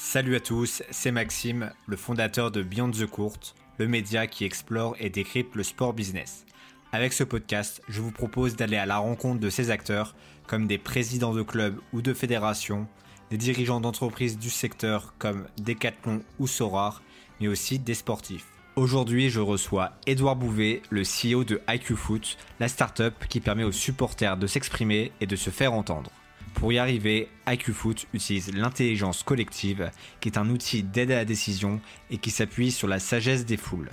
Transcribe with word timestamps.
Salut 0.00 0.36
à 0.36 0.40
tous, 0.40 0.84
c'est 0.92 1.10
Maxime, 1.10 1.72
le 1.88 1.96
fondateur 1.96 2.52
de 2.52 2.62
Beyond 2.62 2.92
the 2.92 3.04
Court, 3.04 3.40
le 3.78 3.88
média 3.88 4.28
qui 4.28 4.44
explore 4.44 4.94
et 5.00 5.10
décrypte 5.10 5.56
le 5.56 5.64
sport 5.64 5.92
business. 5.92 6.46
Avec 6.92 7.12
ce 7.12 7.24
podcast, 7.24 7.82
je 7.88 8.00
vous 8.00 8.12
propose 8.12 8.54
d'aller 8.54 8.76
à 8.76 8.86
la 8.86 8.98
rencontre 8.98 9.40
de 9.40 9.50
ces 9.50 9.70
acteurs, 9.70 10.14
comme 10.46 10.68
des 10.68 10.78
présidents 10.78 11.34
de 11.34 11.42
clubs 11.42 11.80
ou 11.92 12.00
de 12.00 12.14
fédérations, 12.14 12.86
des 13.30 13.38
dirigeants 13.38 13.80
d'entreprises 13.80 14.38
du 14.38 14.50
secteur 14.50 15.14
comme 15.18 15.48
Decathlon 15.58 16.22
ou 16.38 16.46
Sorar, 16.46 17.02
mais 17.40 17.48
aussi 17.48 17.80
des 17.80 17.94
sportifs. 17.94 18.46
Aujourd'hui, 18.76 19.30
je 19.30 19.40
reçois 19.40 19.94
Edouard 20.06 20.36
Bouvet, 20.36 20.80
le 20.90 21.02
CEO 21.02 21.42
de 21.42 21.60
IQ 21.68 21.96
Foot, 21.96 22.38
la 22.60 22.68
startup 22.68 23.26
qui 23.28 23.40
permet 23.40 23.64
aux 23.64 23.72
supporters 23.72 24.36
de 24.36 24.46
s'exprimer 24.46 25.10
et 25.20 25.26
de 25.26 25.34
se 25.34 25.50
faire 25.50 25.72
entendre. 25.72 26.12
Pour 26.54 26.72
y 26.72 26.78
arriver, 26.78 27.28
IQ 27.48 27.72
Foot 27.72 28.06
utilise 28.12 28.54
l'intelligence 28.54 29.22
collective, 29.22 29.90
qui 30.20 30.28
est 30.28 30.38
un 30.38 30.48
outil 30.50 30.82
d'aide 30.82 31.10
à 31.10 31.16
la 31.16 31.24
décision 31.24 31.80
et 32.10 32.18
qui 32.18 32.30
s'appuie 32.30 32.70
sur 32.70 32.88
la 32.88 32.98
sagesse 32.98 33.44
des 33.44 33.56
foules. 33.56 33.90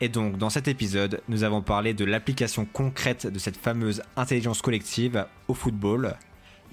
Et 0.00 0.08
donc, 0.08 0.38
dans 0.38 0.50
cet 0.50 0.68
épisode, 0.68 1.22
nous 1.28 1.42
avons 1.42 1.62
parlé 1.62 1.94
de 1.94 2.04
l'application 2.04 2.66
concrète 2.66 3.26
de 3.26 3.38
cette 3.38 3.56
fameuse 3.56 4.02
intelligence 4.16 4.62
collective 4.62 5.26
au 5.48 5.54
football. 5.54 6.16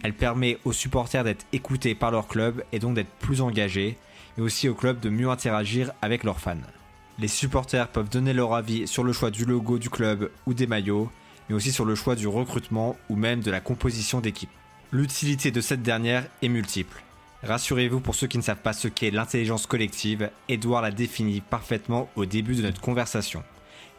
Elle 0.04 0.14
permet 0.14 0.60
aux 0.66 0.74
supporters 0.74 1.24
d'être 1.24 1.46
écoutés 1.54 1.96
par 1.96 2.12
leur 2.12 2.28
club 2.28 2.64
et 2.72 2.80
donc 2.80 2.96
d'être 2.96 3.14
plus 3.20 3.42
engagés, 3.42 3.98
mais 4.38 4.44
aussi 4.44 4.70
aux 4.70 4.76
clubs 4.76 5.00
de 5.00 5.10
mieux 5.10 5.30
interagir 5.30 5.92
avec 6.02 6.24
leurs 6.24 6.40
fans. 6.40 6.58
Les 7.18 7.30
supporters 7.30 7.88
peuvent 7.88 8.10
donner 8.10 8.34
leur 8.34 8.54
avis 8.54 8.88
sur 8.88 9.04
le 9.04 9.14
choix 9.14 9.32
du 9.32 9.46
logo 9.46 9.80
du 9.80 9.90
club 9.90 10.30
ou 10.46 10.54
des 10.54 10.68
maillots, 10.68 11.10
mais 11.48 11.56
aussi 11.56 11.72
sur 11.72 11.86
le 11.86 11.96
choix 11.96 12.16
du 12.16 12.28
recrutement 12.28 12.96
ou 13.10 13.16
même 13.16 13.42
de 13.42 13.52
la 13.52 13.62
composition 13.62 14.20
d'équipe. 14.20 14.50
L'utilité 14.92 15.52
de 15.52 15.62
cette 15.62 15.82
dernière 15.82 16.28
est 16.42 16.48
multiple. 16.48 17.02
Rassurez-vous 17.44 18.00
pour 18.00 18.16
ceux 18.16 18.28
qui 18.28 18.38
ne 18.38 18.44
savent 18.44 18.62
pas 18.62 18.74
ce 18.74 18.88
qu'est 18.88 19.12
l'intelligence 19.12 19.68
collective, 19.68 20.30
Edouard 20.48 20.82
l'a 20.82 20.92
défini 20.92 21.42
parfaitement 21.42 22.10
au 22.16 22.26
début 22.26 22.56
de 22.56 22.62
notre 22.62 22.82
conversation. 22.82 23.44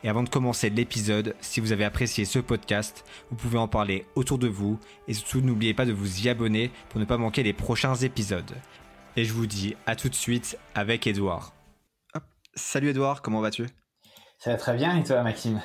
Et 0.05 0.09
avant 0.09 0.23
de 0.23 0.29
commencer 0.29 0.71
l'épisode, 0.71 1.35
si 1.41 1.61
vous 1.61 1.73
avez 1.73 1.85
apprécié 1.85 2.25
ce 2.25 2.39
podcast, 2.39 3.05
vous 3.31 3.37
pouvez 3.37 3.59
en 3.59 3.69
parler 3.69 4.07
autour 4.15 4.39
de 4.39 4.49
vous 4.49 4.79
et 5.09 5.15
surtout 5.15 5.41
n'oubliez 5.41 5.75
pas 5.75 5.87
de 5.87 5.93
vous 5.93 6.23
y 6.23 6.29
abonner 6.29 6.71
pour 6.89 7.01
ne 7.01 7.05
pas 7.05 7.19
manquer 7.19 7.43
les 7.43 7.53
prochains 7.53 7.95
épisodes. 7.95 8.55
Et 9.17 9.25
je 9.25 9.33
vous 9.33 9.47
dis 9.47 9.77
à 9.87 9.97
tout 9.97 10.09
de 10.09 10.15
suite 10.15 10.59
avec 10.75 11.07
Edouard. 11.07 11.53
Salut 12.55 12.91
Edouard, 12.91 13.23
comment 13.23 13.41
vas-tu? 13.41 13.67
Ça 14.39 14.51
va 14.51 14.57
très 14.57 14.77
bien 14.77 14.97
et 14.97 15.05
toi 15.05 15.23
Maxime? 15.23 15.61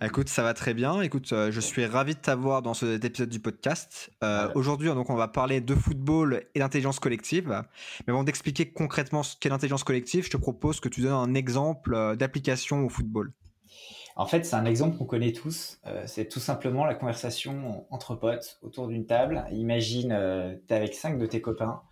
Écoute, 0.00 0.28
ça 0.28 0.44
va 0.44 0.54
très 0.54 0.74
bien. 0.74 1.00
Écoute, 1.00 1.32
euh, 1.32 1.50
je 1.50 1.58
suis 1.58 1.84
ravi 1.84 2.14
de 2.14 2.20
t'avoir 2.20 2.62
dans 2.62 2.72
cet 2.72 3.04
épisode 3.04 3.30
du 3.30 3.40
podcast. 3.40 4.12
Euh, 4.22 4.48
aujourd'hui, 4.54 4.88
donc, 4.90 5.10
on 5.10 5.16
va 5.16 5.26
parler 5.26 5.60
de 5.60 5.74
football 5.74 6.44
et 6.54 6.60
d'intelligence 6.60 7.00
collective. 7.00 7.64
Mais 8.06 8.12
avant 8.12 8.22
d'expliquer 8.22 8.70
concrètement 8.70 9.24
ce 9.24 9.36
qu'est 9.36 9.48
l'intelligence 9.48 9.82
collective, 9.82 10.24
je 10.24 10.30
te 10.30 10.36
propose 10.36 10.78
que 10.78 10.88
tu 10.88 11.00
donnes 11.00 11.12
un 11.14 11.34
exemple 11.34 11.94
euh, 11.94 12.14
d'application 12.14 12.84
au 12.86 12.88
football. 12.88 13.32
En 14.14 14.26
fait, 14.26 14.44
c'est 14.46 14.54
un 14.54 14.66
exemple 14.66 14.96
qu'on 14.98 15.04
connaît 15.04 15.32
tous. 15.32 15.80
c'est 16.06 16.28
tout 16.28 16.40
simplement 16.40 16.84
la 16.84 16.94
conversation 16.94 17.86
entre 17.90 18.16
potes 18.16 18.58
autour 18.62 18.88
d'une 18.88 19.06
table. 19.06 19.46
Imagine, 19.52 20.08
tu 20.66 20.74
es 20.74 20.76
avec 20.76 20.94
cinq 20.94 21.18
de 21.18 21.26
tes 21.26 21.40
copains. 21.40 21.82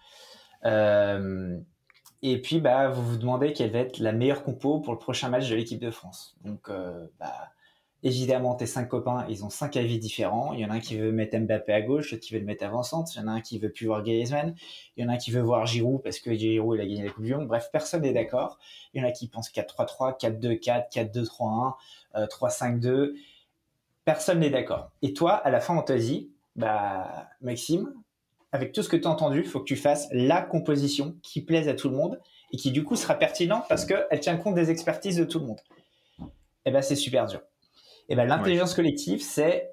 et 0.64 2.42
puis, 2.42 2.60
bah, 2.60 2.88
vous 2.88 3.04
vous 3.04 3.16
demandez 3.16 3.52
quelle 3.52 3.70
va 3.70 3.78
être 3.78 4.00
la 4.00 4.10
meilleure 4.10 4.42
compo 4.42 4.80
pour 4.80 4.92
le 4.92 4.98
prochain 4.98 5.28
match 5.28 5.48
de 5.48 5.54
l'équipe 5.54 5.80
de 5.80 5.92
France. 5.92 6.36
Donc, 6.42 6.68
bah, 7.20 7.52
Évidemment, 8.02 8.54
tes 8.54 8.66
cinq 8.66 8.88
copains, 8.88 9.26
ils 9.28 9.44
ont 9.44 9.50
cinq 9.50 9.76
avis 9.76 9.98
différents. 9.98 10.52
Il 10.52 10.60
y 10.60 10.64
en 10.64 10.70
a 10.70 10.74
un 10.74 10.80
qui 10.80 10.96
veut 10.96 11.12
mettre 11.12 11.36
Mbappé 11.38 11.72
à 11.72 11.80
gauche, 11.80 12.12
l'autre 12.12 12.24
qui 12.24 12.34
veut 12.34 12.40
le 12.40 12.44
mettre 12.44 12.64
avant-centre. 12.64 13.10
Il 13.14 13.20
y 13.20 13.24
en 13.24 13.28
a 13.28 13.32
un 13.32 13.40
qui 13.40 13.58
veut 13.58 13.70
plus 13.70 13.86
voir 13.86 14.02
Griezmann. 14.02 14.54
Il 14.96 15.02
y 15.02 15.06
en 15.06 15.08
a 15.08 15.14
un 15.14 15.16
qui 15.16 15.30
veut 15.30 15.40
voir 15.40 15.66
Giroud 15.66 16.02
parce 16.02 16.20
que 16.20 16.34
Giroud, 16.34 16.78
il 16.78 16.82
a 16.82 16.86
gagné 16.86 17.04
la 17.04 17.10
Coupe 17.10 17.24
du 17.24 17.34
Monde. 17.34 17.48
Bref, 17.48 17.70
personne 17.72 18.02
n'est 18.02 18.12
d'accord. 18.12 18.58
Il 18.92 19.00
y 19.00 19.04
en 19.04 19.08
a 19.08 19.12
qui 19.12 19.28
pensent 19.28 19.50
4-3-3, 19.50 20.20
4-2-4, 20.20 20.92
4-2-3-1, 20.92 21.74
3-5-2. 22.14 23.14
Personne 24.04 24.40
n'est 24.40 24.50
d'accord. 24.50 24.90
Et 25.02 25.12
toi, 25.14 25.32
à 25.32 25.50
la 25.50 25.60
fin, 25.60 25.76
on 25.76 25.82
te 25.82 25.92
dit, 25.92 26.30
bah, 26.54 27.28
Maxime, 27.40 27.92
avec 28.52 28.72
tout 28.72 28.82
ce 28.82 28.88
que 28.88 28.96
tu 28.96 29.08
as 29.08 29.10
entendu, 29.10 29.40
il 29.40 29.46
faut 29.46 29.60
que 29.60 29.64
tu 29.64 29.76
fasses 29.76 30.08
la 30.12 30.42
composition 30.42 31.16
qui 31.22 31.40
plaise 31.40 31.66
à 31.66 31.74
tout 31.74 31.88
le 31.88 31.96
monde 31.96 32.20
et 32.52 32.56
qui, 32.56 32.70
du 32.70 32.84
coup, 32.84 32.94
sera 32.94 33.14
pertinente 33.14 33.64
parce 33.68 33.84
qu'elle 33.84 34.20
tient 34.20 34.36
compte 34.36 34.54
des 34.54 34.70
expertises 34.70 35.16
de 35.16 35.24
tout 35.24 35.40
le 35.40 35.46
monde. 35.46 35.60
Eh 36.66 36.70
ben, 36.70 36.82
c'est 36.82 36.94
super 36.94 37.26
dur. 37.26 37.40
Et 38.08 38.12
eh 38.12 38.16
ben, 38.16 38.24
l'intelligence 38.24 38.74
collective, 38.74 39.20
c'est 39.20 39.70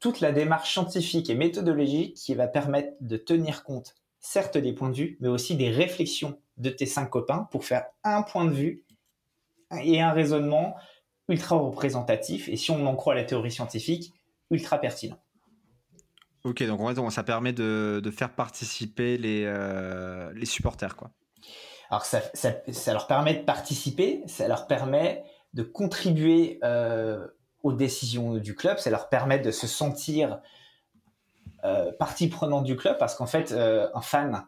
toute 0.00 0.20
la 0.20 0.32
démarche 0.32 0.72
scientifique 0.72 1.28
et 1.28 1.34
méthodologique 1.34 2.14
qui 2.14 2.34
va 2.34 2.48
permettre 2.48 2.94
de 3.00 3.16
tenir 3.16 3.62
compte, 3.62 3.94
certes 4.20 4.56
des 4.56 4.72
points 4.72 4.88
de 4.88 4.96
vue, 4.96 5.18
mais 5.20 5.28
aussi 5.28 5.54
des 5.54 5.70
réflexions 5.70 6.38
de 6.56 6.70
tes 6.70 6.86
cinq 6.86 7.10
copains 7.10 7.46
pour 7.50 7.64
faire 7.64 7.84
un 8.02 8.22
point 8.22 8.46
de 8.46 8.52
vue 8.52 8.84
et 9.82 10.00
un 10.00 10.12
raisonnement 10.12 10.76
ultra 11.28 11.56
représentatif. 11.56 12.48
Et 12.48 12.56
si 12.56 12.70
on 12.70 12.86
en 12.86 12.96
croit 12.96 13.12
à 13.12 13.16
la 13.16 13.24
théorie 13.24 13.50
scientifique, 13.50 14.12
ultra 14.50 14.78
pertinent. 14.78 15.18
Ok, 16.44 16.62
donc 16.64 16.80
en 16.80 16.94
fait, 16.94 17.10
ça 17.10 17.22
permet 17.22 17.52
de, 17.52 18.02
faire 18.14 18.34
participer 18.34 19.16
les, 19.16 19.44
euh, 19.46 20.32
les 20.34 20.46
supporters, 20.46 20.96
quoi. 20.96 21.10
Alors 21.90 22.04
ça, 22.04 22.22
ça, 22.34 22.92
leur 22.92 23.06
permet 23.06 23.34
de 23.34 23.42
participer, 23.42 24.22
ça 24.26 24.48
leur 24.48 24.66
permet 24.66 25.22
de 25.52 25.62
contribuer 25.62 26.58
euh, 26.64 27.26
aux 27.64 27.72
décisions 27.72 28.34
du 28.36 28.54
club, 28.54 28.78
ça 28.78 28.90
leur 28.90 29.08
permet 29.08 29.40
de 29.40 29.50
se 29.50 29.66
sentir 29.66 30.40
euh, 31.64 31.92
partie 31.98 32.28
prenante 32.28 32.64
du 32.64 32.76
club 32.76 32.98
parce 32.98 33.16
qu'en 33.16 33.26
fait, 33.26 33.52
euh, 33.52 33.88
un 33.94 34.02
fan, 34.02 34.46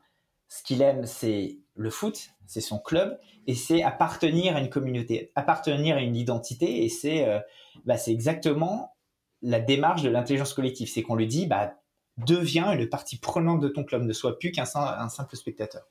ce 0.48 0.62
qu'il 0.62 0.82
aime, 0.82 1.06
c'est 1.06 1.58
le 1.74 1.88
foot, 1.88 2.28
c'est 2.46 2.60
son 2.60 2.78
club 2.78 3.18
et 3.46 3.54
c'est 3.54 3.82
appartenir 3.82 4.54
à 4.54 4.60
une 4.60 4.68
communauté, 4.68 5.32
appartenir 5.34 5.96
à 5.96 6.00
une 6.00 6.14
identité 6.14 6.84
et 6.84 6.90
c'est 6.90 7.26
euh, 7.26 7.40
bah, 7.86 7.96
exactement 8.06 8.94
la 9.40 9.60
démarche 9.60 10.02
de 10.02 10.10
l'intelligence 10.10 10.52
collective. 10.52 10.90
C'est 10.92 11.02
qu'on 11.02 11.16
lui 11.16 11.26
dit, 11.26 11.46
bah, 11.46 11.72
deviens 12.18 12.70
une 12.72 12.86
partie 12.86 13.18
prenante 13.18 13.60
de 13.60 13.68
ton 13.68 13.84
club, 13.84 14.02
ne 14.02 14.12
sois 14.12 14.38
plus 14.38 14.52
qu'un 14.52 14.64
un 14.74 15.08
simple 15.08 15.36
spectateur. 15.36 15.84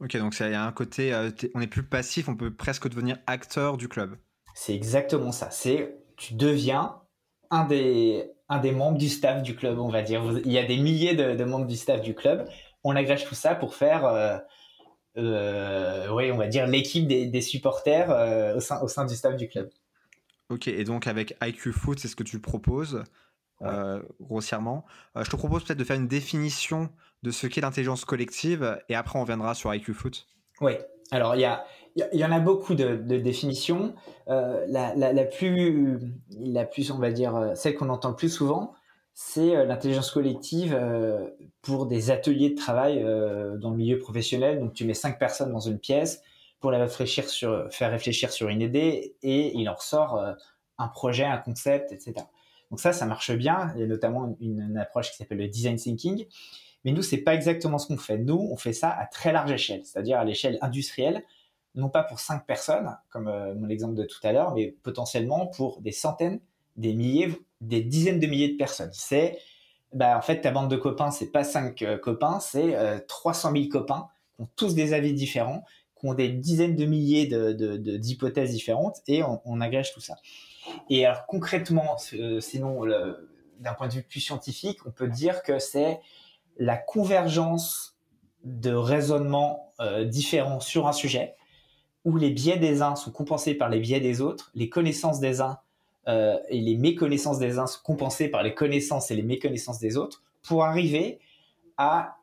Ok, 0.00 0.14
donc 0.18 0.38
il 0.40 0.50
y 0.50 0.54
a 0.54 0.62
un 0.62 0.72
côté, 0.72 1.14
on 1.54 1.60
n'est 1.60 1.66
plus 1.66 1.84
passif, 1.84 2.28
on 2.28 2.36
peut 2.36 2.54
presque 2.54 2.86
devenir 2.86 3.16
acteur 3.26 3.78
du 3.78 3.88
club. 3.88 4.18
C'est 4.54 4.74
exactement 4.74 5.32
ça. 5.32 5.50
C'est 5.50 6.05
tu 6.16 6.34
deviens 6.34 7.00
un 7.50 7.64
des, 7.64 8.30
un 8.48 8.58
des 8.58 8.72
membres 8.72 8.98
du 8.98 9.08
staff 9.08 9.42
du 9.42 9.56
club, 9.56 9.78
on 9.78 9.88
va 9.88 10.02
dire. 10.02 10.22
Il 10.44 10.52
y 10.52 10.58
a 10.58 10.64
des 10.64 10.76
milliers 10.76 11.14
de, 11.14 11.44
membres 11.44 11.66
du 11.66 11.76
staff 11.76 12.00
du 12.00 12.14
club. 12.14 12.48
On 12.84 12.94
agrège 12.94 13.24
tout 13.24 13.34
ça 13.34 13.54
pour 13.54 13.74
faire, 13.74 14.04
euh, 14.04 14.38
euh, 15.16 16.08
oui, 16.10 16.30
on 16.30 16.36
va 16.36 16.46
dire 16.46 16.66
l'équipe 16.66 17.06
des, 17.06 17.40
supporters 17.40 18.10
euh, 18.10 18.56
au, 18.56 18.60
sein, 18.60 18.80
au 18.80 18.88
sein 18.88 19.04
du 19.04 19.14
staff 19.14 19.36
du 19.36 19.48
club. 19.48 19.70
Ok, 20.48 20.68
et 20.68 20.84
donc 20.84 21.08
avec 21.08 21.36
IQ 21.42 21.72
Foot, 21.72 21.98
c'est 21.98 22.08
ce 22.08 22.16
que 22.16 22.22
tu 22.22 22.40
proposes 22.40 23.02
grossièrement. 24.20 24.84
je 25.16 25.30
te 25.30 25.36
propose 25.36 25.64
peut-être 25.64 25.78
de 25.78 25.84
faire 25.84 25.96
une 25.96 26.08
définition 26.08 26.90
de 27.22 27.30
ce 27.30 27.46
qu'est 27.46 27.62
l'intelligence 27.62 28.04
collective 28.04 28.78
et 28.90 28.94
après 28.94 29.18
on 29.18 29.24
viendra 29.24 29.54
sur 29.54 29.74
IQ 29.74 29.94
Foot. 29.94 30.28
Oui, 30.60 30.74
alors 31.10 31.34
il 31.34 31.40
y 31.40 31.44
a, 31.44 31.64
il 31.96 32.18
y 32.18 32.24
en 32.24 32.32
a 32.32 32.40
beaucoup 32.40 32.74
de, 32.74 32.96
définitions. 32.96 33.94
Euh, 34.28 34.64
la, 34.68 35.24
plus, 35.24 35.98
la 36.30 36.64
plus, 36.64 36.90
on 36.90 36.98
va 36.98 37.10
dire, 37.10 37.34
euh, 37.36 37.54
celle 37.54 37.74
qu'on 37.74 37.88
entend 37.88 38.10
le 38.10 38.16
plus 38.16 38.28
souvent, 38.28 38.74
c'est 39.14 39.56
euh, 39.56 39.64
l'intelligence 39.64 40.10
collective 40.10 40.78
pour 41.62 41.86
des 41.86 42.10
ateliers 42.10 42.50
de 42.50 42.56
travail 42.56 43.02
dans 43.02 43.70
le 43.70 43.76
milieu 43.76 43.98
professionnel. 43.98 44.60
Donc, 44.60 44.74
tu 44.74 44.84
mets 44.84 44.94
cinq 44.94 45.18
personnes 45.18 45.52
dans 45.52 45.60
une 45.60 45.78
pièce 45.78 46.22
pour 46.60 46.70
les 46.70 46.78
réfléchir 46.78 47.28
sur, 47.28 47.66
faire 47.70 47.90
réfléchir 47.90 48.30
sur 48.30 48.48
une 48.48 48.60
idée 48.60 49.16
et 49.22 49.56
il 49.56 49.68
en 49.68 49.74
ressort 49.74 50.22
un 50.78 50.88
projet, 50.88 51.24
un 51.24 51.38
concept, 51.38 51.92
etc. 51.92 52.14
Donc 52.70 52.80
ça, 52.80 52.92
ça 52.92 53.06
marche 53.06 53.30
bien. 53.32 53.72
Il 53.74 53.80
y 53.80 53.84
a 53.84 53.86
notamment 53.86 54.36
une 54.40 54.76
approche 54.76 55.10
qui 55.10 55.16
s'appelle 55.16 55.38
le 55.38 55.48
design 55.48 55.76
thinking. 55.76 56.26
Mais 56.86 56.92
nous, 56.92 57.02
c'est 57.02 57.18
pas 57.18 57.34
exactement 57.34 57.76
ce 57.76 57.88
qu'on 57.88 57.98
fait. 57.98 58.16
Nous, 58.16 58.48
on 58.50 58.56
fait 58.56 58.72
ça 58.72 58.88
à 58.88 59.06
très 59.06 59.32
large 59.32 59.50
échelle, 59.50 59.84
c'est-à-dire 59.84 60.18
à 60.18 60.24
l'échelle 60.24 60.56
industrielle 60.62 61.22
non 61.76 61.90
pas 61.90 62.02
pour 62.02 62.18
cinq 62.18 62.46
personnes, 62.46 62.96
comme 63.10 63.28
euh, 63.28 63.54
mon 63.54 63.68
exemple 63.68 63.94
de 63.94 64.04
tout 64.04 64.18
à 64.22 64.32
l'heure, 64.32 64.54
mais 64.54 64.74
potentiellement 64.82 65.46
pour 65.46 65.80
des 65.82 65.92
centaines, 65.92 66.40
des 66.76 66.94
milliers, 66.94 67.28
des 67.60 67.82
dizaines 67.82 68.18
de 68.18 68.26
milliers 68.26 68.48
de 68.48 68.56
personnes. 68.56 68.90
C'est, 68.92 69.38
bah, 69.92 70.16
en 70.16 70.22
fait, 70.22 70.40
ta 70.40 70.50
bande 70.50 70.70
de 70.70 70.76
copains, 70.76 71.10
c'est 71.10 71.30
pas 71.30 71.44
cinq 71.44 71.82
euh, 71.82 71.98
copains, 71.98 72.40
c'est 72.40 73.04
300 73.06 73.50
euh, 73.50 73.58
000 73.58 73.68
copains 73.68 74.08
qui 74.34 74.42
ont 74.42 74.48
tous 74.56 74.74
des 74.74 74.94
avis 74.94 75.12
différents, 75.12 75.64
qui 76.00 76.06
ont 76.06 76.14
des 76.14 76.28
dizaines 76.28 76.76
de 76.76 76.86
milliers 76.86 77.26
d'hypothèses 77.26 78.50
de, 78.50 78.54
différentes, 78.54 79.02
et 79.06 79.22
on, 79.22 79.60
agrège 79.60 79.92
tout 79.92 80.00
ça. 80.00 80.16
Et 80.90 81.06
alors 81.06 81.26
concrètement, 81.26 81.96
sinon, 82.40 82.84
d'un 83.60 83.72
point 83.74 83.88
de 83.88 83.94
vue 83.94 84.02
plus 84.02 84.20
scientifique, 84.20 84.86
on 84.86 84.90
peut 84.90 85.08
dire 85.08 85.42
que 85.42 85.58
c'est 85.58 86.00
la 86.58 86.76
convergence 86.76 87.96
de 88.44 88.72
raisonnements 88.72 89.72
différents 90.06 90.60
sur 90.60 90.86
un 90.86 90.92
sujet 90.92 91.34
où 92.06 92.16
les 92.16 92.30
biais 92.30 92.56
des 92.56 92.82
uns 92.82 92.94
sont 92.94 93.10
compensés 93.10 93.54
par 93.54 93.68
les 93.68 93.80
biais 93.80 94.00
des 94.00 94.20
autres, 94.20 94.52
les 94.54 94.68
connaissances 94.68 95.18
des 95.18 95.40
uns 95.40 95.58
euh, 96.06 96.38
et 96.48 96.60
les 96.60 96.76
méconnaissances 96.76 97.40
des 97.40 97.58
uns 97.58 97.66
sont 97.66 97.80
compensées 97.82 98.28
par 98.28 98.44
les 98.44 98.54
connaissances 98.54 99.10
et 99.10 99.16
les 99.16 99.24
méconnaissances 99.24 99.80
des 99.80 99.96
autres, 99.96 100.22
pour 100.42 100.64
arriver 100.64 101.18
à 101.76 102.16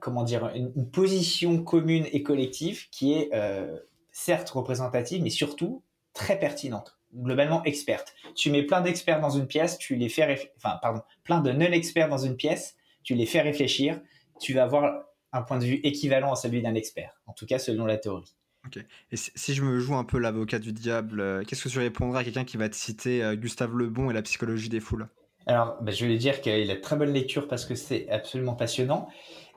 comment 0.00 0.24
une, 0.26 0.90
position 0.90 1.62
commune 1.62 2.06
et 2.10 2.22
collective 2.22 2.88
qui 2.90 3.12
est 3.12 3.28
euh, 3.34 3.78
certes 4.10 4.48
représentative, 4.48 5.22
mais 5.22 5.30
surtout 5.30 5.82
très 6.14 6.38
pertinente, 6.38 6.98
globalement 7.14 7.62
experte. 7.64 8.14
Tu 8.34 8.50
mets 8.50 8.62
plein 8.62 8.80
d'experts 8.80 9.20
dans 9.20 9.30
une 9.30 9.46
pièce, 9.46 9.78
tu 9.78 9.96
les 9.96 10.08
fais, 10.08 10.52
enfin, 10.56 10.78
pardon, 10.80 11.02
plein 11.24 11.40
de 11.40 11.52
non-experts 11.52 12.08
dans 12.08 12.18
une 12.18 12.36
pièce, 12.36 12.76
tu 13.02 13.14
les 13.14 13.26
fais 13.26 13.40
réfléchir, 13.40 14.00
tu 14.40 14.54
vas 14.54 14.64
avoir 14.64 15.04
un 15.32 15.42
point 15.42 15.58
de 15.58 15.64
vue 15.64 15.80
équivalent 15.82 16.32
à 16.32 16.36
celui 16.36 16.62
d'un 16.62 16.74
expert, 16.74 17.20
en 17.26 17.32
tout 17.32 17.46
cas 17.46 17.58
selon 17.58 17.86
la 17.86 17.96
théorie. 17.96 18.34
Ok. 18.66 18.78
Et 19.10 19.16
si 19.16 19.54
je 19.54 19.62
me 19.62 19.80
joue 19.80 19.96
un 19.96 20.04
peu 20.04 20.18
l'avocat 20.18 20.58
du 20.58 20.72
diable, 20.72 21.20
euh, 21.20 21.42
qu'est-ce 21.42 21.64
que 21.64 21.68
tu 21.68 21.78
répondrais 21.78 22.20
à 22.20 22.24
quelqu'un 22.24 22.44
qui 22.44 22.56
va 22.56 22.68
te 22.68 22.76
citer 22.76 23.22
euh, 23.22 23.34
Gustave 23.34 23.76
Lebon 23.76 24.10
et 24.10 24.14
la 24.14 24.22
psychologie 24.22 24.68
des 24.68 24.78
foules? 24.78 25.08
Alors, 25.46 25.78
bah, 25.82 25.90
je 25.90 26.04
vais 26.04 26.12
lui 26.12 26.18
dire 26.18 26.40
qu'il 26.40 26.70
a 26.70 26.74
de 26.74 26.80
très 26.80 26.94
bonne 26.94 27.12
lecture 27.12 27.48
parce 27.48 27.64
que 27.64 27.74
c'est 27.74 28.08
absolument 28.08 28.54
passionnant. 28.54 29.08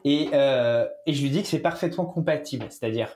Et, 0.03 0.29
euh, 0.33 0.87
et, 1.05 1.13
je 1.13 1.21
lui 1.21 1.29
dis 1.29 1.43
que 1.43 1.47
c'est 1.47 1.59
parfaitement 1.59 2.05
compatible. 2.05 2.65
C'est-à-dire, 2.69 3.15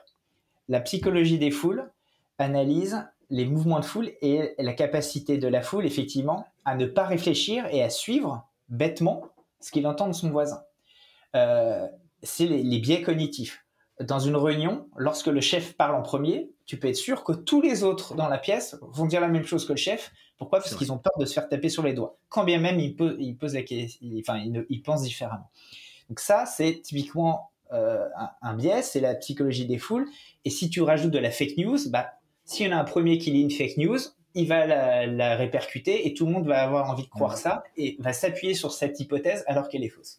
la 0.68 0.80
psychologie 0.80 1.38
des 1.38 1.50
foules 1.50 1.90
analyse 2.38 3.04
les 3.30 3.46
mouvements 3.46 3.80
de 3.80 3.84
foule 3.84 4.10
et 4.20 4.54
la 4.58 4.72
capacité 4.72 5.38
de 5.38 5.48
la 5.48 5.62
foule, 5.62 5.86
effectivement, 5.86 6.46
à 6.64 6.74
ne 6.74 6.86
pas 6.86 7.04
réfléchir 7.04 7.66
et 7.70 7.82
à 7.82 7.90
suivre 7.90 8.46
bêtement 8.68 9.22
ce 9.60 9.70
qu'il 9.70 9.86
entend 9.86 10.08
de 10.08 10.12
son 10.12 10.30
voisin. 10.30 10.62
c'est 12.22 12.46
les 12.46 12.78
biais 12.78 13.02
cognitifs 13.02 13.64
dans 14.00 14.18
une 14.18 14.36
réunion, 14.36 14.86
lorsque 14.96 15.26
le 15.26 15.40
chef 15.40 15.74
parle 15.74 15.94
en 15.94 16.02
premier, 16.02 16.50
tu 16.64 16.78
peux 16.78 16.88
être 16.88 16.96
sûr 16.96 17.22
que 17.22 17.32
tous 17.32 17.60
les 17.60 17.84
autres 17.84 18.14
dans 18.14 18.28
la 18.28 18.38
pièce 18.38 18.76
vont 18.80 19.06
dire 19.06 19.20
la 19.20 19.28
même 19.28 19.44
chose 19.44 19.66
que 19.66 19.72
le 19.72 19.78
chef. 19.78 20.10
Pourquoi? 20.38 20.60
Parce 20.60 20.74
qu'ils 20.74 20.90
ont 20.90 20.98
peur 20.98 21.12
de 21.18 21.26
se 21.26 21.34
faire 21.34 21.48
taper 21.48 21.68
sur 21.68 21.82
les 21.82 21.92
doigts. 21.92 22.16
Quand 22.30 22.44
bien 22.44 22.58
même 22.58 22.80
ils, 22.80 22.96
posent 22.96 23.54
la 23.54 23.60
enfin, 24.20 24.42
ils, 24.68 24.82
pensent 24.82 25.02
différemment. 25.02 25.50
Donc 26.08 26.18
ça, 26.18 26.46
c'est 26.46 26.80
typiquement 26.82 27.50
euh, 27.72 28.06
un, 28.40 28.54
biais, 28.54 28.82
c'est 28.82 29.00
la 29.00 29.14
psychologie 29.14 29.66
des 29.66 29.78
foules. 29.78 30.08
Et 30.46 30.50
si 30.50 30.70
tu 30.70 30.80
rajoutes 30.80 31.12
de 31.12 31.18
la 31.18 31.30
fake 31.30 31.58
news, 31.58 31.78
bah, 31.90 32.14
s'il 32.50 32.66
y 32.66 32.68
en 32.68 32.76
a 32.76 32.80
un 32.80 32.84
premier 32.84 33.18
qui 33.18 33.30
lit 33.30 33.42
une 33.42 33.50
fake 33.50 33.76
news, 33.76 33.98
il 34.34 34.46
va 34.46 34.66
la, 34.66 35.36
répercuter 35.36 36.06
et 36.06 36.14
tout 36.14 36.26
le 36.26 36.32
monde 36.32 36.46
va 36.46 36.62
avoir 36.62 36.90
envie 36.90 37.04
de 37.04 37.08
croire 37.08 37.36
ça 37.36 37.64
et 37.76 37.96
va 37.98 38.12
s'appuyer 38.12 38.54
sur 38.54 38.72
cette 38.72 38.98
hypothèse 39.00 39.44
alors 39.46 39.68
qu'elle 39.68 39.84
est 39.84 39.88
fausse. 39.88 40.18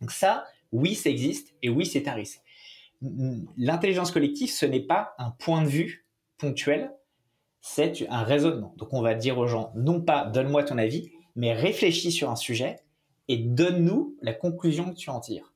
Donc 0.00 0.10
ça, 0.10 0.44
oui, 0.72 0.94
ça 0.94 1.10
existe 1.10 1.54
et 1.62 1.68
oui, 1.68 1.86
c'est 1.86 2.08
un 2.08 2.14
risque 2.14 2.42
l'intelligence 3.56 4.10
collective, 4.10 4.50
ce 4.50 4.66
n'est 4.66 4.80
pas 4.80 5.14
un 5.18 5.30
point 5.30 5.62
de 5.62 5.68
vue 5.68 6.06
ponctuel, 6.38 6.92
c'est 7.60 8.06
un 8.08 8.22
raisonnement. 8.22 8.74
Donc 8.76 8.92
on 8.92 9.02
va 9.02 9.14
dire 9.14 9.38
aux 9.38 9.46
gens, 9.46 9.72
non 9.74 10.00
pas 10.00 10.26
donne-moi 10.26 10.64
ton 10.64 10.78
avis, 10.78 11.10
mais 11.34 11.52
réfléchis 11.52 12.12
sur 12.12 12.30
un 12.30 12.36
sujet 12.36 12.78
et 13.28 13.36
donne-nous 13.36 14.16
la 14.22 14.32
conclusion 14.32 14.92
que 14.92 14.96
tu 14.96 15.10
en 15.10 15.20
tires. 15.20 15.52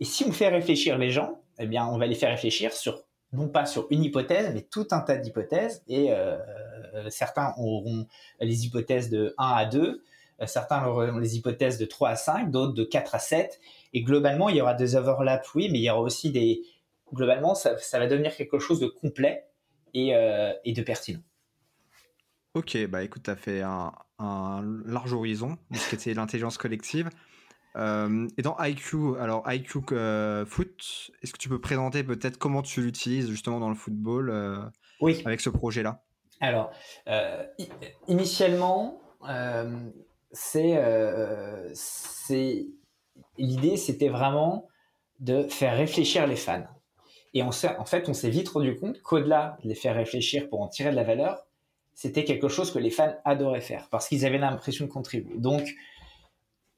Et 0.00 0.04
si 0.04 0.24
on 0.24 0.32
fait 0.32 0.48
réfléchir 0.48 0.98
les 0.98 1.10
gens, 1.10 1.40
eh 1.58 1.66
bien 1.66 1.86
on 1.86 1.98
va 1.98 2.06
les 2.06 2.14
faire 2.14 2.30
réfléchir 2.30 2.72
sur 2.72 3.04
non 3.32 3.48
pas 3.48 3.66
sur 3.66 3.86
une 3.90 4.02
hypothèse, 4.04 4.52
mais 4.54 4.62
tout 4.62 4.88
un 4.90 5.00
tas 5.00 5.16
d'hypothèses. 5.16 5.82
Et 5.88 6.12
euh, 6.12 6.38
certains 7.10 7.54
auront 7.58 8.06
les 8.40 8.66
hypothèses 8.66 9.10
de 9.10 9.34
1 9.38 9.46
à 9.46 9.66
2, 9.66 10.02
euh, 10.40 10.46
certains 10.46 10.86
auront 10.86 11.18
les 11.18 11.36
hypothèses 11.36 11.78
de 11.78 11.84
3 11.84 12.10
à 12.10 12.16
5, 12.16 12.50
d'autres 12.50 12.74
de 12.74 12.84
4 12.84 13.14
à 13.14 13.18
7. 13.18 13.60
Et 13.92 14.02
globalement, 14.02 14.48
il 14.48 14.56
y 14.56 14.60
aura 14.60 14.74
des 14.74 14.96
overlaps, 14.96 15.54
oui, 15.54 15.68
mais 15.70 15.78
il 15.78 15.84
y 15.84 15.90
aura 15.90 16.00
aussi 16.00 16.30
des, 16.30 16.62
globalement, 17.12 17.54
ça, 17.54 17.74
va 17.92 18.06
devenir 18.06 18.34
quelque 18.34 18.58
chose 18.58 18.80
de 18.80 18.86
complet 18.86 19.46
et, 19.94 20.14
euh, 20.14 20.52
de 20.64 20.82
pertinent. 20.82 21.20
Ok, 22.54 22.76
bah 22.88 23.04
écoute, 23.04 23.22
tu 23.22 23.30
as 23.30 23.36
fait 23.36 23.62
un, 23.62 23.92
large 24.84 25.12
horizon 25.12 25.56
de 25.70 25.78
ce 25.78 25.88
qu'était 25.90 26.14
l'intelligence 26.14 26.58
collective. 26.58 27.08
Euh, 27.76 28.28
et 28.36 28.42
dans 28.42 28.56
IQ, 28.58 29.16
alors 29.20 29.44
IQ 29.50 29.78
euh, 29.92 30.44
Foot, 30.44 31.12
est-ce 31.22 31.32
que 31.32 31.38
tu 31.38 31.48
peux 31.48 31.60
présenter 31.60 32.02
peut-être 32.02 32.36
comment 32.36 32.62
tu 32.62 32.82
l'utilises 32.82 33.28
justement 33.30 33.60
dans 33.60 33.68
le 33.68 33.76
football 33.76 34.72
oui. 35.00 35.22
avec 35.24 35.40
ce 35.40 35.50
projet-là? 35.50 36.02
Alors, 36.40 36.70
initialement, 38.08 39.00
c'est 40.32 40.76
l'idée, 43.38 43.76
c'était 43.76 44.08
vraiment 44.08 44.68
de 45.20 45.42
faire 45.44 45.76
réfléchir 45.76 46.26
les 46.26 46.36
fans. 46.36 46.64
Et 47.34 47.42
on 47.42 47.50
en 47.50 47.84
fait, 47.84 48.08
on 48.08 48.14
s'est 48.14 48.30
vite 48.30 48.48
rendu 48.48 48.76
compte 48.76 49.00
qu'au-delà 49.02 49.58
de 49.62 49.68
les 49.68 49.74
faire 49.74 49.94
réfléchir 49.94 50.48
pour 50.48 50.60
en 50.62 50.68
tirer 50.68 50.90
de 50.90 50.96
la 50.96 51.04
valeur, 51.04 51.46
c'était 51.94 52.24
quelque 52.24 52.48
chose 52.48 52.72
que 52.72 52.78
les 52.78 52.90
fans 52.90 53.14
adoraient 53.24 53.60
faire 53.60 53.88
parce 53.90 54.08
qu'ils 54.08 54.24
avaient 54.24 54.38
l'impression 54.38 54.86
de 54.86 54.90
contribuer. 54.90 55.38
Donc, 55.38 55.68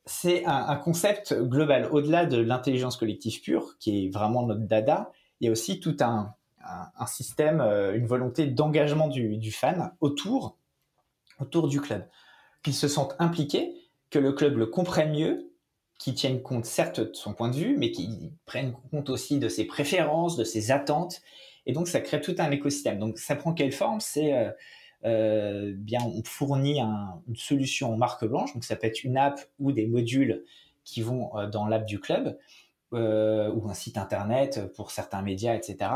c'est 0.05 0.45
un, 0.47 0.77
concept 0.77 1.35
global. 1.35 1.89
Au-delà 1.91 2.27
de 2.27 2.39
l'intelligence 2.39 2.97
collective 2.97 3.41
pure, 3.41 3.77
qui 3.79 4.07
est 4.07 4.09
vraiment 4.09 4.45
notre 4.45 4.67
dada, 4.67 5.13
il 5.41 5.47
y 5.47 5.49
a 5.49 5.53
aussi 5.53 5.81
tout 5.81 5.97
un, 6.01 6.35
système, 7.07 7.61
euh, 7.61 7.97
une 7.97 8.07
volonté 8.07 8.47
d'engagement 8.47 9.09
du, 9.09 9.53
fan 9.53 9.93
autour, 10.01 10.57
autour 11.41 11.69
du 11.69 11.81
club. 11.81 12.07
Qu'ils 12.63 12.75
se 12.75 12.89
sentent 12.89 13.17
impliqués, 13.19 13.75
que 14.11 14.19
le 14.19 14.33
club 14.33 14.57
le 14.57 14.67
comprenne 14.67 15.13
mieux 15.13 15.53
qui 15.99 16.15
tiennent 16.15 16.43
compte 16.43 16.65
certes 16.65 17.01
de 17.01 17.15
son 17.15 17.33
point 17.33 17.49
de 17.49 17.57
vue, 17.57 17.77
mais 17.77 17.93
qui 17.93 18.33
prennent 18.45 18.75
compte 18.91 19.09
aussi 19.09 19.39
de 19.39 19.49
ses 19.49 19.65
préférences, 19.65 20.37
de 20.37 20.45
ses 20.45 20.73
attentes. 20.73 21.23
Et 21.65 21.73
donc, 21.73 21.87
ça 21.87 22.01
crée 22.01 22.21
tout 22.21 22.35
un 22.39 22.51
écosystème. 22.51 22.99
Donc, 22.99 23.19
ça 23.19 23.37
prend 23.37 23.55
quelle 23.55 23.73
forme? 23.73 24.01
C'est 24.01 24.35
euh, 24.35 24.51
euh, 25.05 25.73
bien, 25.77 26.01
on 26.05 26.23
fournit 26.25 26.81
une 26.81 27.37
solution 27.37 27.93
en 27.93 27.97
marque 27.97 28.25
blanche. 28.25 28.55
Donc, 28.55 28.65
ça 28.65 28.77
peut 28.77 28.87
être 28.87 29.05
une 29.05 29.17
app 29.17 29.41
ou 29.59 29.73
des 29.73 29.87
modules 29.87 30.45
qui 30.85 31.03
vont 31.03 31.37
euh, 31.37 31.49
dans 31.49 31.67
l'app 31.67 31.87
du 31.87 32.01
club 32.01 32.39
ou 32.95 33.71
un 33.71 33.75
site 33.75 33.97
internet 33.97 34.71
pour 34.75 34.91
certains 34.91 35.23
médias, 35.23 35.55
etc. 35.55 35.91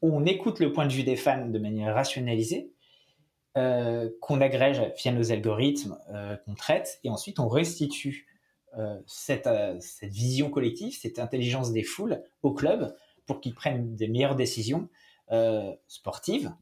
On 0.00 0.24
écoute 0.24 0.60
le 0.60 0.72
point 0.72 0.86
de 0.86 0.92
vue 0.92 1.02
des 1.02 1.16
fans 1.16 1.48
de 1.48 1.58
manière 1.58 1.92
rationalisée. 1.92 2.70
qu'on 3.54 4.40
agrège 4.40 4.80
via 4.96 5.10
nos 5.10 5.32
algorithmes 5.32 5.98
qu'on 6.44 6.54
traite 6.54 7.00
et 7.02 7.10
ensuite 7.10 7.40
on 7.40 7.48
restitue 7.48 8.28
euh, 8.78 9.00
cette, 9.06 9.48
euh, 9.48 9.76
cette, 9.80 10.12
vision 10.12 10.48
collective, 10.48 10.96
cette 10.96 11.18
intelligence 11.18 11.72
des 11.72 11.82
foules 11.82 12.22
au 12.42 12.52
club 12.52 12.94
pour 13.26 13.40
qu'ils 13.40 13.54
prennent 13.54 13.96
des 13.96 14.06
meilleures 14.06 14.36
décisions 14.36 14.88
euh, 15.32 15.74
sportives 15.88 16.52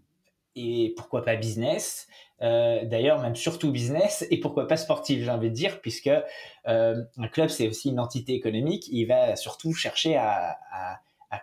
et 0.57 0.95
pourquoi 0.97 1.25
pas 1.25 1.37
business. 1.37 2.09
D'ailleurs, 2.41 3.21
même 3.21 3.35
surtout 3.35 3.73
business 3.73 4.25
et 4.31 4.39
pourquoi 4.39 4.69
pas 4.69 4.77
sportive, 4.77 5.25
j'ai 5.25 5.31
envie 5.31 5.51
de 5.51 5.55
dire, 5.55 5.81
puisque 5.81 6.11
un 6.65 7.29
club 7.33 7.49
c'est 7.49 7.67
aussi 7.67 7.91
une 7.91 7.99
entité 7.99 8.35
économique. 8.35 8.89
Il 8.93 9.07
va 9.07 9.35
surtout 9.35 9.73
chercher 9.73 10.17
à, 10.17 10.57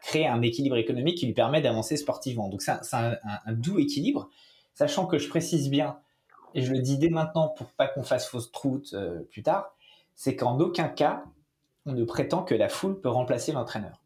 créer 0.01 0.25
un 0.25 0.41
équilibre 0.41 0.77
économique 0.77 1.17
qui 1.17 1.25
lui 1.25 1.33
permet 1.33 1.61
d'avancer 1.61 1.97
sportivement. 1.97 2.47
Donc 2.47 2.61
c'est 2.61 2.71
un, 2.93 3.17
doux 3.51 3.79
équilibre, 3.79 4.29
sachant 4.73 5.05
que 5.05 5.17
je 5.17 5.27
précise 5.27 5.69
bien 5.69 5.99
et 6.53 6.61
je 6.61 6.71
le 6.71 6.79
dis 6.79 6.97
dès 6.97 7.09
maintenant 7.09 7.49
pour 7.49 7.67
pas 7.71 7.87
qu'on 7.87 8.03
fasse 8.03 8.27
fausse 8.27 8.49
route 8.53 8.95
plus 9.29 9.43
tard 9.43 9.75
c'est 10.15 10.35
qu'en 10.35 10.59
aucun 10.59 10.87
cas, 10.87 11.23
on 11.85 11.91
ne 11.91 12.03
prétend 12.03 12.43
que 12.43 12.55
la 12.55 12.69
foule 12.69 12.99
peut 12.99 13.09
remplacer 13.09 13.51
l'entraîneur. 13.51 14.01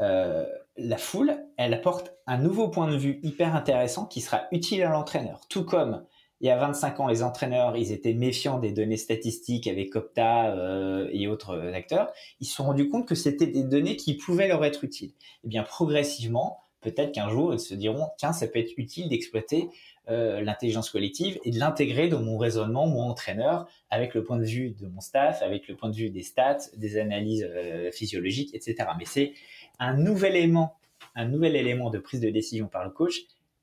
Euh, 0.00 0.46
la 0.78 0.96
foule, 0.96 1.36
elle 1.56 1.74
apporte 1.74 2.12
un 2.26 2.38
nouveau 2.38 2.68
point 2.68 2.90
de 2.90 2.96
vue 2.96 3.20
hyper 3.22 3.54
intéressant 3.54 4.06
qui 4.06 4.20
sera 4.20 4.42
utile 4.52 4.82
à 4.82 4.90
l'entraîneur. 4.90 5.40
Tout 5.48 5.64
comme 5.64 6.04
il 6.40 6.46
y 6.46 6.50
a 6.50 6.56
25 6.56 7.00
ans, 7.00 7.08
les 7.08 7.22
entraîneurs, 7.22 7.76
ils 7.76 7.90
étaient 7.90 8.14
méfiants 8.14 8.58
des 8.58 8.70
données 8.70 8.96
statistiques 8.96 9.66
avec 9.66 9.96
Opta 9.96 10.54
euh, 10.54 11.08
et 11.10 11.26
autres 11.26 11.72
acteurs. 11.74 12.12
Ils 12.40 12.46
se 12.46 12.54
sont 12.54 12.64
rendus 12.64 12.88
compte 12.88 13.08
que 13.08 13.16
c'était 13.16 13.48
des 13.48 13.64
données 13.64 13.96
qui 13.96 14.14
pouvaient 14.16 14.46
leur 14.46 14.64
être 14.64 14.84
utiles. 14.84 15.12
Eh 15.44 15.48
bien, 15.48 15.64
progressivement, 15.64 16.60
peut-être 16.80 17.10
qu'un 17.10 17.28
jour, 17.28 17.52
ils 17.54 17.60
se 17.60 17.74
diront, 17.74 18.08
tiens, 18.18 18.32
ça 18.32 18.46
peut 18.46 18.60
être 18.60 18.72
utile 18.76 19.08
d'exploiter 19.08 19.68
euh, 20.10 20.40
l'intelligence 20.40 20.90
collective 20.90 21.38
et 21.44 21.50
de 21.50 21.58
l'intégrer 21.58 22.08
dans 22.08 22.22
mon 22.22 22.38
raisonnement, 22.38 22.86
mon 22.86 23.02
entraîneur, 23.02 23.66
avec 23.90 24.14
le 24.14 24.22
point 24.22 24.38
de 24.38 24.44
vue 24.44 24.70
de 24.70 24.86
mon 24.86 25.00
staff, 25.00 25.42
avec 25.42 25.66
le 25.66 25.76
point 25.76 25.90
de 25.90 25.96
vue 25.96 26.10
des 26.10 26.22
stats, 26.22 26.58
des 26.76 26.98
analyses 26.98 27.46
euh, 27.50 27.90
physiologiques, 27.90 28.54
etc. 28.54 28.88
Mais 28.96 29.04
c'est 29.06 29.32
un 29.78 29.94
nouvel 29.94 30.36
élément, 30.36 30.78
un 31.14 31.26
nouvel 31.26 31.56
élément 31.56 31.90
de 31.90 31.98
prise 31.98 32.20
de 32.20 32.30
décision 32.30 32.68
par 32.68 32.84
le 32.84 32.90
coach. 32.90 33.20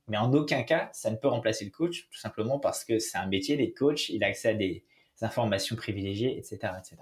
Mais 0.08 0.18
en 0.18 0.32
aucun 0.34 0.64
cas, 0.64 0.90
ça 0.94 1.10
ne 1.10 1.16
peut 1.16 1.28
remplacer 1.28 1.66
le 1.66 1.72
coach, 1.72 2.08
tout 2.12 2.20
simplement 2.20 2.60
parce 2.60 2.86
que 2.86 3.00
c'est 3.00 3.18
un 3.18 3.26
métier 3.26 3.58
d'être 3.58 3.76
coach, 3.76 4.10
il 4.10 4.24
a 4.24 4.28
accès 4.28 4.50
à 4.50 4.54
des 4.54 4.86
informations 5.22 5.76
privilégiées, 5.76 6.38
etc., 6.38 6.58
etc. 6.78 6.98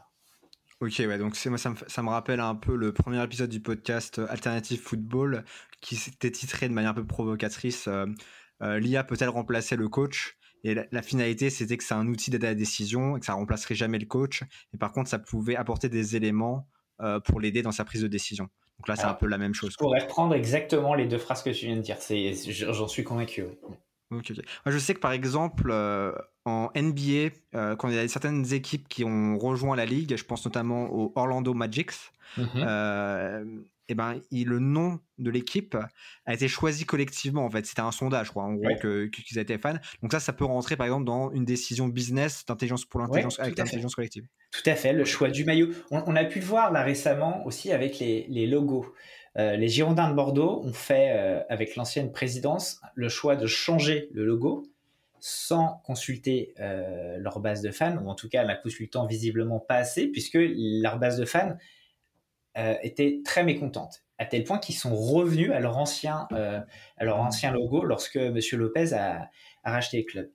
Ok, 0.80 0.96
ouais, 1.00 1.18
donc 1.18 1.38
moi, 1.46 1.58
ça 1.58 1.70
me, 1.70 1.76
ça 1.88 2.02
me, 2.02 2.10
rappelle 2.10 2.40
un 2.40 2.56
peu 2.56 2.76
le 2.76 2.94
premier 2.94 3.22
épisode 3.24 3.50
du 3.50 3.62
podcast 3.62 4.20
Alternative 4.30 4.80
Football 4.80 5.44
qui 5.82 5.96
s'était 5.96 6.32
titré 6.32 6.70
de 6.70 6.74
manière 6.74 6.92
un 6.92 6.96
peu 6.96 7.06
provocatrice 7.06 7.90
euh, 8.64 8.80
l'IA 8.80 9.04
peut-elle 9.04 9.30
remplacer 9.30 9.76
le 9.76 9.90
coach? 9.90 10.38
Et 10.64 10.76
la, 10.76 11.02
finalité, 11.02 11.50
c'était 11.50 11.76
que 11.76 11.84
c'est 11.84 11.94
un 11.94 12.08
outil 12.08 12.32
d'aide 12.32 12.46
à 12.46 12.50
la 12.50 12.56
décision 12.56 13.18
et 13.18 13.20
que 13.20 13.26
ça 13.26 13.34
remplacerait 13.34 13.76
jamais 13.76 14.00
le 14.00 14.06
coach. 14.06 14.44
Et 14.74 14.78
par 14.78 14.94
contre, 14.94 15.10
ça 15.10 15.20
pouvait 15.20 15.58
apporter 15.58 15.90
des 15.90 16.16
éléments 16.16 16.70
euh, 17.02 17.20
pour 17.20 17.42
l'aider 17.42 17.62
dans 17.62 17.74
sa 17.74 17.84
prise 17.84 18.02
de 18.02 18.08
décision. 18.08 18.48
Donc 18.84 18.90
là, 18.90 18.96
c'est 18.98 19.08
un 19.08 19.14
peu 19.14 19.28
la 19.28 19.38
même 19.38 19.54
chose. 19.54 19.72
Je 19.72 19.78
pourrais 19.78 20.02
reprendre 20.02 20.36
exactement 20.36 20.94
les 20.94 21.06
deux 21.06 21.18
phrases 21.18 21.42
que 21.42 21.52
tu 21.52 21.68
viens 21.68 21.78
de 21.78 21.82
dire. 21.82 21.96
J'en 22.74 22.88
suis 22.90 23.06
convaincu. 23.06 23.46
je 24.12 24.78
sais 24.78 24.94
que 24.94 25.00
par 25.00 25.14
exemple, 25.14 25.74
en 26.44 26.70
NBA, 26.76 27.76
quand 27.78 27.88
il 27.88 27.96
y 27.96 28.00
a 28.00 28.06
certaines 28.10 28.54
équipes 28.54 28.90
qui 28.90 29.06
ont 29.06 29.38
rejoint 29.38 29.78
la 29.78 29.86
ligue, 29.86 30.18
je 30.18 30.26
pense 30.26 30.44
notamment 30.44 30.92
aux 30.92 31.14
Orlando 31.16 31.54
Magics, 31.54 31.94
mmh 32.38 33.64
et 33.90 33.96
ben, 33.96 34.20
le 34.32 34.60
nom 34.60 35.00
de 35.18 35.30
l'équipe 35.30 35.78
a 36.26 36.34
été 36.34 36.48
choisi 36.48 36.86
collectivement 36.86 37.46
en 37.46 37.50
fait. 37.50 37.66
C'était 37.66 37.82
un 37.82 37.92
sondage, 37.92 38.32
quoi, 38.32 38.44
en 38.44 38.54
gros, 38.54 38.76
qu'ils 38.80 39.40
étaient 39.40 39.58
fans. 39.58 39.78
Donc 40.02 40.12
ça, 40.12 40.20
ça 40.20 40.34
peut 40.34 40.46
rentrer 40.46 40.78
par 40.78 40.86
exemple 40.86 41.06
dans 41.06 41.32
une 41.32 41.46
décision 41.46 41.88
business 41.88 42.46
d'intelligence 42.46 42.86
pour 42.86 43.00
l'intelligence 43.00 43.40
avec 43.40 43.58
l'intelligence 43.58 43.96
collective. 43.96 44.26
Tout 44.52 44.70
à 44.70 44.76
fait, 44.76 44.94
le 44.94 45.06
choix 45.06 45.30
du 45.30 45.46
maillot. 45.46 45.70
On, 45.92 46.16
a 46.16 46.24
pu 46.26 46.40
le 46.40 46.46
voir 46.46 46.72
là 46.72 46.84
récemment 46.84 47.46
aussi 47.46 47.72
avec 47.72 48.00
les, 48.00 48.26
les 48.30 48.48
logos. 48.48 48.94
Euh, 49.38 49.56
les 49.56 49.68
Girondins 49.68 50.10
de 50.10 50.16
Bordeaux 50.16 50.62
ont 50.64 50.74
fait, 50.74 51.12
euh, 51.12 51.42
avec 51.50 51.76
l'ancienne 51.76 52.12
présidence, 52.12 52.80
le 52.94 53.10
choix 53.10 53.36
de 53.36 53.48
changer 53.48 54.10
le 54.14 54.26
logo 54.26 54.64
sans 55.20 55.82
consulter 55.86 56.54
euh, 56.60 57.18
leur 57.18 57.40
base 57.40 57.62
de 57.62 57.72
fans, 57.72 57.98
ou 58.04 58.10
en 58.10 58.16
tout 58.16 58.28
cas 58.30 58.44
la 58.44 58.56
consultant 58.56 59.08
visiblement 59.08 59.60
pas 59.60 59.76
assez, 59.76 60.08
puisque 60.08 60.38
leur 60.38 61.00
base 61.00 61.18
de 61.18 61.26
fans 61.26 61.56
était 62.56 63.22
très 63.26 63.44
mécontente, 63.44 64.04
à 64.18 64.26
tel 64.26 64.44
point 64.44 64.60
qu'ils 64.60 64.76
sont 64.76 64.96
revenus 64.96 65.52
à 65.52 65.60
leur 65.60 65.78
ancien, 65.78 66.28
à 66.32 67.04
leur 67.04 67.18
ancien 67.20 67.52
logo 67.52 67.84
lorsque 67.84 68.18
M. 68.18 68.40
Lopez 68.54 68.94
a, 68.94 69.30
racheté 69.64 69.98
le 69.98 70.04
club. 70.04 70.30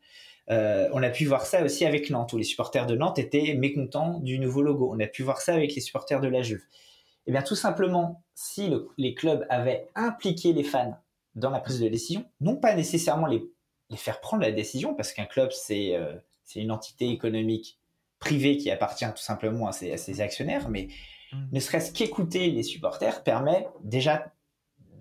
on 0.93 1.03
a 1.03 1.11
pu 1.11 1.27
voir 1.27 1.47
ça 1.47 1.63
aussi 1.63 1.85
avec 1.85 2.11
Nantes, 2.11 2.33
où 2.33 2.39
les 2.39 2.45
supporters 2.45 2.87
de 2.87 2.97
Nantes 2.97 3.19
étaient 3.19 3.55
mécontents 3.55 4.19
du 4.21 4.39
nouveau 4.39 4.63
logo. 4.63 4.91
On 4.93 4.99
a 5.01 5.07
pu 5.07 5.23
voir 5.23 5.41
ça 5.41 5.55
avec 5.55 5.75
les 5.75 5.81
supporters 5.81 6.21
de 6.21 6.29
la 6.29 6.43
Juve. 6.43 6.65
Eh 7.29 7.31
bien, 7.31 7.43
tout 7.43 7.55
simplement, 7.55 8.23
si 8.35 8.71
les 8.97 9.15
clubs 9.15 9.47
avaient 9.51 9.87
impliqué 9.95 10.55
les 10.55 10.65
fans 10.65 10.99
dans 11.35 11.51
la 11.51 11.61
prise 11.61 11.79
de 11.79 11.89
décision, 11.89 12.25
non 12.41 12.57
pas 12.57 12.75
nécessairement 12.75 13.27
les, 13.27 13.45
faire 13.97 14.21
prendre 14.21 14.43
la 14.43 14.51
décision, 14.51 14.95
parce 14.95 15.13
qu'un 15.13 15.27
club, 15.27 15.51
euh, 15.71 16.17
c'est 16.45 16.61
une 16.61 16.71
entité 16.71 17.11
économique 17.11 17.79
privée 18.19 18.57
qui 18.57 18.71
appartient 18.71 19.05
tout 19.05 19.23
simplement 19.23 19.69
à 19.69 19.73
ses, 19.73 20.21
actionnaires, 20.23 20.71
mais 20.71 20.89
mmh. 21.33 21.49
ne 21.53 21.61
serait-ce 21.61 21.93
qu'écouter 21.93 22.51
les 22.51 22.63
supporters 22.63 23.23
permet 23.23 23.69
déjà 23.83 24.33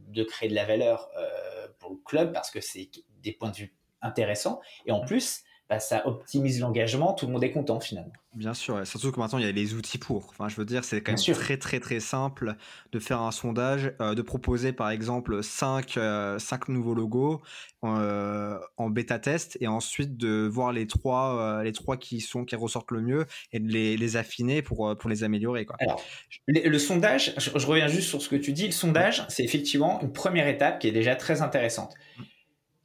de 0.07 0.23
créer 0.23 0.49
de 0.49 0.55
la 0.55 0.65
valeur 0.65 1.09
euh, 1.17 1.67
pour 1.79 1.91
le 1.91 1.97
club, 1.97 2.33
parce 2.33 2.51
que 2.51 2.61
c'est 2.61 2.89
des 3.21 3.33
points 3.33 3.51
de 3.51 3.57
vue 3.57 3.75
intéressants, 4.01 4.61
et 4.85 4.91
en 4.91 5.03
mmh. 5.03 5.07
plus, 5.07 5.43
bah, 5.69 5.79
ça 5.79 6.07
optimise 6.07 6.61
l'engagement, 6.61 7.13
tout 7.13 7.25
le 7.25 7.33
monde 7.33 7.43
est 7.43 7.51
content 7.51 7.81
finalement. 7.81 8.13
Bien 8.37 8.53
sûr, 8.53 8.85
surtout 8.87 9.11
que 9.11 9.19
maintenant 9.19 9.39
il 9.39 9.45
y 9.45 9.49
a 9.49 9.51
les 9.51 9.73
outils 9.73 9.97
pour. 9.97 10.27
Enfin, 10.29 10.47
je 10.47 10.55
veux 10.55 10.63
dire, 10.63 10.85
c'est 10.85 11.01
quand 11.01 11.11
même 11.11 11.35
très 11.35 11.57
très 11.57 11.79
très 11.81 11.99
simple 11.99 12.55
de 12.91 12.99
faire 12.99 13.21
un 13.21 13.31
sondage, 13.31 13.91
euh, 13.99 14.13
de 14.13 14.21
proposer 14.21 14.71
par 14.71 14.91
exemple 14.91 15.43
5, 15.43 15.97
euh, 15.97 16.37
nouveaux 16.69 16.93
logos 16.93 17.41
euh, 17.83 18.57
en 18.77 18.89
bêta 18.89 19.19
test 19.19 19.57
et 19.59 19.67
ensuite 19.67 20.15
de 20.15 20.47
voir 20.47 20.71
les 20.71 20.87
trois, 20.87 21.63
les 21.63 21.73
trois 21.73 21.97
qui, 21.97 22.21
sont, 22.21 22.45
qui 22.45 22.55
ressortent 22.55 22.91
le 22.91 23.01
mieux 23.01 23.25
et 23.51 23.59
de 23.59 23.67
les, 23.67 24.17
affiner 24.17 24.61
pour, 24.61 24.95
pour 24.97 25.09
les 25.09 25.23
améliorer. 25.23 25.65
Quoi. 25.65 25.75
Alors, 25.79 26.01
le, 26.45 26.77
sondage, 26.77 27.33
je, 27.37 27.65
reviens 27.65 27.87
juste 27.87 28.07
sur 28.07 28.21
ce 28.21 28.29
que 28.29 28.37
tu 28.37 28.53
dis, 28.53 28.67
le 28.67 28.71
sondage, 28.71 29.25
c'est 29.27 29.43
effectivement 29.43 29.99
une 30.01 30.13
première 30.13 30.47
étape 30.47 30.79
qui 30.79 30.87
est 30.87 30.93
déjà 30.93 31.15
très 31.15 31.41
intéressante, 31.41 31.93
mmh. 32.17 32.21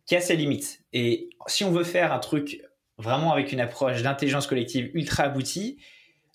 qui 0.07 0.17
a 0.17 0.21
ses 0.21 0.35
limites. 0.35 0.83
Et 0.93 1.29
si 1.47 1.63
on 1.63 1.71
veut 1.71 1.85
faire 1.85 2.13
un 2.13 2.19
truc 2.19 2.63
vraiment 2.99 3.33
avec 3.33 3.53
une 3.53 3.61
approche 3.61 4.03
d'intelligence 4.03 4.47
collective 4.47 4.91
ultra 4.95 5.25
aboutie, 5.25 5.79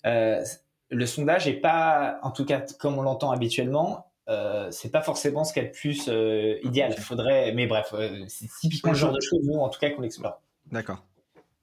euh, 0.06 0.44
le 0.90 1.06
sondage 1.06 1.46
n'est 1.46 1.54
pas, 1.54 2.18
en 2.22 2.30
tout 2.30 2.44
cas 2.44 2.62
comme 2.78 2.98
on 2.98 3.02
l'entend 3.02 3.30
habituellement, 3.30 4.08
euh, 4.28 4.68
c'est 4.70 4.90
pas 4.90 5.00
forcément 5.00 5.44
ce 5.44 5.52
qu'il 5.52 5.62
y 5.62 5.66
a 5.66 5.68
de 5.68 5.74
plus 5.74 6.08
euh, 6.08 6.58
idéal. 6.62 6.94
Faudrait, 6.98 7.52
mais 7.54 7.66
bref, 7.66 7.94
euh, 7.94 8.24
c'est 8.28 8.48
typiquement 8.60 8.92
le 8.92 8.98
genre 8.98 9.12
de 9.12 9.20
choses, 9.20 9.40
nous, 9.44 9.58
en 9.58 9.68
tout 9.70 9.80
cas, 9.80 9.90
qu'on 9.90 10.02
explore. 10.02 10.42
D'accord. 10.70 11.04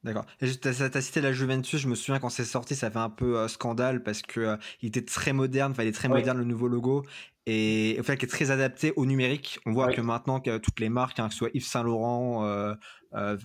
D'accord. 0.04 0.26
Tu 0.40 0.46
as, 0.68 1.02
cité 1.02 1.20
la 1.20 1.32
Juventus, 1.32 1.80
je 1.80 1.88
me 1.88 1.96
souviens 1.96 2.20
quand 2.20 2.30
c'est 2.30 2.44
sorti, 2.44 2.76
ça 2.76 2.92
fait 2.92 3.00
un 3.00 3.10
peu 3.10 3.48
scandale 3.48 4.04
parce 4.04 4.22
que 4.22 4.56
il 4.84 4.90
était 4.90 5.04
très 5.04 5.34
moderne, 5.34 5.72
enfin 5.72 5.82
il 5.82 5.88
est 5.88 5.94
très 5.94 6.10
moderne 6.10 6.38
le 6.38 6.44
nouveau 6.44 6.68
logo 6.68 7.04
et 7.46 7.98
au 8.00 8.04
fait 8.04 8.18
qui 8.18 8.26
est 8.26 8.30
très 8.30 8.52
adapté 8.52 8.94
au 8.96 9.06
numérique. 9.06 9.60
On 9.66 9.72
voit 9.72 9.92
que 9.92 10.02
maintenant 10.02 10.40
que 10.40 10.58
toutes 10.58 10.80
les 10.80 10.90
marques, 10.90 11.20
hein, 11.20 11.28
que 11.28 11.34
ce 11.34 11.40
soit 11.40 11.50
Yves 11.54 11.66
Saint 11.66 11.84
Laurent, 11.84 12.46
euh, 12.46 12.74
euh, 13.16 13.38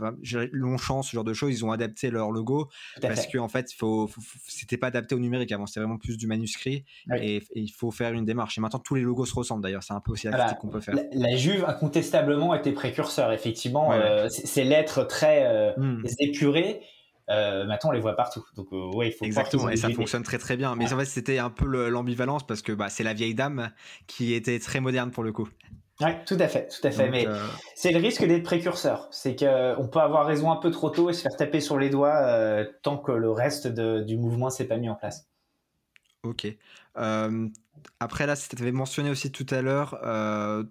Longchamp, 0.52 1.02
ce 1.02 1.12
genre 1.12 1.24
de 1.24 1.32
choses, 1.32 1.52
ils 1.52 1.64
ont 1.64 1.70
adapté 1.70 2.10
leur 2.10 2.30
logo 2.30 2.68
parce 3.00 3.26
qu'en 3.26 3.44
en 3.44 3.48
fait, 3.48 3.72
faut, 3.72 4.10
c'était 4.46 4.76
pas 4.76 4.88
adapté 4.88 5.14
au 5.14 5.18
numérique 5.18 5.52
avant, 5.52 5.66
c'était 5.66 5.80
vraiment 5.80 5.98
plus 5.98 6.16
du 6.16 6.26
manuscrit 6.26 6.84
et, 7.16 7.42
il 7.54 7.70
faut 7.70 7.90
faire 7.90 8.12
une 8.12 8.24
démarche. 8.24 8.58
Et 8.58 8.60
maintenant, 8.60 8.80
tous 8.80 8.94
les 8.94 9.02
logos 9.02 9.26
se 9.26 9.34
ressemblent 9.34 9.62
d'ailleurs, 9.62 9.82
c'est 9.82 9.94
un 9.94 10.00
peu 10.00 10.12
aussi 10.12 10.28
la 10.28 10.54
qu'on 10.54 10.68
peut 10.68 10.80
faire. 10.80 10.96
La, 11.12 11.36
Juve, 11.36 11.64
incontestablement, 11.66 12.54
était 12.54 12.72
précurseur, 12.72 13.32
effectivement. 13.32 13.92
Euh, 13.92 14.28
ces 14.28 14.64
lettres 14.64 15.04
très 15.04 15.46
euh, 15.46 15.72
hmm. 15.76 16.04
épurées. 16.18 16.80
Euh, 17.30 17.64
maintenant 17.64 17.90
on 17.90 17.92
les 17.92 18.00
voit 18.00 18.16
partout. 18.16 18.44
Donc 18.56 18.68
ouais, 18.72 19.08
il 19.08 19.12
faut 19.12 19.24
exactement 19.24 19.68
et 19.68 19.76
ça 19.76 19.90
fonctionne 19.90 20.22
très 20.22 20.38
très 20.38 20.56
bien. 20.56 20.74
Mais 20.74 20.92
en 20.92 20.98
fait 20.98 21.04
c'était 21.04 21.38
un 21.38 21.50
peu 21.50 21.88
l'ambivalence 21.88 22.46
parce 22.46 22.62
que 22.62 22.72
bah, 22.72 22.88
c'est 22.88 23.04
la 23.04 23.14
vieille 23.14 23.34
dame 23.34 23.70
qui 24.06 24.34
était 24.34 24.58
très 24.58 24.80
moderne 24.80 25.10
pour 25.10 25.22
le 25.22 25.32
coup. 25.32 25.48
Oui, 26.00 26.10
tout 26.24 26.36
à 26.40 26.48
fait, 26.48 26.68
tout 26.68 26.86
à 26.86 26.90
fait. 26.90 27.10
Mais 27.10 27.28
euh, 27.28 27.46
c'est 27.74 27.92
le 27.92 27.98
risque 27.98 28.24
d'être 28.26 28.42
précurseur. 28.42 29.08
C'est 29.10 29.36
qu'on 29.36 29.86
peut 29.88 29.98
avoir 29.98 30.26
raison 30.26 30.50
un 30.50 30.56
peu 30.56 30.70
trop 30.70 30.88
tôt 30.88 31.10
et 31.10 31.12
se 31.12 31.20
faire 31.22 31.36
taper 31.36 31.60
sur 31.60 31.78
les 31.78 31.90
doigts 31.90 32.16
euh, 32.16 32.64
tant 32.82 32.96
que 32.96 33.12
le 33.12 33.30
reste 33.30 33.68
du 33.68 34.16
mouvement 34.16 34.48
s'est 34.50 34.66
pas 34.66 34.78
mis 34.78 34.88
en 34.88 34.94
place. 34.94 35.28
Ok. 36.22 36.46
Euh, 37.80 37.90
après 38.00 38.26
là, 38.26 38.36
tu 38.36 38.60
avais 38.60 38.72
mentionné 38.72 39.10
aussi 39.10 39.30
tout 39.30 39.46
à 39.50 39.62
l'heure 39.62 39.98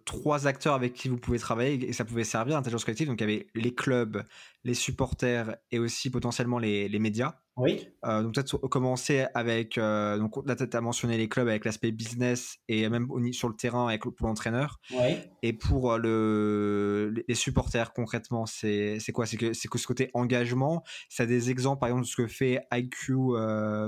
trois 0.05 0.47
acteurs 0.47 0.73
avec 0.73 0.93
qui 0.93 1.09
vous 1.09 1.17
pouvez 1.17 1.39
travailler 1.39 1.87
et 1.87 1.93
ça 1.93 2.05
pouvait 2.05 2.23
servir 2.23 2.55
l'intelligence 2.55 2.85
collective. 2.85 3.07
Donc 3.07 3.21
il 3.21 3.29
y 3.29 3.31
avait 3.31 3.47
les 3.55 3.73
clubs, 3.73 4.23
les 4.63 4.73
supporters 4.73 5.55
et 5.71 5.79
aussi 5.79 6.09
potentiellement 6.09 6.59
les, 6.59 6.89
les 6.89 6.99
médias. 6.99 7.35
Oui. 7.59 7.89
Euh, 8.05 8.23
donc 8.23 8.35
peut-être 8.35 8.57
commencer 8.57 9.25
avec, 9.33 9.77
euh, 9.77 10.17
donc 10.17 10.35
là 10.47 10.55
tu 10.55 10.65
as 10.71 10.81
mentionné 10.81 11.17
les 11.17 11.27
clubs 11.27 11.47
avec 11.47 11.65
l'aspect 11.65 11.91
business 11.91 12.57
et 12.69 12.87
même 12.87 13.07
sur 13.33 13.49
le 13.49 13.55
terrain 13.55 13.87
avec, 13.87 14.03
pour 14.03 14.27
l'entraîneur. 14.27 14.79
Oui. 14.91 15.17
Et 15.43 15.51
pour 15.51 15.91
euh, 15.91 15.97
le, 15.97 17.23
les 17.27 17.35
supporters 17.35 17.91
concrètement, 17.91 18.45
c'est 18.45 18.99
quoi? 19.13 19.25
C'est 19.25 19.35
que, 19.35 19.67
que 19.67 19.77
ce 19.77 19.87
côté 19.87 20.09
engagement, 20.13 20.83
ça 21.09 21.23
a 21.23 21.25
des 21.25 21.51
exemples 21.51 21.81
par 21.81 21.89
exemple 21.89 22.05
de 22.05 22.09
ce 22.09 22.15
que 22.15 22.27
fait 22.27 22.61
IQ 22.71 23.13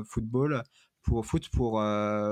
Football 0.05 0.63
pour 1.03 1.25
foot 1.25 1.49
pour, 1.49 1.83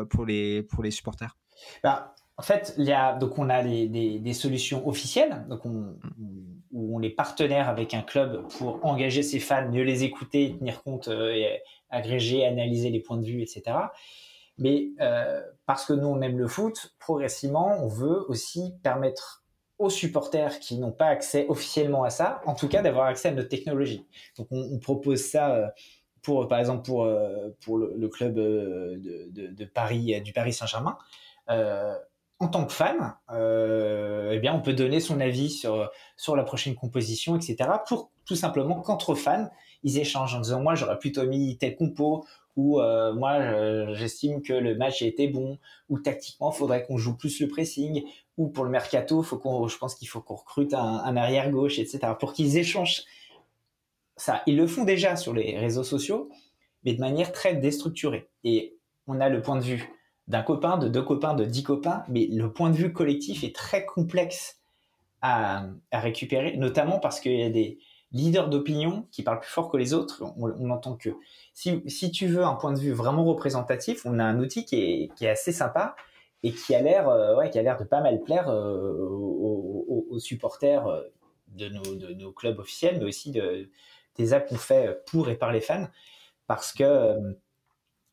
pour, 0.10 0.26
les, 0.26 0.64
pour 0.64 0.84
les 0.84 0.92
supporters 0.92 1.36
bah, 1.84 2.16
en 2.38 2.42
fait, 2.42 2.74
il 2.78 2.86
y 2.86 2.94
a, 2.94 3.16
donc 3.16 3.38
on 3.38 3.50
a 3.50 3.62
des, 3.62 3.88
des, 3.88 4.34
solutions 4.34 4.88
officielles, 4.88 5.46
donc 5.50 5.66
on, 5.66 5.98
où 6.72 6.98
on 6.98 7.02
est 7.02 7.10
partenaire 7.10 7.68
avec 7.68 7.94
un 7.94 8.02
club 8.02 8.48
pour 8.58 8.80
engager 8.86 9.24
ses 9.24 9.40
fans, 9.40 9.70
mieux 9.70 9.84
les 9.84 10.06
écouter, 10.06 10.56
tenir 10.58 10.82
compte, 10.82 11.10
euh, 11.10 11.34
et 11.34 11.62
agréger, 11.90 12.46
analyser 12.46 12.92
les 12.92 13.02
points 13.02 13.18
de 13.18 13.26
vue, 13.26 13.42
etc. 13.42 13.64
Mais 14.58 14.92
euh, 15.02 15.42
parce 15.66 15.86
que 15.86 15.92
nous 15.92 16.08
on 16.08 16.22
aime 16.22 16.38
le 16.38 16.48
foot, 16.48 16.96
progressivement, 16.98 17.78
on 17.84 17.90
veut 17.90 18.24
aussi 18.30 18.74
permettre 18.84 19.44
aux 19.78 19.90
supporters 19.90 20.60
qui 20.60 20.78
n'ont 20.78 20.94
pas 20.94 21.08
accès 21.08 21.46
officiellement 21.50 22.04
à 22.04 22.10
ça, 22.10 22.40
en 22.46 22.54
tout 22.54 22.70
cas 22.70 22.82
d'avoir 22.82 23.08
accès 23.08 23.30
à 23.30 23.32
notre 23.32 23.50
technologie. 23.50 24.06
Donc 24.38 24.48
on, 24.52 24.80
propose 24.80 25.20
ça. 25.22 25.56
Euh, 25.56 25.68
pour, 26.22 26.48
par 26.48 26.60
exemple 26.60 26.84
pour, 26.84 27.08
pour 27.62 27.78
le, 27.78 28.08
club 28.08 28.36
de, 28.36 29.00
de, 29.32 29.66
Paris, 29.66 30.22
du 30.22 30.34
Paris 30.34 30.54
Saint-Germain, 30.54 30.98
en 32.40 32.48
tant 32.48 32.66
que 32.66 32.72
fan, 32.72 33.16
euh, 33.32 34.32
eh 34.32 34.40
bien, 34.40 34.54
on 34.54 34.62
peut 34.62 34.74
donner 34.74 35.02
son 35.02 35.20
avis 35.20 35.50
sur, 35.50 35.90
sur 36.16 36.36
la 36.36 36.44
prochaine 36.44 36.74
composition, 36.74 37.36
etc. 37.36 37.70
Pour 37.86 38.12
tout 38.26 38.36
simplement 38.36 38.80
qu'entre 38.80 39.14
fans, 39.14 39.50
ils 39.84 39.98
échangent 40.00 40.36
en 40.36 40.40
disant 40.40 40.62
moi 40.62 40.76
j'aurais 40.76 41.00
plutôt 41.00 41.26
mis 41.26 41.58
tel 41.58 41.76
compo 41.76 42.26
ou 42.56 42.82
euh, 42.82 43.14
moi 43.14 43.94
j'estime 43.94 44.42
que 44.42 44.54
le 44.54 44.76
match 44.76 45.02
a 45.02 45.06
été 45.06 45.28
bon 45.28 45.58
ou 45.90 46.00
tactiquement 46.00 46.52
faudrait 46.52 46.84
qu'on 46.84 46.98
joue 46.98 47.16
plus 47.16 47.40
le 47.40 47.48
pressing 47.48 48.04
ou 48.38 48.50
pour 48.50 48.66
le 48.66 48.70
mercato 48.70 49.24
faut 49.24 49.38
qu'on 49.38 49.70
je 49.70 49.78
pense 49.78 49.96
qu'il 49.96 50.10
faut 50.10 50.20
qu'on 50.20 50.36
recrute 50.36 50.74
un, 50.74 51.02
un, 51.06 51.16
arrière 51.16 51.50
gauche 51.50 51.80
etc 51.80 52.00
pour 52.20 52.34
qu'ils 52.34 52.58
échangent 52.58 53.04
ils 54.48 54.58
le 54.58 54.68
font 54.68 54.84
déjà 54.84 55.16
sur 55.16 55.34
les 55.34 55.58
réseaux 55.58 55.84
sociaux 55.84 56.30
mais 56.84 56.94
de 56.94 57.00
manière 57.00 57.32
très 57.32 57.56
déstructurée 57.56 58.30
et 58.44 58.78
on 59.08 59.20
a 59.20 59.30
le 59.30 59.42
point 59.42 59.58
de 59.58 59.64
vue 59.64 59.92
d'un 60.30 60.44
copain, 60.44 60.78
de 60.78 60.88
deux 60.88 61.02
copains, 61.02 61.34
de 61.34 61.44
dix 61.44 61.64
copains, 61.64 62.04
mais 62.08 62.28
le 62.28 62.54
point 62.54 62.70
de 62.70 62.76
vue 62.76 62.94
collectif 62.94 63.44
est 63.44 63.54
très 63.54 63.86
complexe 63.86 64.62
à, 65.22 65.66
récupérer, 65.92 66.56
notamment 66.56 67.00
parce 67.00 67.20
qu'il 67.20 67.38
y 67.38 67.44
a 67.44 67.50
des 67.50 67.80
leaders 68.12 68.48
d'opinion 68.48 69.08
qui 69.12 69.24
parlent 69.24 69.40
plus 69.40 69.50
fort 69.50 69.70
que 69.70 69.78
les 69.78 69.94
autres. 69.94 70.24
On, 70.38 70.70
entend 70.70 70.96
que 70.96 71.10
si, 71.54 72.12
tu 72.12 72.28
veux 72.28 72.46
un 72.46 72.54
point 72.54 72.72
de 72.72 72.80
vue 72.80 72.94
vraiment 72.94 73.26
représentatif, 73.26 74.06
on 74.06 74.20
a 74.20 74.24
un 74.24 74.40
outil 74.40 74.66
qui 74.66 75.10
est, 75.20 75.28
assez 75.28 75.52
sympa 75.52 75.96
et 76.44 76.54
qui 76.54 76.74
a 76.74 76.82
l'air 76.82 77.10
euh, 77.10 77.36
ouais, 77.36 77.50
qui 77.50 77.60
a 77.60 77.64
l'air 77.64 77.78
de 77.78 77.84
pas 77.84 78.00
mal 78.00 78.22
plaire 78.22 78.50
euh, 78.50 78.96
aux, 78.98 80.20
supporters 80.20 80.88
euh, 80.88 81.02
nos, 81.58 81.96
de 81.96 82.14
nos, 82.14 82.32
clubs 82.32 82.60
officiels, 82.60 82.98
mais 83.00 83.06
aussi 83.06 83.32
de, 83.32 83.70
des 84.20 84.34
apps 84.34 84.48
qu'on 84.50 84.58
fait 84.58 85.04
pour 85.08 85.30
et 85.30 85.36
par 85.36 85.52
les 85.52 85.62
fans, 85.62 85.88
parce 86.46 86.72
que 86.74 87.16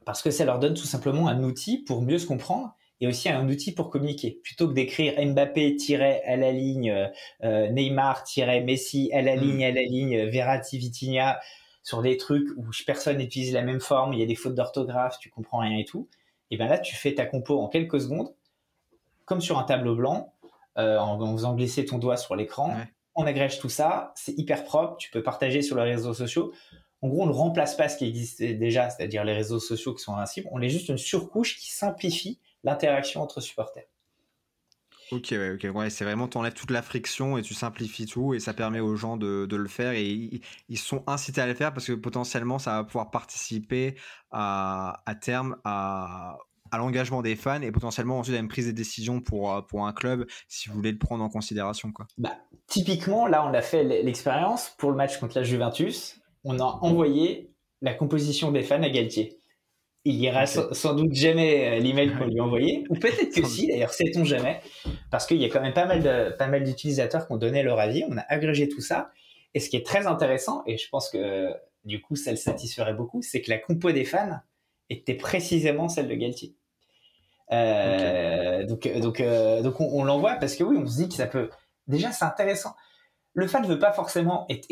parce 0.07 0.23
que 0.23 0.31
ça 0.31 0.45
leur 0.45 0.61
donne 0.61 0.75
tout 0.75 0.87
simplement 0.87 1.29
un 1.29 1.43
outil 1.43 1.79
pour 1.79 2.01
mieux 2.01 2.19
se 2.19 2.27
comprendre 2.27 2.75
et 3.01 3.09
aussi 3.09 3.29
un 3.29 3.49
outil 3.49 3.73
pour 3.73 3.91
communiquer. 3.91 4.41
Plutôt 4.43 4.69
que 4.69 4.73
d'écrire 4.73 5.15
Mbappé 5.21 5.77
à 6.25 6.37
la 6.37 6.53
ligne, 6.53 6.91
euh, 6.91 7.09
euh, 7.43 7.69
Neymar 7.71 8.25
Messi 8.65 9.11
à 9.13 9.21
la 9.21 9.37
mm. 9.37 9.41
ligne, 9.41 9.65
à 9.65 9.73
la 9.73 9.83
ligne, 9.83 10.25
Verratti 10.27 10.79
Vitinha 10.79 11.41
sur 11.83 12.03
des 12.03 12.17
trucs 12.17 12.49
où 12.57 12.65
personne 12.87 13.19
n'utilise 13.19 13.53
la 13.53 13.63
même 13.63 13.81
forme, 13.81 14.13
il 14.13 14.21
y 14.21 14.23
a 14.23 14.27
des 14.27 14.35
fautes 14.35 14.55
d'orthographe, 14.55 15.19
tu 15.21 15.31
comprends 15.31 15.59
rien 15.59 15.77
et 15.79 15.85
tout. 15.85 16.09
Et 16.51 16.57
bien 16.57 16.67
là, 16.69 16.79
tu 16.79 16.97
fais 16.97 17.15
ta 17.15 17.27
compo 17.27 17.61
en 17.61 17.69
quelques 17.69 18.01
secondes, 18.01 18.33
comme 19.25 19.41
sur 19.41 19.59
un 19.59 19.65
tableau 19.65 19.95
blanc, 19.95 20.33
euh, 20.79 20.99
en, 20.99 21.37
faisant 21.37 21.55
glisser 21.55 21.85
ton 21.85 21.99
doigt 21.99 22.17
sur 22.17 22.35
l'écran. 22.35 22.77
On 23.17 23.27
agrège 23.27 23.59
tout 23.59 23.69
ça, 23.69 24.13
c'est 24.15 24.39
hyper 24.39 24.65
propre, 24.65 24.97
tu 24.99 25.11
peux 25.11 25.23
partager 25.23 25.63
sur 25.63 25.77
les 25.77 25.83
réseaux 25.83 26.15
sociaux. 26.15 26.53
En 27.03 27.09
gros, 27.09 27.23
on 27.23 27.27
ne 27.27 27.33
remplace 27.33 27.77
pas 27.77 27.89
ce 27.89 27.97
qui 27.97 28.07
existait 28.07 28.55
déjà, 28.55 28.91
c'est-à-dire 28.91 29.25
les 29.25 29.33
réseaux 29.33 29.61
sociaux 29.61 29.95
qui 29.95 30.03
sont 30.03 30.15
invincibles. 30.15 30.49
On 30.51 30.61
est 30.61 30.69
juste 30.69 30.89
une 30.89 30.99
surcouche 30.99 31.57
qui 31.57 31.73
simplifie 31.73 32.41
l'interaction 32.65 33.23
entre 33.23 33.41
supporters. 33.41 33.87
Ok, 35.13 35.33
ok, 35.33 35.69
c'est 35.89 36.05
vraiment, 36.05 36.27
tu 36.27 36.37
enlèves 36.37 36.55
toute 36.55 36.73
la 36.73 36.83
friction 36.83 37.39
et 37.39 37.43
tu 37.43 37.55
simplifies 37.55 38.07
tout 38.07 38.35
et 38.35 38.41
ça 38.41 38.53
permet 38.55 38.81
aux 38.81 38.97
gens 38.97 39.17
de, 39.17 39.47
le 39.49 39.69
faire 39.69 39.93
et 39.93 40.43
ils, 40.69 40.79
sont 40.79 41.05
incités 41.07 41.41
à 41.41 41.47
le 41.47 41.55
faire 41.55 41.73
parce 41.73 41.87
que 41.87 41.93
potentiellement 41.93 42.59
ça 42.59 42.73
va 42.73 42.85
pouvoir 42.85 43.13
participer 43.13 43.95
à 44.33 44.99
terme 45.21 45.57
à, 45.65 46.39
à 46.77 46.79
l'engagement 46.79 47.23
des 47.23 47.37
fans 47.37 47.63
et 47.63 47.73
potentiellement 47.73 48.19
ensuite 48.19 48.37
à 48.37 48.39
une 48.39 48.49
prise 48.49 48.67
de 48.67 48.73
décision 48.73 49.21
pour, 49.21 49.53
euh, 49.53 49.63
pour 49.63 49.87
un 49.87 49.93
club 49.93 50.27
si 50.47 50.69
vous 50.69 50.75
voulez 50.75 50.93
le 50.93 50.99
prendre 50.99 51.25
en 51.25 51.29
considération. 51.29 51.91
Quoi. 51.91 52.07
Bah, 52.19 52.37
typiquement, 52.67 53.27
là 53.27 53.45
on 53.47 53.55
a 53.55 53.63
fait 53.63 53.83
l'expérience 53.83 54.75
pour 54.79 54.91
le 54.91 54.97
match 54.97 55.19
contre 55.19 55.39
la 55.39 55.43
Juventus, 55.43 56.21
on 56.45 56.59
a 56.61 56.65
envoyé 56.65 57.51
la 57.81 57.95
composition 57.95 58.53
des 58.53 58.63
fans 58.63 58.83
à 58.83 58.91
Galtier. 58.91 59.39
Il 60.05 60.15
ira 60.21 60.47
sans, 60.47 60.95
doute 60.95 61.15
jamais 61.15 61.79
euh, 61.79 61.81
l'email 61.81 62.15
qu'on 62.17 62.27
lui 62.27 62.39
a 62.39 62.45
envoyé, 62.45 62.85
ou 62.91 62.95
peut-être 62.95 63.35
que 63.35 63.45
si, 63.45 63.67
d'ailleurs, 63.67 63.93
sait-on 63.93 64.25
jamais, 64.25 64.61
parce 65.11 65.27
qu'il 65.27 65.39
y 65.39 65.45
a 65.45 65.49
quand 65.49 65.61
même 65.61 65.75
pas 65.75 65.87
mal 65.87 66.01
de, 66.01 66.31
pas 66.37 66.47
mal 66.47 66.63
d'utilisateurs 66.63 67.27
qui 67.27 67.33
ont 67.33 67.39
donné 67.39 67.65
leur 67.65 67.81
avis, 67.81 68.05
on 68.09 68.17
a 68.17 68.25
agrégé 68.29 68.69
tout 68.69 68.81
ça, 68.81 69.11
et 69.55 69.59
ce 69.59 69.69
qui 69.69 69.77
est 69.77 69.85
très 69.85 70.07
intéressant, 70.07 70.63
et 70.67 70.77
je 70.77 70.89
pense 70.91 71.11
que 71.11 71.49
du 71.85 72.01
coup 72.01 72.15
ça 72.15 72.31
le 72.31 72.37
satisferait 72.37 72.95
beaucoup, 72.95 73.21
c'est 73.23 73.41
que 73.41 73.51
la 73.51 73.59
compo 73.59 73.91
des 73.91 74.05
fans 74.05 74.39
était 74.91 75.15
précisément 75.15 75.89
celle 75.89 76.09
de 76.09 76.15
Galtier. 76.15 76.55
Euh, 77.53 78.67
donc, 78.67 78.87
euh, 78.87 79.63
donc 79.63 79.81
on, 79.81 80.05
l'envoie 80.05 80.35
parce 80.35 80.57
que 80.57 80.65
oui, 80.65 80.77
on 80.79 80.87
se 80.87 80.97
dit 80.97 81.09
que 81.09 81.15
ça 81.15 81.27
peut. 81.27 81.51
Déjà, 81.87 82.13
c'est 82.13 82.25
intéressant. 82.25 82.75
Le 83.35 83.47
fan 83.47 83.63
ne 83.63 83.69
veut 83.69 83.79
pas 83.79 83.93
forcément 83.93 84.47
être, 84.49 84.67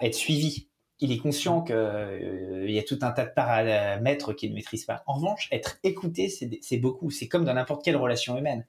être 0.00 0.14
suivi 0.14 0.68
il 1.00 1.12
est 1.12 1.18
conscient 1.18 1.62
qu'il 1.62 1.74
euh, 1.74 2.70
y 2.70 2.78
a 2.78 2.82
tout 2.82 2.98
un 3.02 3.10
tas 3.10 3.24
de 3.24 3.30
paramètres 3.30 4.32
qu'il 4.32 4.50
ne 4.50 4.54
maîtrise 4.54 4.84
pas. 4.84 5.02
En 5.06 5.14
revanche, 5.14 5.48
être 5.50 5.78
écouté, 5.82 6.28
c'est 6.28 6.76
beaucoup. 6.76 7.10
C'est 7.10 7.28
comme 7.28 7.44
dans 7.44 7.54
n'importe 7.54 7.84
quelle 7.84 7.96
relation 7.96 8.38
humaine. 8.38 8.66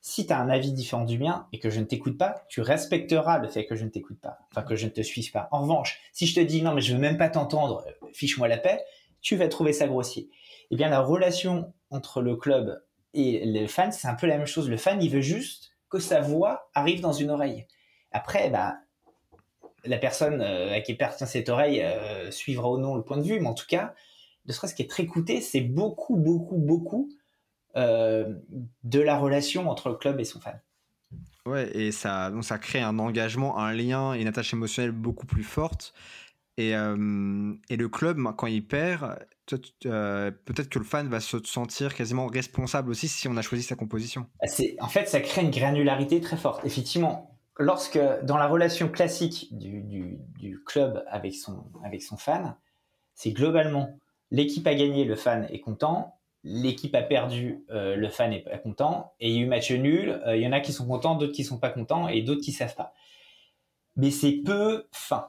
Si 0.00 0.26
tu 0.26 0.32
as 0.32 0.40
un 0.40 0.48
avis 0.48 0.72
différent 0.72 1.04
du 1.04 1.18
mien 1.18 1.46
et 1.52 1.60
que 1.60 1.70
je 1.70 1.78
ne 1.78 1.84
t'écoute 1.84 2.18
pas, 2.18 2.44
tu 2.48 2.60
respecteras 2.60 3.38
le 3.38 3.46
fait 3.46 3.66
que 3.66 3.76
je 3.76 3.84
ne 3.84 3.90
t'écoute 3.90 4.18
pas, 4.20 4.38
enfin 4.50 4.62
que 4.62 4.74
je 4.74 4.86
ne 4.86 4.90
te 4.90 5.00
suive 5.00 5.30
pas. 5.30 5.48
En 5.52 5.62
revanche, 5.62 6.00
si 6.12 6.26
je 6.26 6.34
te 6.34 6.40
dis 6.40 6.60
non 6.60 6.74
mais 6.74 6.80
je 6.80 6.92
veux 6.92 6.98
même 6.98 7.18
pas 7.18 7.28
t'entendre, 7.28 7.84
euh, 7.86 8.08
fiche-moi 8.12 8.48
la 8.48 8.58
paix, 8.58 8.84
tu 9.20 9.36
vas 9.36 9.46
trouver 9.46 9.72
ça 9.72 9.86
grossier. 9.86 10.28
Eh 10.72 10.76
bien 10.76 10.88
la 10.88 11.00
relation 11.00 11.72
entre 11.90 12.22
le 12.22 12.34
club 12.34 12.82
et 13.14 13.44
le 13.44 13.66
fan, 13.66 13.92
c'est 13.92 14.08
un 14.08 14.14
peu 14.14 14.26
la 14.26 14.38
même 14.38 14.46
chose. 14.46 14.70
Le 14.70 14.78
fan, 14.78 15.02
il 15.02 15.10
veut 15.10 15.20
juste 15.20 15.72
que 15.90 15.98
sa 15.98 16.22
voix 16.22 16.70
arrive 16.74 17.02
dans 17.02 17.12
une 17.12 17.30
oreille. 17.30 17.66
Après, 18.10 18.48
bah, 18.48 18.76
la 19.84 19.98
personne 19.98 20.40
euh, 20.40 20.74
à 20.74 20.80
qui 20.80 20.92
appartient 20.92 21.26
cette 21.26 21.50
oreille 21.50 21.82
euh, 21.82 22.30
suivra 22.30 22.70
ou 22.70 22.78
non 22.78 22.96
le 22.96 23.02
point 23.02 23.18
de 23.18 23.22
vue, 23.22 23.38
mais 23.38 23.48
en 23.48 23.54
tout 23.54 23.66
cas, 23.68 23.94
de 24.46 24.52
ce 24.52 24.74
qui 24.74 24.80
est 24.80 24.90
très 24.90 25.02
écouté, 25.02 25.42
c'est 25.42 25.60
beaucoup, 25.60 26.16
beaucoup, 26.16 26.56
beaucoup 26.56 27.10
euh, 27.76 28.34
de 28.82 29.00
la 29.00 29.18
relation 29.18 29.68
entre 29.68 29.90
le 29.90 29.96
club 29.96 30.20
et 30.20 30.24
son 30.24 30.40
fan. 30.40 30.58
Ouais, 31.44 31.76
et 31.76 31.92
ça, 31.92 32.30
donc 32.30 32.44
ça 32.44 32.58
crée 32.58 32.80
un 32.80 32.98
engagement, 32.98 33.58
un 33.58 33.74
lien 33.74 34.14
une 34.14 34.28
attache 34.28 34.52
émotionnelle 34.52 34.92
beaucoup 34.92 35.26
plus 35.26 35.42
forte. 35.42 35.92
Et, 36.58 36.70
et 36.70 37.76
le 37.76 37.88
club, 37.88 38.18
quand 38.36 38.46
il 38.46 38.66
perd, 38.66 39.18
peut-être 39.46 40.68
que 40.68 40.78
le 40.78 40.84
fan 40.84 41.08
va 41.08 41.20
se 41.20 41.38
sentir 41.44 41.94
quasiment 41.94 42.26
responsable 42.26 42.90
aussi 42.90 43.08
si 43.08 43.26
on 43.28 43.36
a 43.36 43.42
choisi 43.42 43.62
sa 43.62 43.74
composition. 43.74 44.26
Bah, 44.40 44.48
en 44.80 44.88
fait, 44.88 45.08
ça 45.08 45.20
crée 45.20 45.42
une 45.42 45.50
granularité 45.50 46.20
très 46.20 46.36
forte. 46.36 46.64
Effectivement, 46.64 47.38
lorsque 47.58 47.98
dans 48.22 48.36
la 48.36 48.46
relation 48.46 48.88
classique 48.88 49.48
du, 49.52 50.62
club 50.66 51.04
avec 51.08 51.34
son, 51.34 51.64
avec 51.84 52.02
son 52.02 52.16
fan, 52.16 52.56
c'est 53.14 53.32
globalement 53.32 53.98
l'équipe 54.30 54.66
a 54.66 54.74
gagné, 54.74 55.04
le 55.04 55.14
fan 55.14 55.46
est 55.50 55.60
content, 55.60 56.18
l'équipe 56.42 56.94
a 56.94 57.02
perdu, 57.02 57.64
euh, 57.70 57.94
le 57.94 58.08
fan 58.08 58.32
est 58.32 58.40
pas 58.40 58.58
content, 58.58 59.12
et 59.20 59.28
il 59.28 59.36
y 59.36 59.38
a 59.38 59.42
eu 59.42 59.46
match 59.46 59.70
nul, 59.70 60.20
euh, 60.26 60.36
il 60.36 60.42
y 60.42 60.46
en 60.46 60.52
a 60.52 60.60
qui 60.60 60.72
sont 60.72 60.86
contents, 60.86 61.14
d'autres 61.14 61.34
qui 61.34 61.44
sont 61.44 61.58
pas 61.58 61.70
contents, 61.70 62.08
et 62.08 62.22
d'autres 62.22 62.40
qui 62.40 62.52
savent 62.52 62.74
pas. 62.74 62.94
Mais 63.96 64.10
c'est 64.10 64.32
peu 64.44 64.88
fin. 64.90 65.28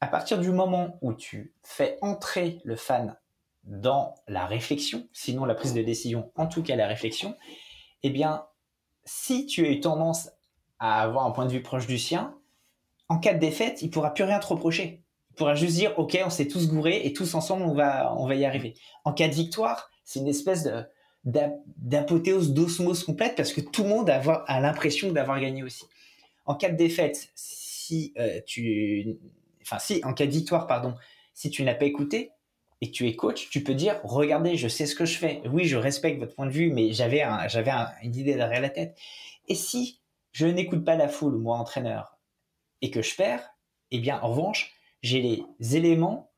À 0.00 0.08
partir 0.08 0.38
du 0.38 0.50
moment 0.50 0.98
où 1.00 1.14
tu 1.14 1.54
fais 1.62 1.98
entrer 2.02 2.60
le 2.64 2.76
fan 2.76 3.16
dans 3.64 4.14
la 4.28 4.46
réflexion, 4.46 5.08
sinon 5.12 5.44
la 5.44 5.54
prise 5.54 5.74
de 5.74 5.82
décision, 5.82 6.30
en 6.36 6.46
tout 6.46 6.62
cas 6.62 6.76
la 6.76 6.86
réflexion, 6.86 7.34
eh 8.02 8.10
bien, 8.10 8.46
si 9.04 9.46
tu 9.46 9.64
as 9.64 9.70
eu 9.70 9.80
tendance 9.80 10.30
à 10.78 11.02
avoir 11.02 11.24
un 11.24 11.30
point 11.30 11.46
de 11.46 11.52
vue 11.52 11.62
proche 11.62 11.86
du 11.86 11.98
sien, 11.98 12.36
en 13.08 13.18
cas 13.18 13.34
de 13.34 13.38
défaite, 13.38 13.82
il 13.82 13.90
pourra 13.90 14.12
plus 14.12 14.24
rien 14.24 14.38
te 14.38 14.46
reprocher. 14.46 15.02
Il 15.30 15.34
pourra 15.36 15.54
juste 15.54 15.74
dire, 15.74 15.98
OK, 15.98 16.18
on 16.24 16.30
s'est 16.30 16.48
tous 16.48 16.68
gourés 16.68 17.02
et 17.04 17.12
tous 17.12 17.34
ensemble, 17.34 17.62
on 17.64 17.74
va, 17.74 18.14
on 18.16 18.26
va 18.26 18.34
y 18.34 18.44
arriver. 18.44 18.74
En 19.04 19.12
cas 19.12 19.28
de 19.28 19.34
victoire, 19.34 19.90
c'est 20.04 20.20
une 20.20 20.28
espèce 20.28 20.68
d'apothéose 21.24 22.52
d'osmose 22.52 23.04
complète 23.04 23.34
parce 23.36 23.52
que 23.52 23.60
tout 23.60 23.82
le 23.82 23.88
monde 23.88 24.10
a, 24.10 24.20
a 24.20 24.60
l'impression 24.60 25.12
d'avoir 25.12 25.40
gagné 25.40 25.62
aussi. 25.62 25.84
En 26.44 26.54
cas 26.54 26.70
de 26.70 26.76
défaite, 26.76 27.30
si 27.34 28.12
euh, 28.18 28.40
tu, 28.46 29.18
enfin 29.66 29.78
si, 29.78 30.00
en 30.04 30.14
cas 30.14 30.26
de 30.26 30.30
victoire, 30.30 30.66
pardon, 30.66 30.94
si 31.34 31.50
tu 31.50 31.62
n'as 31.62 31.74
pas 31.74 31.84
écouté 31.84 32.30
et 32.80 32.90
que 32.90 32.92
tu 32.92 33.08
es 33.08 33.16
coach, 33.16 33.48
tu 33.50 33.62
peux 33.62 33.74
dire, 33.74 34.00
regardez, 34.04 34.56
je 34.56 34.68
sais 34.68 34.86
ce 34.86 34.94
que 34.94 35.06
je 35.06 35.18
fais. 35.18 35.42
Oui, 35.50 35.64
je 35.64 35.76
respecte 35.76 36.18
votre 36.20 36.34
point 36.34 36.46
de 36.46 36.52
vue, 36.52 36.70
mais 36.70 36.92
j'avais 36.92 37.22
une 37.22 38.14
idée 38.14 38.34
derrière 38.34 38.60
la 38.60 38.70
tête. 38.70 38.96
Et 39.48 39.54
si 39.54 40.00
je 40.32 40.46
n'écoute 40.46 40.84
pas 40.84 40.96
la 40.96 41.08
foule, 41.08 41.36
moi 41.36 41.56
entraîneur, 41.58 42.18
et 42.82 42.90
que 42.90 43.02
je 43.02 43.14
perds, 43.14 43.50
eh 43.90 43.98
bien 43.98 44.20
en 44.20 44.28
revanche, 44.28 44.74
j'ai 45.02 45.22
les 45.22 45.76
éléments 45.76 46.30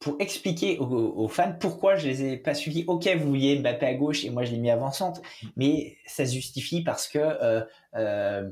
pour 0.00 0.16
expliquer 0.20 0.78
aux, 0.78 1.28
fans 1.28 1.54
pourquoi 1.58 1.96
je 1.96 2.06
les 2.06 2.24
ai 2.24 2.36
pas 2.36 2.52
suivis. 2.52 2.84
Ok, 2.86 3.08
vous 3.16 3.28
vouliez 3.28 3.58
Mbappé 3.58 3.86
à 3.86 3.94
gauche 3.94 4.24
et 4.24 4.30
moi 4.30 4.44
je 4.44 4.52
l'ai 4.52 4.58
mis 4.58 4.70
avançante, 4.70 5.22
mais 5.56 5.96
ça 6.04 6.26
se 6.26 6.34
justifie 6.34 6.82
parce 6.82 7.08
que 7.08 7.18
euh, 7.18 7.64
euh, 7.94 8.50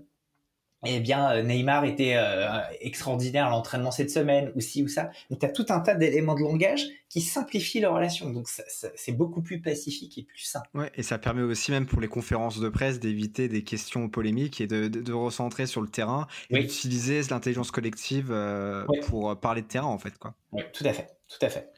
eh 0.85 1.01
bien, 1.01 1.31
euh, 1.31 1.43
Neymar 1.43 1.85
était 1.85 2.15
euh, 2.17 2.59
extraordinaire 2.81 3.47
à 3.47 3.51
l'entraînement 3.51 3.93
cette 3.93 4.11
semaine, 4.11 4.51
ou 4.57 4.61
ci 4.61 4.83
ou 4.83 4.89
ça. 4.89 5.11
Donc, 5.31 5.39
tu 5.39 5.47
as 5.47 5.51
tout 5.51 5.67
un 5.69 5.81
tas 5.81 5.95
d'éléments 5.95 6.35
de 6.35 6.41
langage 6.41 6.87
qui 7.09 7.21
simplifient 7.21 7.81
la 7.81 7.91
relation. 7.91 8.31
Donc, 8.31 8.49
c'est 8.49 9.13
beaucoup 9.13 9.43
plus 9.43 9.61
pacifique 9.61 10.19
et 10.19 10.23
plus 10.25 10.41
sain. 10.41 10.63
Ouais, 10.75 10.91
et 10.97 11.03
ça 11.03 11.19
permet 11.19 11.43
aussi, 11.43 11.71
même 11.71 11.87
pour 11.87 12.01
les 12.01 12.09
conférences 12.09 12.59
de 12.59 12.69
presse, 12.69 12.99
d'éviter 12.99 13.49
des 13.49 13.63
questions 13.63 14.09
polémiques 14.09 14.61
et 14.61 14.67
de, 14.67 14.89
de, 14.89 15.13
recentrer 15.13 15.67
sur 15.67 15.83
le 15.83 15.89
terrain 15.89 16.27
et 16.51 16.61
d'utiliser 16.61 17.21
l'intelligence 17.31 17.71
collective 17.71 18.31
euh, 18.31 18.85
pour 19.07 19.39
parler 19.39 19.63
de 19.63 19.69
terrain, 19.69 19.89
en 19.89 19.99
fait. 19.99 20.19
Quoi. 20.19 20.35
Oui, 20.53 20.63
tout 20.73 20.85
à 20.85 20.93
fait. 20.93 21.09
Tout 21.29 21.45
à 21.47 21.49
fait. 21.49 21.71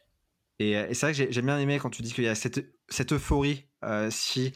Et, 0.60 0.72
et 0.72 0.94
c'est 0.94 1.06
vrai 1.06 1.26
que 1.26 1.32
j'ai 1.32 1.42
bien 1.42 1.58
aimé 1.58 1.78
quand 1.80 1.90
tu 1.90 2.02
dis 2.02 2.12
qu'il 2.12 2.24
y 2.24 2.28
a 2.28 2.34
cette, 2.34 2.64
cette 2.88 3.12
euphorie 3.12 3.66
euh, 3.84 4.08
si 4.10 4.52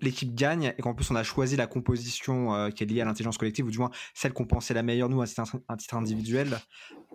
l'équipe 0.00 0.34
gagne 0.34 0.74
et 0.76 0.82
qu'en 0.82 0.94
plus 0.94 1.10
on 1.10 1.16
a 1.16 1.22
choisi 1.22 1.56
la 1.56 1.66
composition 1.66 2.54
euh, 2.54 2.70
qui 2.70 2.82
est 2.82 2.86
liée 2.86 3.00
à 3.00 3.04
l'intelligence 3.04 3.38
collective, 3.38 3.66
ou 3.66 3.70
du 3.70 3.78
moins 3.78 3.90
celle 4.14 4.32
qu'on 4.32 4.46
pensait 4.46 4.74
la 4.74 4.82
meilleure 4.82 5.08
nous 5.08 5.22
à 5.22 5.26
titre, 5.26 5.44
titre 5.78 5.96
individuel. 5.96 6.58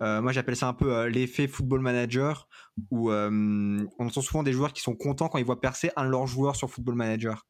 Euh, 0.02 0.22
moi 0.22 0.32
j'appelle 0.32 0.56
ça 0.56 0.68
un 0.68 0.74
peu 0.74 1.06
l'effet 1.06 1.48
football 1.48 1.82
manager, 1.82 2.48
où 2.92 3.12
on 3.12 3.88
entend 4.00 4.22
souvent 4.22 4.44
des 4.44 4.54
joueurs 4.54 4.74
qui 4.74 4.82
sont 4.82 4.96
contents 4.96 5.30
quand 5.30 5.38
ils 5.38 5.46
voient 5.46 5.62
percer 5.62 5.92
un 5.96 6.06
de 6.06 6.10
leurs 6.10 6.28
joueurs 6.28 6.56
sur 6.56 6.70
football 6.70 6.96
manager. 6.96 7.46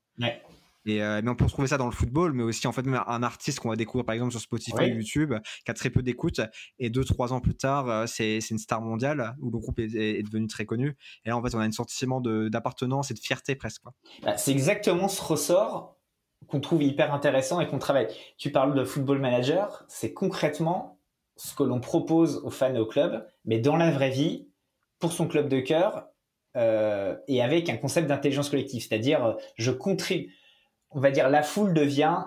Et 0.85 1.01
euh, 1.01 1.21
mais 1.23 1.29
on 1.29 1.35
peut 1.35 1.45
retrouver 1.45 1.67
ça 1.67 1.77
dans 1.77 1.85
le 1.85 1.91
football, 1.91 2.33
mais 2.33 2.43
aussi 2.43 2.67
en 2.67 2.71
fait 2.71 2.83
même 2.83 3.01
un 3.05 3.23
artiste 3.23 3.59
qu'on 3.59 3.69
va 3.69 3.75
découvrir 3.75 4.05
par 4.05 4.13
exemple 4.13 4.31
sur 4.31 4.41
Spotify 4.41 4.91
ou 4.91 4.97
YouTube, 4.97 5.33
qui 5.65 5.71
a 5.71 5.73
très 5.73 5.89
peu 5.89 6.01
d'écoute, 6.01 6.41
et 6.79 6.89
deux 6.89 7.03
trois 7.03 7.33
ans 7.33 7.39
plus 7.39 7.55
tard, 7.55 7.89
euh, 7.89 8.05
c'est 8.05 8.39
une 8.49 8.57
star 8.57 8.81
mondiale 8.81 9.35
où 9.39 9.49
le 9.49 9.59
groupe 9.59 9.79
est, 9.79 10.23
devenu 10.23 10.47
très 10.47 10.65
connu. 10.65 10.97
Et 11.25 11.29
là 11.29 11.37
en 11.37 11.43
fait 11.43 11.55
on 11.55 11.59
a 11.59 11.65
un 11.65 11.71
sentiment 11.71 12.21
d'appartenance 12.21 13.11
et 13.11 13.13
de 13.13 13.19
fierté 13.19 13.55
presque. 13.55 13.83
Bah, 14.23 14.37
c'est 14.37 14.51
exactement 14.51 15.07
ce 15.07 15.21
ressort 15.21 15.97
qu'on 16.47 16.59
trouve 16.59 16.83
hyper 16.83 17.13
intéressant 17.13 17.61
et 17.61 17.67
qu'on 17.67 17.79
travaille. 17.79 18.07
Tu 18.37 18.51
parles 18.51 18.75
de 18.75 18.83
football 18.83 19.19
manager, 19.19 19.85
c'est 19.87 20.13
concrètement 20.13 20.99
ce 21.37 21.55
que 21.55 21.63
l'on 21.63 21.79
propose 21.79 22.41
aux 22.43 22.49
fans 22.49 22.75
et 22.75 22.79
aux 22.79 22.85
clubs, 22.85 23.25
mais 23.45 23.59
dans 23.59 23.77
la 23.77 23.91
vraie 23.91 24.11
vie, 24.11 24.49
pour 24.99 25.13
son 25.13 25.27
club 25.27 25.47
de 25.49 25.59
cœur, 25.59 26.07
euh, 26.55 27.15
et 27.27 27.41
avec 27.41 27.69
un 27.69 27.77
concept 27.77 28.07
d'intelligence 28.07 28.49
collective, 28.49 28.85
c'est-à-dire 28.87 29.37
je 29.57 29.71
contribue 29.71 30.31
on 30.93 30.99
va 30.99 31.11
dire, 31.11 31.29
la 31.29 31.43
foule 31.43 31.73
devient 31.73 32.23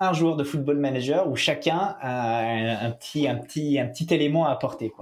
un 0.00 0.12
joueur 0.12 0.36
de 0.36 0.44
football 0.44 0.78
manager 0.78 1.28
où 1.28 1.36
chacun 1.36 1.96
a 2.00 2.40
un, 2.86 2.90
petit, 2.90 3.28
un, 3.28 3.36
petit, 3.36 3.78
un 3.78 3.86
petit 3.86 4.12
élément 4.14 4.46
à 4.46 4.50
apporter. 4.50 4.92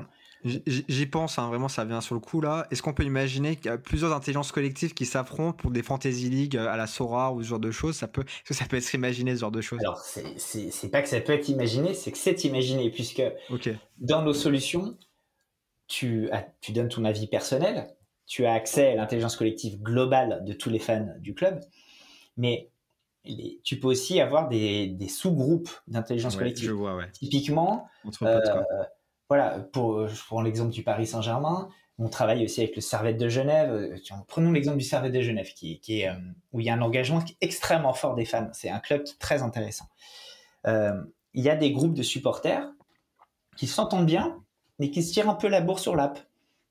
J'y 0.44 1.07
pense, 1.07 1.38
hein, 1.38 1.49
vraiment, 1.49 1.68
ça 1.68 1.85
vient 1.85 2.01
sur 2.01 2.14
le 2.14 2.21
coup 2.21 2.40
là. 2.40 2.66
Est-ce 2.71 2.83
qu'on 2.83 2.92
peut 2.92 3.05
imaginer 3.05 3.57
qu'il 3.57 3.66
y 3.66 3.75
a 3.75 3.79
plusieurs 3.79 4.12
intelligences 4.12 4.53
collectives 4.53 4.94
qui 4.94 5.07
s'affrontent 5.07 5.57
pour 5.57 5.71
des 5.71 5.83
fantasy 5.83 6.29
league 6.29 6.57
à 6.57 6.77
la 6.77 6.87
Sora 6.87 7.33
ou 7.33 7.42
ce 7.42 7.49
genre 7.49 7.61
de 7.61 7.71
choses? 7.71 7.97
Ça 7.97 8.09
peut, 8.09 8.23
Est-ce 8.23 8.49
que 8.49 8.55
ça 8.55 8.64
peut 8.66 8.77
être 8.77 8.92
imaginé 8.94 9.35
ce 9.35 9.40
genre 9.40 9.51
de 9.51 9.61
choses? 9.61 9.81
Alors, 9.81 10.01
c'est 10.01 10.90
pas 10.90 11.03
que 11.03 11.09
ça 11.09 11.21
peut 11.21 11.33
être 11.33 11.49
imaginé, 11.49 11.94
c'est 11.94 12.12
que 12.12 12.18
c'est 12.18 12.44
imaginé, 12.44 12.90
puisque 12.90 13.23
dans 13.99 14.23
nos 14.23 14.33
solutions, 14.33 14.97
tu, 15.87 16.29
tu 16.61 16.73
donnes 16.73 16.88
ton 16.88 17.05
avis 17.05 17.27
personnel, 17.27 17.88
tu 18.27 18.47
as 18.47 18.53
accès 18.53 18.92
à 18.92 18.94
l'intelligence 18.94 19.37
collective 19.37 19.81
globale 19.81 20.44
de 20.44 20.53
tous 20.53 20.71
les 20.71 20.79
fans 20.79 21.09
du 21.18 21.35
club, 21.35 21.61
mais 22.38 22.70
tu 23.62 23.79
peux 23.79 23.88
aussi 23.88 24.20
avoir 24.20 24.48
des, 24.48 24.96
sous-groupes 25.09 25.70
d'intelligence 25.87 26.37
collective. 26.37 26.68
Je 26.68 26.72
vois, 26.72 26.98
Typiquement, 27.12 27.87
euh, 28.22 28.40
voilà, 29.29 29.61
pour, 29.72 30.09
je 30.09 30.24
prends 30.24 30.40
l'exemple 30.40 30.72
du 30.72 30.83
Paris 30.83 31.07
Saint-Germain. 31.07 31.68
On 31.98 32.09
travaille 32.09 32.44
aussi 32.44 32.61
avec 32.61 32.77
le 32.77 32.81
Servette 32.81 33.18
de 33.18 33.29
Genève. 33.29 33.70
Euh, 33.70 33.96
prenons 34.29 34.53
l'exemple 34.53 34.79
du 34.79 34.85
Servette 34.85 35.12
de 35.12 35.20
Genève, 35.20 35.53
qui, 35.53 35.81
qui 35.81 36.01
est, 36.01 36.09
euh, 36.09 36.14
où 36.53 36.61
il 36.61 36.66
y 36.66 36.70
a 36.70 36.74
un 36.74 36.81
engagement 36.81 37.22
extrêmement 37.40 37.92
fort 37.92 38.14
des 38.14 38.24
fans. 38.24 38.48
C'est 38.53 38.70
un 38.70 38.79
club 38.79 39.05
très 39.18 39.42
intéressant. 39.42 39.88
il 40.64 41.44
y 41.44 41.51
a 41.51 41.57
des 41.57 41.72
groupes 41.72 41.94
de 41.94 42.03
supporters 42.03 42.66
qui 43.57 43.66
s'entendent 43.66 44.07
bien, 44.07 44.38
mais 44.79 44.90
qui 44.90 45.03
se 45.03 45.12
tirent 45.12 45.29
un 45.29 45.35
peu 45.35 45.48
la 45.48 45.61
bourre 45.61 45.81
sur 45.81 45.96
l'app. 45.96 46.20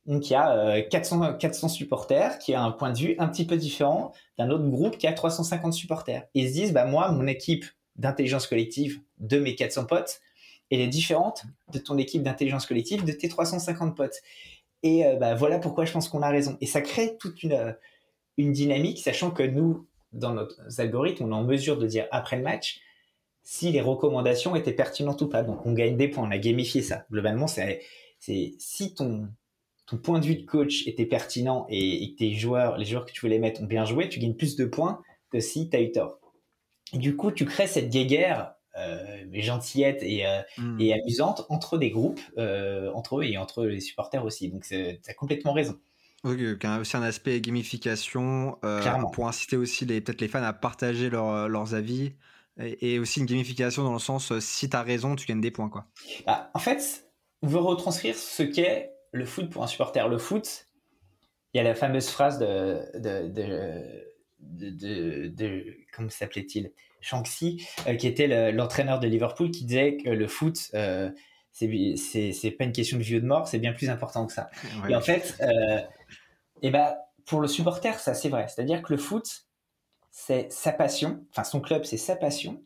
Y 0.07 0.35
a 0.35 0.81
400, 0.83 1.33
400 1.33 1.67
supporters 1.67 2.39
qui 2.39 2.53
a 2.53 2.61
un 2.61 2.71
point 2.71 2.91
de 2.91 2.97
vue 2.97 3.15
un 3.19 3.27
petit 3.27 3.45
peu 3.45 3.57
différent 3.57 4.13
d'un 4.37 4.49
autre 4.49 4.67
groupe 4.67 4.97
qui 4.97 5.05
a 5.05 5.13
350 5.13 5.73
supporters. 5.73 6.23
Ils 6.33 6.47
se 6.47 6.53
disent, 6.53 6.73
bah 6.73 6.85
moi, 6.85 7.11
mon 7.11 7.27
équipe 7.27 7.65
d'intelligence 7.97 8.47
collective 8.47 9.01
de 9.17 9.37
mes 9.39 9.55
400 9.55 9.85
potes, 9.85 10.21
elle 10.71 10.79
est 10.79 10.87
différente 10.87 11.43
de 11.73 11.79
ton 11.79 11.97
équipe 11.97 12.23
d'intelligence 12.23 12.65
collective 12.65 13.03
de 13.03 13.11
tes 13.11 13.27
350 13.27 13.95
potes. 13.95 14.21
Et 14.83 15.05
euh, 15.05 15.15
bah, 15.15 15.35
voilà 15.35 15.59
pourquoi 15.59 15.85
je 15.85 15.91
pense 15.91 16.07
qu'on 16.07 16.21
a 16.21 16.29
raison. 16.29 16.57
Et 16.61 16.65
ça 16.65 16.81
crée 16.81 17.17
toute 17.17 17.43
une, 17.43 17.53
euh, 17.53 17.73
une 18.37 18.51
dynamique, 18.51 18.99
sachant 18.99 19.31
que 19.31 19.43
nous, 19.43 19.87
dans 20.13 20.33
nos 20.33 20.47
algorithmes, 20.77 21.25
on 21.25 21.31
est 21.31 21.35
en 21.35 21.43
mesure 21.43 21.77
de 21.77 21.87
dire 21.87 22.07
après 22.11 22.37
le 22.37 22.43
match 22.43 22.79
si 23.43 23.71
les 23.71 23.81
recommandations 23.81 24.55
étaient 24.55 24.73
pertinentes 24.73 25.21
ou 25.21 25.29
pas. 25.29 25.41
Donc 25.43 25.65
on 25.65 25.73
gagne 25.73 25.97
des 25.97 26.09
points, 26.09 26.27
on 26.27 26.31
a 26.31 26.37
gamifié 26.37 26.81
ça. 26.81 27.05
Globalement, 27.11 27.47
c'est 27.47 27.81
si 28.19 28.93
ton 28.93 29.29
ton 29.87 29.97
point 29.97 30.19
de 30.19 30.25
vue 30.25 30.35
de 30.35 30.45
coach 30.45 30.85
était 30.85 31.05
pertinent 31.05 31.65
et, 31.69 32.11
que 32.11 32.17
tes 32.17 32.33
joueurs, 32.33 32.77
les 32.77 32.85
joueurs 32.85 33.05
que 33.05 33.11
tu 33.11 33.21
voulais 33.21 33.39
mettre 33.39 33.61
ont 33.61 33.65
bien 33.65 33.85
joué, 33.85 34.09
tu 34.09 34.19
gagnes 34.19 34.35
plus 34.35 34.57
de 34.57 34.65
points 34.65 35.01
que 35.31 35.39
si 35.39 35.69
tu 35.69 35.77
as 35.77 35.81
eu 35.81 35.91
tort. 35.91 36.19
Et 36.93 36.97
du 36.97 37.15
coup, 37.15 37.31
tu 37.31 37.45
crées 37.45 37.67
cette 37.67 37.89
guéguerre 37.89 38.53
euh, 38.77 39.25
gentillette 39.33 40.03
et, 40.03 40.27
euh, 40.27 40.41
hmm. 40.57 40.79
et, 40.79 40.93
amusante 40.93 41.45
entre 41.49 41.77
des 41.77 41.89
groupes, 41.89 42.19
euh, 42.37 42.91
entre 42.93 43.19
eux 43.19 43.23
et 43.23 43.37
entre 43.37 43.65
les 43.65 43.79
supporters 43.79 44.23
aussi. 44.23 44.49
Donc, 44.49 44.63
tu 44.63 44.75
as 44.75 45.13
complètement 45.13 45.53
raison. 45.53 45.79
A 46.23 46.79
aussi 46.79 46.97
un 46.97 47.03
aspect 47.03 47.39
gamification 47.39 48.57
euh, 48.65 48.81
pour 49.13 49.27
inciter 49.27 49.55
aussi 49.55 49.85
les, 49.85 50.01
peut-être 50.01 50.19
les 50.19 50.27
fans 50.27 50.43
à 50.43 50.51
partager 50.51 51.09
leurs 51.09 51.73
avis 51.73 52.11
et, 52.57 52.99
aussi 52.99 53.21
une 53.21 53.25
gamification 53.25 53.83
dans 53.83 53.93
le 53.93 53.99
sens 53.99 54.37
si 54.39 54.69
tu 54.69 54.75
as 54.75 54.81
raison, 54.81 55.15
tu 55.15 55.25
gagnes 55.25 55.39
des 55.39 55.51
points. 55.51 55.69
Quoi. 55.69 55.85
Bah, 56.25 56.49
en 56.53 56.59
fait, 56.59 57.07
on 57.41 57.47
veut 57.47 57.59
retranscrire 57.59 58.15
ce 58.15 58.43
qu'est 58.43 58.96
le 59.17 59.25
foot 59.25 59.49
pour 59.49 59.63
un 59.63 59.67
supporter. 59.67 60.07
Le 60.07 60.17
foot, 60.17 60.67
il 61.53 61.57
y 61.57 61.59
a 61.59 61.63
la 61.63 61.75
fameuse 61.75 62.09
phrase 62.09 62.39
de, 62.39 62.81
de, 62.95 63.27
de, 64.39 65.27
de, 65.27 65.77
comment 65.93 66.09
s'appelait-il? 66.09 66.71
Shanksy, 66.99 67.65
euh, 67.87 67.95
qui 67.95 68.07
était 68.07 68.51
l'entraîneur 68.51 68.99
de 68.99 69.07
Liverpool, 69.07 69.51
qui 69.51 69.65
disait 69.65 69.97
que 69.97 70.09
le 70.09 70.27
foot, 70.27 70.71
euh, 70.73 71.11
c'est 71.51 72.55
pas 72.57 72.63
une 72.63 72.71
question 72.71 72.97
de 72.97 73.03
vie 73.03 73.17
ou 73.17 73.19
de 73.19 73.25
mort, 73.25 73.47
c'est 73.47 73.59
bien 73.59 73.73
plus 73.73 73.89
important 73.89 74.25
que 74.25 74.33
ça. 74.33 74.49
Et 74.89 74.95
en 74.95 75.01
fait, 75.01 75.37
euh, 75.41 75.79
et 76.61 76.71
ben, 76.71 76.95
pour 77.25 77.39
le 77.39 77.47
supporter, 77.47 77.99
ça 77.99 78.13
c'est 78.13 78.29
vrai. 78.29 78.47
C'est-à-dire 78.47 78.81
que 78.81 78.93
le 78.93 78.99
foot, 78.99 79.45
c'est 80.11 80.51
sa 80.51 80.71
passion, 80.71 81.23
enfin 81.31 81.43
son 81.43 81.61
club, 81.61 81.85
c'est 81.85 81.97
sa 81.97 82.15
passion, 82.15 82.63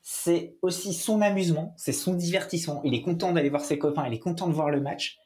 c'est 0.00 0.56
aussi 0.62 0.94
son 0.94 1.20
amusement, 1.20 1.74
c'est 1.76 1.92
son 1.92 2.14
divertissement. 2.14 2.80
Il 2.84 2.94
est 2.94 3.02
content 3.02 3.32
d'aller 3.32 3.50
voir 3.50 3.64
ses 3.64 3.78
copains, 3.78 4.06
il 4.06 4.14
est 4.14 4.18
content 4.18 4.48
de 4.48 4.54
voir 4.54 4.70
le 4.70 4.80
match 4.80 5.18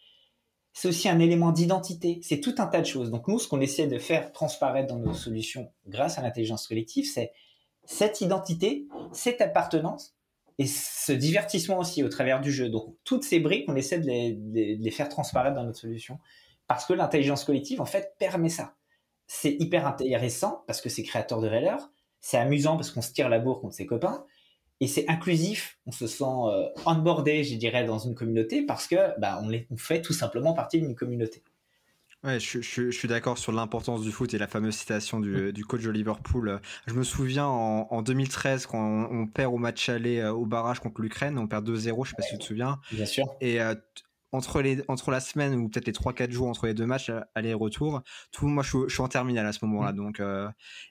c'est 0.75 0.89
aussi 0.89 1.09
un 1.09 1.21
élément 1.21 1.53
d'identité, 1.53 2.19
c'est 2.23 2.41
tout 2.41 2.57
un 2.59 2.67
tas 2.67 2.81
de 2.81 2.87
choses. 2.87 3.13
Donc 3.13 3.29
nous, 3.29 3.39
ce 3.39 3.47
qu'on 3.47 3.61
essaie 3.61 3.87
de 3.87 3.99
faire 3.99 4.33
transparaître 4.33 4.93
dans 4.93 4.99
nos 4.99 5.15
solutions 5.15 5.73
grâce 5.87 6.19
à 6.19 6.23
l'intelligence 6.23 6.67
collective, 6.67 7.09
c'est 7.11 7.33
cette 7.85 8.21
identité, 8.21 8.89
cette 9.13 9.41
appartenance 9.41 10.17
et 10.59 10.67
ce 10.67 11.13
divertissement 11.13 11.79
aussi 11.79 12.03
au 12.03 12.09
travers 12.09 12.41
du 12.41 12.51
jeu. 12.51 12.69
Donc 12.69 12.97
toutes 13.05 13.23
ces 13.23 13.39
briques, 13.39 13.67
on 13.69 13.77
essaie 13.77 14.01
de 14.01 14.07
les, 14.07 14.91
faire 14.91 15.09
transparaître 15.09 15.55
dans 15.55 15.65
notre 15.65 15.79
solution 15.79 16.19
parce 16.67 16.85
que 16.87 16.93
l'intelligence 16.93 17.45
collective, 17.45 17.81
en 17.81 17.87
fait, 17.87 18.15
permet 18.19 18.49
ça. 18.49 18.75
C'est 19.29 19.57
hyper 19.61 19.87
intéressant 19.87 20.65
parce 20.67 20.81
que 20.81 20.89
c'est 20.89 21.05
créateur 21.05 21.41
de 21.41 21.49
valeur, 21.49 21.93
c'est 22.21 22.37
amusant 22.37 22.77
parce 22.77 22.91
qu'on 22.91 23.03
se 23.03 23.13
tire 23.13 23.29
la 23.29 23.39
bourre 23.39 23.61
contre 23.61 23.75
ses 23.75 23.87
copains, 23.87 24.25
et 24.85 24.87
c'est 24.87 25.09
inclusif. 25.09 25.79
On 25.87 25.93
se 25.93 26.07
sent 26.07 26.25
euh, 26.25 26.69
onboardé, 26.85 27.43
je 27.43 27.57
dirais, 27.57 27.85
dans 27.85 27.99
une 27.99 28.15
communauté 28.15 28.63
parce 28.63 28.87
que 28.87 29.19
bah, 29.19 29.41
on, 29.43 29.51
on 29.71 29.77
fait 29.79 30.03
tout 30.03 30.13
simplement 30.13 30.53
partie 30.53 30.79
d'une 30.79 30.95
communauté. 30.95 31.43
Ouais, 32.23 32.39
je, 32.41 32.91
suis 32.91 33.09
d'accord 33.09 33.37
sur 33.37 33.53
l'importance 33.53 34.03
du 34.03 34.11
foot 34.11 34.33
et 34.33 34.39
la 34.39 34.47
fameuse 34.47 34.75
citation 34.75 35.21
du, 35.21 35.53
mm. 35.53 35.63
coach 35.65 35.83
de 35.83 35.91
Liverpool. 35.91 36.61
Je 36.87 36.95
me 36.95 37.03
souviens 37.03 37.47
en, 37.47 38.03
2013 38.03 38.67
quand 38.67 39.09
on, 39.11 39.27
perd 39.27 39.53
au 39.53 39.59
match 39.59 39.89
aller 39.89 40.21
euh, 40.21 40.33
au 40.33 40.47
barrage 40.47 40.81
contre 40.81 41.03
l'Ukraine, 41.03 41.39
on 41.39 41.47
perd 41.47 41.69
2-0, 41.69 41.73
je 41.73 41.91
ne 41.91 42.05
sais 42.05 42.15
pas 42.17 42.23
si 42.23 42.33
tu 42.33 42.39
te 42.39 42.45
souviens. 42.45 42.81
Bien 42.93 43.07
sûr. 43.07 43.25
Et 43.41 43.61
euh, 43.61 43.75
entre, 44.35 44.61
les, 44.63 44.83
entre 44.89 45.11
la 45.11 45.21
semaine 45.21 45.55
ou 45.55 45.69
peut-être 45.69 45.87
les 45.87 45.93
3-4 45.93 46.31
jours 46.31 46.49
entre 46.49 46.67
les 46.67 46.75
deux 46.75 46.87
matchs, 46.87 47.11
euh, 47.11 47.21
aller-retour, 47.35 48.03
tout 48.33 48.49
moi 48.49 48.63
je, 48.65 48.89
suis 48.89 49.01
en 49.01 49.09
terminale 49.09 49.47
à 49.47 49.53
ce 49.53 49.65
moment-là. 49.65 49.93
Mm. 49.93 49.97
Donc, 49.97 50.21
euh, 50.21 50.49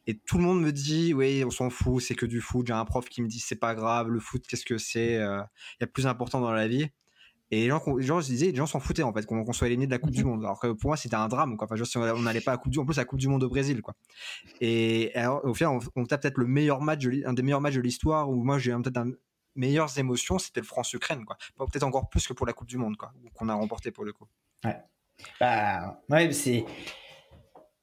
et 0.08 0.17
tout 0.17 0.38
le 0.38 0.43
monde 0.43 0.62
me 0.62 0.71
dit, 0.71 1.13
oui, 1.13 1.43
on 1.45 1.51
s'en 1.51 1.69
fout, 1.69 2.01
c'est 2.01 2.15
que 2.15 2.25
du 2.25 2.41
foot. 2.41 2.67
J'ai 2.67 2.73
un 2.73 2.86
prof 2.86 3.08
qui 3.10 3.21
me 3.21 3.27
dit, 3.27 3.39
c'est 3.39 3.60
pas 3.60 3.75
grave, 3.75 4.10
le 4.10 4.19
foot, 4.19 4.45
qu'est-ce 4.47 4.65
que 4.65 4.77
c'est 4.77 5.17
euh, 5.17 5.41
Il 5.79 5.82
y 5.82 5.84
a 5.84 5.88
plus 5.88 6.08
important 6.08 6.39
dans 6.39 6.51
la 6.51 6.67
vie. 6.67 6.88
Et 7.51 7.63
les 7.63 7.67
gens, 7.67 7.84
les 7.97 8.06
gens, 8.06 8.19
je 8.19 8.25
disais, 8.27 8.47
les 8.47 8.56
gens 8.56 8.65
s'en 8.65 8.79
foutaient 8.79 9.03
en 9.03 9.13
fait 9.13 9.27
qu'on 9.27 9.53
soit 9.53 9.67
éliminé 9.67 9.86
de 9.86 9.91
la 9.91 9.99
Coupe 9.99 10.12
du 10.12 10.23
Monde. 10.23 10.43
Alors 10.43 10.60
que 10.60 10.71
pour 10.71 10.89
moi, 10.89 10.97
c'était 10.97 11.15
un 11.15 11.27
drame. 11.27 11.56
Quoi. 11.56 11.67
Enfin, 11.69 11.84
si 11.84 11.97
on 11.97 12.21
n'allait 12.21 12.41
pas 12.41 12.51
à 12.51 12.56
la 12.56 12.58
Coupe 12.58 12.71
du 12.71 12.79
en 12.79 12.86
plus 12.86 12.97
la 12.97 13.06
Coupe 13.06 13.19
du 13.19 13.27
Monde 13.27 13.43
au 13.43 13.49
Brésil. 13.49 13.82
Quoi. 13.84 13.93
Et 14.60 15.12
alors, 15.13 15.45
au 15.45 15.53
final, 15.53 15.79
on, 15.95 16.01
on 16.01 16.06
tape 16.06 16.23
peut-être 16.23 16.39
le 16.39 16.47
meilleur 16.47 16.82
match, 16.82 17.06
un 17.25 17.34
des 17.34 17.43
meilleurs 17.43 17.62
matchs 17.62 17.75
de 17.75 17.82
l'histoire 17.82 18.27
où 18.29 18.43
moi 18.43 18.58
j'ai 18.58 18.71
peut-être 18.71 18.97
un, 18.97 19.12
meilleures 19.55 19.97
émotions, 19.99 20.39
c'était 20.39 20.61
le 20.61 20.65
France-Ukraine, 20.65 21.25
quoi. 21.25 21.37
Peut-être 21.57 21.83
encore 21.83 22.09
plus 22.09 22.27
que 22.27 22.33
pour 22.33 22.45
la 22.45 22.53
Coupe 22.53 22.67
du 22.67 22.77
Monde, 22.77 22.97
quoi, 22.97 23.13
qu'on 23.35 23.49
a 23.49 23.53
remporté 23.53 23.91
pour 23.91 24.03
le 24.03 24.13
coup. 24.13 24.27
Ouais. 24.63 24.77
Bah, 25.39 26.01
ouais, 26.09 26.31
c'est. 26.31 26.65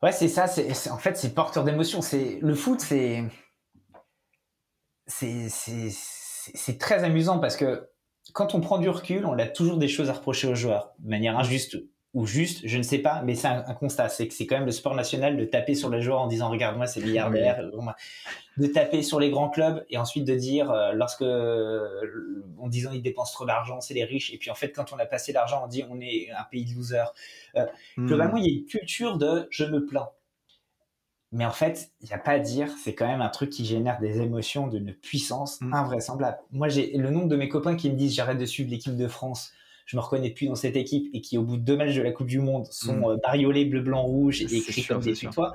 Ouais, 0.03 0.13
c'est 0.13 0.29
ça. 0.29 0.47
C'est, 0.47 0.91
en 0.91 0.99
fait, 0.99 1.17
c'est 1.17 1.35
porteur 1.35 1.65
d'émotions. 1.65 2.03
C'est 2.03 2.39
le 2.41 2.55
foot, 2.55 2.81
c'est, 2.81 3.25
c'est, 5.07 6.79
très 6.79 7.05
amusant 7.05 7.39
parce 7.39 7.57
que 7.57 7.89
quand 8.33 8.55
on 8.55 8.61
prend 8.61 8.79
du 8.79 8.89
recul, 8.89 9.27
on 9.27 9.39
a 9.39 9.47
toujours 9.47 9.77
des 9.77 9.89
choses 9.89 10.09
à 10.09 10.15
reprocher 10.15 10.49
aux 10.49 10.55
joueurs 10.55 10.93
de 10.99 11.09
manière 11.09 11.39
injuste 11.39 11.77
ou 12.13 12.27
juste, 12.27 12.63
je 12.65 12.77
ne 12.77 12.83
sais 12.83 12.99
pas, 12.99 13.23
mais 13.23 13.37
c'est 13.37 13.47
un, 13.47 13.63
constat, 13.75 14.09
c'est 14.09 14.27
que 14.27 14.35
c'est 14.35 14.45
quand 14.45 14.57
même 14.57 14.67
le 14.67 14.73
sport 14.73 14.97
national 14.97 15.37
de 15.37 15.45
taper 15.45 15.77
sur 15.77 15.91
les 15.91 16.03
joueurs 16.03 16.21
en 16.21 16.27
disant 16.27 16.51
regarde-moi 16.51 16.87
c'est 16.89 17.01
milliardaire, 17.01 17.63
de 18.57 18.67
taper 18.67 19.03
sur 19.03 19.21
les 19.21 19.31
grands 19.31 19.49
clubs 19.49 19.85
et 19.91 19.97
ensuite 19.97 20.25
de 20.25 20.35
dire 20.35 20.73
euh, 20.73 20.93
lorsque 20.93 21.23
en 21.23 22.69
disant 22.69 22.91
ils 22.93 23.03
dépensent 23.03 23.33
trop 23.33 23.47
d'argent, 23.47 23.81
c'est 23.81 23.95
les 23.95 24.05
riches 24.05 24.33
et 24.35 24.39
puis 24.39 24.51
en 24.51 24.57
fait 24.57 24.73
quand 24.73 24.93
on 24.93 24.99
a 24.99 25.07
passé 25.07 25.33
l'argent 25.33 25.63
on 25.65 25.69
dit 25.69 25.85
on 25.89 26.01
est 26.01 26.31
un 26.37 26.45
pays 26.51 26.65
de 26.65 26.75
losers. 26.75 27.15
Euh, 27.55 27.65
hmm. 27.97 28.07
Globalement 28.09 28.39
il 28.39 28.45
y 28.45 28.49
a 28.49 28.59
une 28.59 28.67
culture 28.67 29.17
de 29.17 29.47
je 29.51 29.65
me 29.65 29.87
plains. 29.87 30.11
Mais 31.33 31.45
en 31.45 31.53
fait, 31.53 31.93
il 32.01 32.09
n'y 32.09 32.13
a 32.13 32.19
pas 32.19 32.33
à 32.33 32.39
dire, 32.41 32.67
c'est 32.83 32.97
quand 32.97 33.07
même 33.07 33.21
un 33.21 33.29
truc 33.29 33.51
qui 33.51 33.65
génère 33.65 34.01
des 34.01 34.21
émotions 34.21 34.67
d'une 34.67 34.93
puissance 34.93 35.61
hmm. 35.61 35.73
invraisemblable. 35.73 36.39
Moi, 36.51 36.69
j'ai 36.69 36.91
le 36.97 37.09
nombre 37.11 37.29
de 37.29 37.37
mes 37.37 37.49
copains 37.49 37.77
qui 37.77 37.89
me 37.89 37.95
disent 37.95 38.17
j'arrête 38.17 38.39
de 38.39 38.45
suivre 38.45 38.69
l'équipe 38.69 38.97
de 38.97 39.07
France 39.07 39.53
je 39.91 39.97
me 39.97 40.03
reconnais 40.03 40.31
plus 40.31 40.47
dans 40.47 40.55
cette 40.55 40.77
équipe 40.77 41.11
et 41.13 41.21
qui, 41.21 41.37
au 41.37 41.43
bout 41.43 41.57
de 41.57 41.63
deux 41.63 41.77
matchs 41.77 41.97
de 41.97 42.03
la 42.03 42.13
Coupe 42.13 42.29
du 42.29 42.39
Monde, 42.39 42.67
sont 42.71 42.95
mm. 42.95 43.05
euh, 43.05 43.17
bariolés 43.21 43.65
bleu, 43.65 43.81
blanc, 43.81 44.03
rouge 44.03 44.41
et 44.41 44.45
écrits 44.45 44.85
comme 44.85 45.01
des 45.01 45.15
toi. 45.15 45.53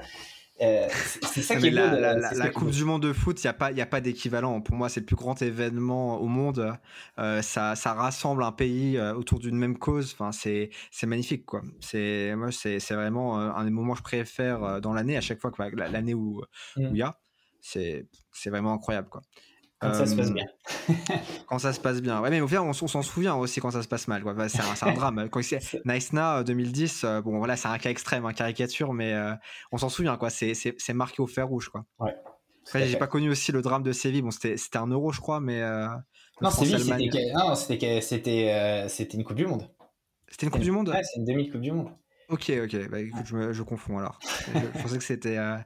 Euh, 0.61 0.87
c'est 1.21 1.41
ça 1.41 1.55
qui 1.55 1.67
est 1.67 1.71
la, 1.71 1.97
la, 1.97 2.33
la, 2.33 2.49
Coupe 2.49 2.71
du 2.71 2.83
Monde 2.83 3.03
de 3.03 3.13
foot, 3.13 3.41
il 3.41 3.47
n'y 3.47 3.49
a 3.49 3.53
pas, 3.53 3.71
y 3.71 3.79
a 3.79 3.85
pas 3.85 4.01
d'équivalent. 4.01 4.59
Pour 4.59 4.75
moi, 4.75 4.89
c'est 4.89 4.99
le 4.99 5.05
plus 5.05 5.15
grand 5.15 5.41
événement 5.41 6.19
au 6.19 6.27
monde. 6.27 6.73
Euh, 7.17 7.41
ça, 7.41 7.77
ça, 7.77 7.93
rassemble 7.93 8.43
un 8.43 8.51
pays 8.51 8.99
autour 8.99 9.39
d'une 9.39 9.55
même 9.55 9.77
cause. 9.77 10.13
Enfin, 10.13 10.33
c'est, 10.33 10.69
c'est 10.91 11.07
magnifique, 11.07 11.45
quoi. 11.45 11.61
C'est, 11.79 12.35
moi, 12.35 12.51
c'est, 12.51 12.81
c'est 12.81 12.95
vraiment 12.95 13.39
un 13.39 13.63
des 13.63 13.71
moments 13.71 13.93
que 13.93 13.99
je 13.99 14.03
préfère 14.03 14.81
dans 14.81 14.91
l'année. 14.91 15.15
À 15.15 15.21
chaque 15.21 15.39
fois 15.39 15.51
que 15.51 15.61
l'année 15.77 16.13
où 16.13 16.41
mm. 16.75 16.87
il 16.91 16.97
y 16.97 17.03
a, 17.03 17.17
c'est, 17.61 18.05
c'est 18.33 18.49
vraiment 18.49 18.73
incroyable, 18.73 19.07
quoi. 19.07 19.21
Quand 19.81 19.93
ça 19.93 20.05
se 20.05 20.15
passe 20.15 20.31
bien. 20.31 20.45
quand 21.47 21.59
ça 21.59 21.73
se 21.73 21.79
passe 21.79 22.01
bien. 22.01 22.21
Ouais, 22.21 22.29
mais 22.29 22.39
au 22.39 22.47
final, 22.47 22.63
on, 22.63 22.73
s'en 22.73 23.01
souvient 23.01 23.35
aussi 23.35 23.59
quand 23.59 23.71
ça 23.71 23.83
se 23.83 23.87
passe 23.87 24.07
mal. 24.07 24.23
C'est 24.47 24.61
un, 24.61 24.89
un, 24.89 24.93
drame. 24.95 25.29
Quand 25.29 25.41
Nice 25.85 26.13
Na 26.13 26.43
2010, 26.43 27.03
euh, 27.03 27.21
bon 27.21 27.37
voilà, 27.37 27.57
c'est 27.57 27.67
un 27.67 27.77
cas 27.77 27.89
extrême, 27.89 28.25
un 28.25 28.33
caricature, 28.33 28.93
mais 28.93 29.13
euh, 29.13 29.33
on 29.71 29.77
s'en 29.77 29.89
souvient 29.89 30.17
quoi. 30.17 30.29
C'est 30.29 30.93
marqué 30.93 31.21
au 31.21 31.27
fer 31.27 31.47
rouge 31.47 31.69
quoi. 31.69 31.85
Ouais. 31.99 32.15
j'ai 32.73 32.97
pas 32.97 33.07
connu 33.07 33.29
aussi 33.29 33.51
le 33.51 33.61
drame 33.61 33.83
de 33.83 33.91
Séville. 33.91 34.21
Bon, 34.21 34.31
c'était 34.31 34.77
un 34.77 34.87
euro, 34.87 35.11
je 35.11 35.19
crois, 35.19 35.41
mais. 35.41 35.61
Euh, 35.61 35.87
non, 36.41 36.49
Séville, 36.49 37.11
c'était 38.01 38.85
c'était 38.87 39.17
une 39.17 39.23
Coupe 39.23 39.37
du 39.37 39.45
Monde. 39.45 39.69
C'était 40.29 40.45
une 40.45 40.51
Coupe 40.51 40.61
du 40.61 40.71
Monde? 40.71 40.89
Ouais, 40.89 41.03
c'est 41.03 41.19
une 41.19 41.25
demi-Coupe 41.25 41.61
du 41.61 41.71
Monde. 41.71 41.89
Ok, 42.29 42.51
ok. 42.63 42.89
Bah, 42.89 42.99
écoute, 42.99 43.25
je, 43.25 43.53
je, 43.53 43.63
confonds 43.63 43.99
alors. 43.99 44.19
je, 44.21 44.59
pensais 44.81 44.97
que 44.97 45.03
c'était 45.03 45.37
euh, 45.37 45.57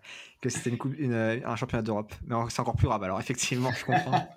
que 0.42 0.50
c'était 0.50 0.70
une 0.70 0.78
coupe, 0.78 0.98
une, 0.98 1.14
un 1.14 1.56
championnat 1.56 1.84
d'Europe, 1.84 2.14
mais 2.26 2.36
c'est 2.50 2.60
encore 2.60 2.76
plus 2.76 2.88
grave. 2.88 3.04
Alors 3.04 3.20
effectivement, 3.20 3.72
je 3.72 3.86
comprends. 3.86 4.28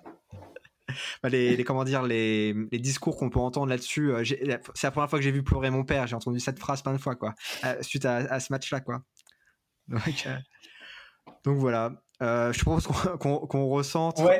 bah, 1.23 1.29
les, 1.29 1.55
les, 1.55 1.63
comment 1.63 1.83
dire 1.83 2.03
les, 2.03 2.53
les 2.71 2.79
discours 2.79 3.17
qu'on 3.17 3.29
peut 3.29 3.39
entendre 3.39 3.67
là-dessus. 3.67 4.11
Euh, 4.11 4.23
c'est 4.23 4.87
la 4.87 4.91
première 4.91 5.09
fois 5.09 5.19
que 5.19 5.23
j'ai 5.23 5.31
vu 5.31 5.43
pleurer 5.43 5.69
mon 5.69 5.83
père. 5.83 6.07
J'ai 6.07 6.15
entendu 6.15 6.39
cette 6.39 6.59
phrase 6.59 6.81
plein 6.81 6.93
de 6.93 6.97
fois, 6.97 7.15
quoi, 7.15 7.33
euh, 7.65 7.81
suite 7.81 8.05
à, 8.05 8.17
à, 8.17 8.39
ce 8.39 8.51
match-là, 8.53 8.79
quoi. 8.81 9.01
Donc, 9.87 10.23
euh, 10.27 10.37
donc 11.43 11.57
voilà. 11.57 11.91
je 12.21 12.59
propose 12.61 12.87
qu'on 12.87 13.39
qu 13.39 13.47
qu 13.47 13.57
ressente. 13.57 14.19
Ouais. 14.19 14.39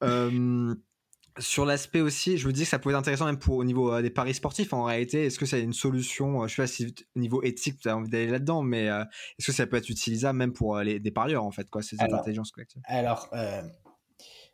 sur 1.38 1.64
l'aspect 1.64 2.00
aussi, 2.00 2.36
je 2.36 2.46
me 2.46 2.52
dis 2.52 2.62
que 2.62 2.68
ça 2.68 2.78
peut 2.78 2.90
être 2.90 2.96
intéressant 2.96 3.26
même 3.26 3.38
pour 3.38 3.56
au 3.56 3.64
niveau 3.64 3.92
euh, 3.92 4.02
des 4.02 4.10
paris 4.10 4.34
sportifs. 4.34 4.72
En 4.72 4.84
réalité, 4.84 5.26
est-ce 5.26 5.38
que 5.38 5.46
c'est 5.46 5.62
une 5.62 5.72
solution 5.72 6.46
Je 6.46 6.54
sais 6.54 6.62
pas 6.62 6.66
si 6.66 6.94
au 7.16 7.20
niveau 7.20 7.42
éthique 7.42 7.80
tu 7.80 7.88
as 7.88 7.96
envie 7.96 8.10
d'aller 8.10 8.26
là-dedans, 8.26 8.62
mais 8.62 8.88
euh, 8.88 9.02
est-ce 9.38 9.46
que 9.46 9.52
ça 9.52 9.66
peut 9.66 9.76
être 9.76 9.88
utilisable 9.88 10.38
même 10.38 10.52
pour 10.52 10.76
euh, 10.76 10.84
les, 10.84 11.00
des 11.00 11.10
parieurs 11.10 11.44
en 11.44 11.50
fait, 11.50 11.68
quoi, 11.70 11.82
ces 11.82 11.96
alors, 12.00 12.20
intelligences 12.20 12.50
collectives? 12.50 12.82
Alors, 12.84 13.30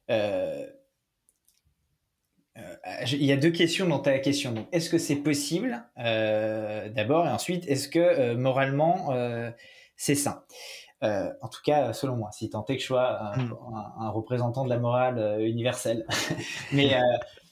il 0.08 0.74
y 3.24 3.32
a 3.32 3.36
deux 3.36 3.50
questions 3.50 3.88
dans 3.88 4.00
ta 4.00 4.18
question. 4.18 4.52
Donc, 4.52 4.68
est-ce 4.72 4.90
que 4.90 4.98
c'est 4.98 5.16
possible 5.16 5.84
d'abord, 5.96 7.26
et 7.26 7.30
ensuite, 7.30 7.66
est-ce 7.66 7.88
que 7.88 8.34
moralement 8.34 9.12
c'est 9.96 10.14
sain? 10.14 10.44
Euh, 11.02 11.30
en 11.42 11.48
tout 11.48 11.60
cas, 11.64 11.92
selon 11.92 12.16
moi, 12.16 12.30
si 12.32 12.50
tant 12.50 12.64
est 12.66 12.76
que 12.76 12.82
je 12.82 12.86
sois 12.86 13.22
un, 13.22 13.38
Hmm. 13.38 13.54
un, 13.74 14.06
un 14.06 14.10
représentant 14.10 14.64
de 14.64 14.68
la 14.68 14.78
morale 14.78 15.18
euh, 15.18 15.46
universelle. 15.46 16.06
Mais 16.72 16.94
euh, 16.94 17.00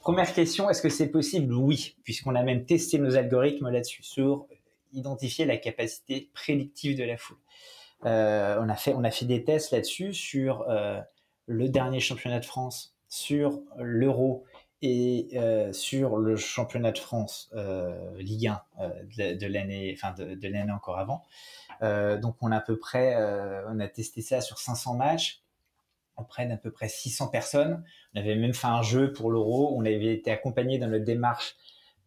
première 0.01 0.33
question, 0.33 0.69
est-ce 0.69 0.83
que 0.83 0.89
c'est 0.89 1.09
possible? 1.09 1.55
Oui, 1.55 1.97
puisqu'on 2.03 2.35
a 2.35 2.43
même 2.43 2.65
testé 2.67 2.99
nos 2.99 3.17
algorithmes 3.17 3.71
là-dessus, 3.71 4.03
sur 4.03 4.47
identifier 4.93 5.45
la 5.45 5.59
capacité 5.59 6.31
prédictive 6.33 6.97
de 6.97 7.05
la 7.05 7.17
foule. 7.17 7.39
On, 8.03 8.69
a 8.69 8.77
fait, 8.77 8.95
on 8.95 9.05
a 9.05 9.11
fait 9.11 9.27
des 9.27 9.43
tests 9.45 9.73
là-dessus 9.73 10.15
sur 10.15 10.65
le 11.47 11.69
dernier 11.69 12.01
championnat 12.01 12.39
de 12.39 12.45
France, 12.45 12.97
sur 13.09 13.61
l'Euro 13.79 14.45
et 14.83 15.29
euh, 15.35 15.73
sur 15.73 16.19
le 16.19 16.37
championnat 16.37 16.93
de 16.93 16.99
France 16.99 17.51
euh, 17.55 18.17
Ligue 18.19 18.49
1 18.49 18.63
euh, 18.81 19.35
de, 19.35 19.47
l'année, 19.47 19.97
enfin 19.97 20.13
de, 20.13 20.49
l'année 20.49 20.73
encore 20.73 20.99
avant. 20.99 21.23
Donc 21.81 22.37
on 22.41 22.53
a 22.53 22.57
à 22.57 22.61
peu 22.61 22.79
près, 22.79 23.17
on 23.69 23.81
a 23.81 23.89
testé 23.89 24.23
ça 24.23 24.41
sur 24.41 24.59
500 24.59 24.95
matchs 24.95 25.43
auprès 26.17 26.47
d'à 26.47 26.57
peu 26.57 26.71
près 26.71 26.89
600 26.89 27.29
personnes. 27.29 27.85
On 28.15 28.21
avait 28.21 28.37
même 28.37 28.55
fait 28.55 28.67
un 28.67 28.81
jeu 28.81 29.13
pour 29.13 29.31
l'Euro. 29.31 29.77
On 29.77 29.81
avait 29.81 30.15
été 30.15 30.31
accompagné 30.31 30.79
dans 30.79 30.89
notre 30.89 31.05
démarche 31.05 31.55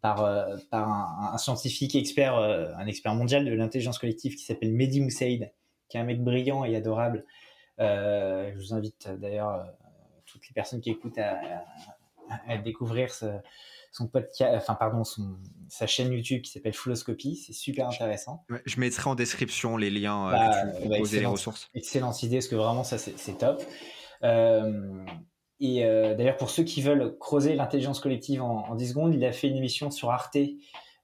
par, 0.00 0.28
par 0.70 0.88
un, 0.88 1.38
scientifique 1.38 1.94
expert, 1.94 2.34
un 2.36 2.86
expert 2.86 3.14
mondial 3.14 3.44
de 3.44 3.52
l'intelligence 3.52 4.00
collective 4.00 4.34
qui 4.34 4.42
s'appelle 4.42 4.72
Mehdi 4.72 5.00
Moussaïd, 5.00 5.52
qui 5.88 5.96
est 5.96 6.00
un 6.00 6.04
mec 6.04 6.20
brillant 6.20 6.64
et 6.64 6.74
adorable. 6.74 7.24
Je 7.78 8.56
vous 8.56 8.74
invite 8.74 9.08
d'ailleurs 9.20 9.72
toutes 10.26 10.48
les 10.48 10.52
personnes 10.52 10.80
qui 10.80 10.90
écoutent 10.90 11.18
à, 11.18 11.38
à 12.48 12.56
découvrir 12.58 13.12
ce, 13.12 13.26
son 13.92 14.06
podcast, 14.06 14.54
enfin 14.56 14.74
pardon, 14.74 15.04
son, 15.04 15.36
sa 15.68 15.86
chaîne 15.86 16.12
YouTube 16.12 16.42
qui 16.42 16.52
s'appelle 16.52 16.74
Fulloscopy. 16.74 17.36
C'est 17.36 17.52
super 17.52 17.88
intéressant. 17.88 18.44
Ouais, 18.48 18.62
je 18.64 18.78
mettrai 18.78 19.10
en 19.10 19.14
description 19.14 19.76
les 19.76 19.90
liens 19.90 20.28
euh, 20.28 20.30
bah, 20.30 20.48
que 20.48 20.82
tu 20.82 20.88
proposes 20.88 21.10
bah, 21.10 21.16
et 21.16 21.20
les 21.20 21.26
ressources. 21.26 21.68
Excellente 21.74 22.22
idée, 22.22 22.36
parce 22.36 22.48
que 22.48 22.56
vraiment 22.56 22.84
ça 22.84 22.98
c'est 22.98 23.38
top. 23.38 23.62
Euh, 24.22 25.04
et 25.58 25.84
euh, 25.84 26.14
d'ailleurs 26.14 26.36
pour 26.36 26.50
ceux 26.50 26.62
qui 26.62 26.82
veulent 26.82 27.16
creuser 27.18 27.54
l'intelligence 27.54 28.00
collective 28.00 28.42
en, 28.42 28.68
en 28.68 28.74
10 28.74 28.90
secondes, 28.90 29.14
il 29.14 29.24
a 29.24 29.32
fait 29.32 29.48
une 29.48 29.56
émission 29.56 29.90
sur 29.90 30.10
Arte. 30.10 30.38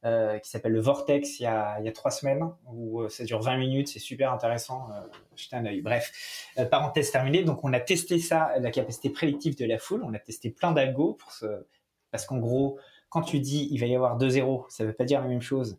Euh, 0.05 0.39
qui 0.39 0.51
s'appelle 0.51 0.73
le 0.73 0.81
Vortex 0.81 1.41
il 1.41 1.45
y, 1.45 1.47
a, 1.47 1.81
il 1.81 1.87
y 1.87 1.89
a 1.89 1.93
trois 1.93 2.11
semaines 2.11 2.45
où 2.67 3.01
euh, 3.01 3.09
ça 3.09 3.25
dure 3.25 3.41
20 3.41 3.57
minutes, 3.57 3.89
c'est 3.89 3.99
super 3.99 4.31
intéressant. 4.31 4.89
Euh, 4.93 5.01
jetez 5.35 5.57
un 5.57 5.65
œil. 5.65 5.81
Bref, 5.81 6.13
euh, 6.59 6.67
parenthèse 6.67 7.11
terminée. 7.11 7.43
Donc 7.43 7.65
on 7.65 7.73
a 7.73 7.81
testé 7.81 8.19
ça, 8.19 8.53
la 8.61 8.71
capacité 8.71 9.11
prédictive 9.11 9.57
de 9.57 9.65
la 9.65 9.79
foule. 9.79 10.05
On 10.05 10.13
a 10.13 10.19
testé 10.19 10.51
plein 10.51 10.75
pour 10.95 11.33
ce, 11.33 11.47
parce 12.11 12.27
qu'en 12.27 12.37
gros, 12.37 12.79
quand 13.09 13.23
tu 13.23 13.41
dis 13.41 13.69
il 13.73 13.81
va 13.81 13.87
y 13.87 13.97
avoir 13.97 14.17
deux 14.17 14.29
zéros, 14.29 14.67
ça 14.69 14.85
ne 14.85 14.91
veut 14.91 14.95
pas 14.95 15.05
dire 15.05 15.23
la 15.23 15.29
même 15.29 15.43
chose 15.43 15.79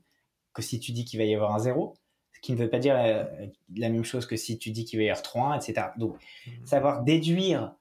que 0.53 0.63
si 0.63 0.79
tu 0.79 0.91
dis 0.91 1.05
qu'il 1.05 1.19
va 1.19 1.25
y 1.25 1.33
avoir 1.33 1.53
un 1.53 1.59
zéro, 1.59 1.93
ce 2.33 2.41
qui 2.41 2.51
ne 2.51 2.57
veut 2.57 2.69
pas 2.69 2.79
dire 2.79 2.95
la, 2.95 3.29
la 3.75 3.89
même 3.89 4.03
chose 4.03 4.25
que 4.25 4.35
si 4.35 4.57
tu 4.57 4.71
dis 4.71 4.83
qu'il 4.83 4.99
va 4.99 5.05
y 5.05 5.09
avoir 5.09 5.21
3 5.21 5.53
1, 5.53 5.59
etc. 5.59 5.87
Donc, 5.97 6.15
mmh. 6.15 6.65
savoir 6.65 7.03
déduire 7.03 7.75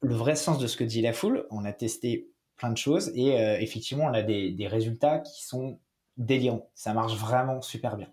le 0.00 0.14
vrai 0.14 0.36
sens 0.36 0.58
de 0.58 0.66
ce 0.66 0.76
que 0.76 0.84
dit 0.84 1.00
la 1.00 1.14
foule, 1.14 1.46
on 1.50 1.64
a 1.64 1.72
testé 1.72 2.28
plein 2.56 2.70
de 2.70 2.76
choses 2.76 3.12
et 3.14 3.38
euh, 3.38 3.58
effectivement, 3.60 4.04
on 4.04 4.14
a 4.14 4.22
des, 4.22 4.68
résultats 4.68 5.18
qui 5.20 5.44
sont 5.44 5.78
délirants. 6.16 6.68
Ça 6.74 6.92
marche 6.94 7.14
vraiment 7.14 7.60
super 7.62 7.96
bien. 7.96 8.08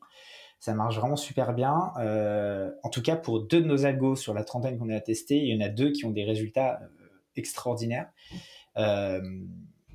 Ça 0.59 0.73
marche 0.73 0.97
vraiment 0.97 1.15
super 1.15 1.53
bien. 1.53 1.91
Euh, 1.97 2.71
en 2.83 2.89
tout 2.89 3.01
cas, 3.01 3.15
pour 3.15 3.41
deux 3.41 3.61
de 3.61 3.65
nos 3.65 3.85
algos 3.85 4.15
sur 4.15 4.33
la 4.33 4.43
trentaine 4.43 4.77
qu'on 4.77 4.89
a 4.89 4.99
testé, 4.99 5.37
il 5.37 5.53
y 5.53 5.57
en 5.57 5.65
a 5.65 5.69
deux 5.69 5.91
qui 5.91 6.05
ont 6.05 6.11
des 6.11 6.23
résultats 6.23 6.79
euh, 6.81 6.87
extraordinaires. 7.35 8.09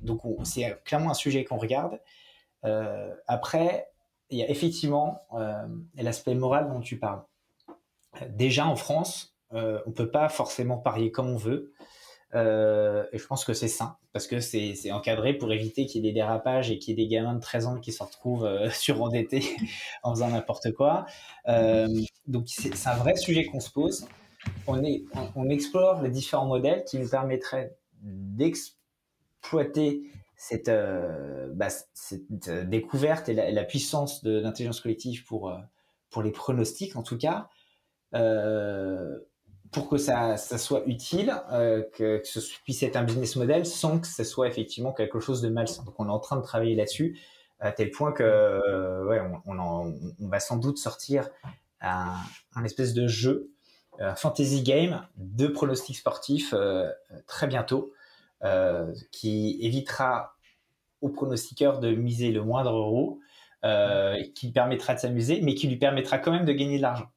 Donc, 0.01 0.21
c'est 0.45 0.81
clairement 0.85 1.11
un 1.11 1.15
sujet 1.15 1.43
qu'on 1.43 1.57
regarde. 1.57 1.99
Après, 3.27 3.89
il 4.29 4.37
y 4.37 4.43
a 4.43 4.49
effectivement 4.49 5.21
l'aspect 5.95 6.35
moral 6.35 6.69
dont 6.71 6.79
tu 6.79 6.97
parles. 6.97 7.21
Déjà 8.29 8.65
en 8.65 8.77
France, 8.77 9.35
on 9.51 9.91
peut 9.93 10.09
pas 10.09 10.29
forcément 10.29 10.77
parier 10.77 11.11
comme 11.11 11.27
on 11.27 11.35
veut. 11.35 11.73
Euh, 12.35 13.05
et 13.11 13.17
je 13.17 13.25
pense 13.25 13.43
que 13.43 13.53
c'est 13.53 13.67
sain 13.67 13.97
parce 14.13 14.27
que 14.27 14.39
c'est 14.39 14.91
encadré 14.91 15.33
pour 15.33 15.51
éviter 15.51 15.87
qu'il 15.87 16.05
y 16.05 16.07
ait 16.07 16.11
des 16.11 16.19
dérapages 16.19 16.69
et 16.69 16.77
qu'il 16.77 16.97
y 16.97 17.01
ait 17.01 17.05
des 17.05 17.09
gamins 17.09 17.33
de 17.33 17.39
13 17.39 17.65
ans 17.65 17.79
qui 17.79 17.91
se 17.91 18.03
retrouvent 18.03 18.45
euh, 18.45 18.69
surendettés 18.71 19.43
en 20.03 20.13
faisant 20.13 20.29
n'importe 20.29 20.71
quoi. 20.73 21.07
Euh, 21.47 21.87
donc 22.27 22.45
c'est 22.47 22.87
un 22.87 22.97
vrai 22.97 23.15
sujet 23.15 23.45
qu'on 23.45 23.59
se 23.59 23.71
pose. 23.71 24.07
On, 24.67 24.83
est, 24.83 25.03
on, 25.35 25.49
explore 25.49 26.01
les 26.01 26.09
différents 26.09 26.45
modèles 26.45 26.85
qui 26.85 26.97
nous 26.97 27.09
permettraient 27.09 27.75
d'exploiter 28.01 30.03
cette, 30.37 30.69
euh, 30.69 31.49
bah, 31.53 31.67
découverte 32.63 33.27
et 33.27 33.33
la, 33.33 33.63
puissance 33.65 34.23
de 34.23 34.39
l'intelligence 34.39 34.79
collective 34.79 35.25
pour, 35.25 35.53
pour 36.09 36.21
les 36.21 36.31
pronostics 36.31 36.95
en 36.95 37.03
tout 37.03 37.17
cas. 37.17 37.49
Pour 39.71 39.89
que 39.89 39.97
ça, 39.97 40.37
soit 40.37 40.83
utile, 40.85 41.33
euh, 41.51 41.83
que, 41.93 42.21
ce 42.23 42.39
puisse 42.63 42.81
être 42.83 42.95
un 42.95 43.03
business 43.03 43.35
model 43.35 43.65
sans 43.65 43.99
que 43.99 44.07
ce 44.07 44.23
soit 44.23 44.47
effectivement 44.47 44.93
quelque 44.93 45.19
chose 45.19 45.41
de 45.41 45.49
malsain. 45.49 45.83
Donc 45.83 45.99
on 45.99 46.07
est 46.07 46.11
en 46.11 46.19
train 46.19 46.37
de 46.37 46.41
travailler 46.41 46.75
là-dessus 46.75 47.19
à 47.59 47.71
tel 47.71 47.91
point 47.91 48.11
que 48.11 48.23
euh, 48.23 49.23
on, 49.45 50.27
va 50.27 50.39
sans 50.39 50.57
doute 50.57 50.77
sortir 50.77 51.29
un, 51.81 52.63
espèce 52.63 52.93
de 52.93 53.07
jeu, 53.07 53.51
un 53.99 54.15
fantasy 54.15 54.63
game 54.63 55.05
de 55.17 55.47
pronostics 55.47 55.97
sportifs 55.97 56.53
euh, 56.53 56.89
très 57.27 57.47
bientôt, 57.47 57.93
euh, 58.43 58.93
qui 59.11 59.59
évitera 59.61 60.35
aux 61.01 61.09
pronostiqueurs 61.09 61.79
de 61.79 61.93
miser 61.93 62.31
le 62.31 62.41
moindre 62.41 62.73
euro, 62.73 63.19
euh, 63.65 64.15
qui 64.35 64.51
permettra 64.51 64.95
de 64.95 64.99
s'amuser, 64.99 65.41
mais 65.41 65.55
qui 65.55 65.67
lui 65.67 65.75
permettra 65.75 66.17
quand 66.17 66.31
même 66.31 66.45
de 66.45 66.53
gagner 66.53 66.77
de 66.77 66.81
l'argent. 66.81 67.09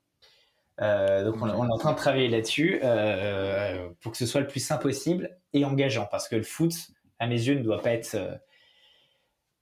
Euh, 0.80 1.24
donc 1.24 1.36
on, 1.36 1.48
on, 1.48 1.68
est 1.68 1.72
en 1.72 1.78
train 1.78 1.92
de 1.92 1.96
travailler 1.96 2.28
là-dessus 2.28 2.80
euh, 2.82 3.90
pour 4.00 4.12
que 4.12 4.18
ce 4.18 4.24
soit 4.24 4.40
le 4.40 4.46
plus 4.46 4.60
simple 4.60 4.82
possible 4.82 5.38
et 5.52 5.66
engageant 5.66 6.06
parce 6.10 6.28
que 6.28 6.36
le 6.36 6.42
foot 6.42 6.72
à 7.18 7.26
mes 7.26 7.34
yeux 7.34 7.56
ne 7.56 7.62
doit 7.62 7.82
pas 7.82 7.90
être 7.90 8.14
euh, 8.14 8.34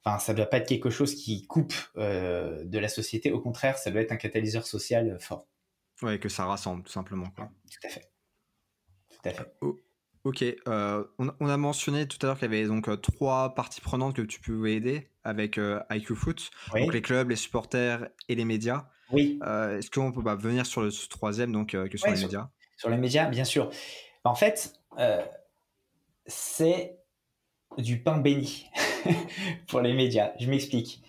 enfin 0.05 0.21
ça 0.21 0.33
doit 0.33 0.47
pas 0.47 0.59
être 0.59 0.69
quelque 0.69 0.89
chose 0.89 1.17
qui 1.17 1.49
coupe 1.49 1.75
euh, 1.97 2.63
de 2.65 2.79
la 2.79 2.89
société 2.89 3.33
au 3.33 3.41
contraire 3.41 3.77
ça 3.77 3.91
doit 3.91 4.03
être 4.03 4.13
un 4.13 4.17
catalyseur 4.17 4.65
social 4.65 5.19
fort 5.21 5.49
ouais 6.03 6.21
que 6.21 6.29
ça 6.29 6.45
rassemble 6.45 6.85
tout 6.85 6.93
simplement 6.93 7.29
quoi. 7.31 7.51
tout 7.69 7.87
à 7.87 7.91
fait 7.91 8.09
tout 9.11 9.29
à 9.29 9.31
fait 9.31 9.53
oh. 9.63 9.77
Ok, 10.25 10.43
euh, 10.43 11.05
on, 11.19 11.31
on, 11.41 11.49
a 11.49 11.57
mentionné 11.57 12.07
tout 12.07 12.19
à 12.21 12.27
l'heure 12.27 12.39
qu'il 12.39 12.53
y 12.53 12.55
avait 12.55 12.67
donc 12.67 12.89
euh, 12.89 12.97
trois 12.97 13.55
parties 13.55 13.81
prenantes 13.81 14.17
que 14.17 14.23
tu 14.23 14.39
pouvais 14.39 14.75
aider 14.75 15.09
avec 15.25 15.57
euh, 15.57 15.81
IQ 15.91 16.15
Foot, 16.15 16.51
oui. 16.75 16.83
donc 16.83 16.93
les 16.93 17.01
clubs, 17.01 17.31
les 17.31 17.37
supporters 17.37 18.07
et 18.29 18.35
les 18.35 18.45
médias. 18.45 18.87
Oui. 19.13 19.39
Euh, 19.43 19.79
est-ce 19.79 19.91
qu'on 19.91 20.13
peut 20.13 20.23
bah, 20.23 20.35
venir 20.35 20.67
sur 20.67 20.83
le 20.83 20.91
troisième, 21.09 21.53
donc 21.53 21.71
que 21.71 21.99
sont 21.99 22.07
ouais, 22.07 22.13
les 22.13 22.17
sur, 22.17 22.29
médias? 22.29 22.49
Sur 22.77 22.91
les 22.91 22.97
médias, 22.97 23.29
bien 23.29 23.45
sûr. 23.45 23.71
En 24.25 24.35
fait, 24.35 24.75
euh, 24.99 25.25
c'est 26.27 26.99
du 27.79 28.03
pain 28.03 28.19
béni 28.19 28.67
pour 29.69 29.81
les 29.81 29.93
médias. 29.93 30.33
Je 30.39 30.49
m'explique. 30.49 31.03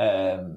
Euh, 0.00 0.48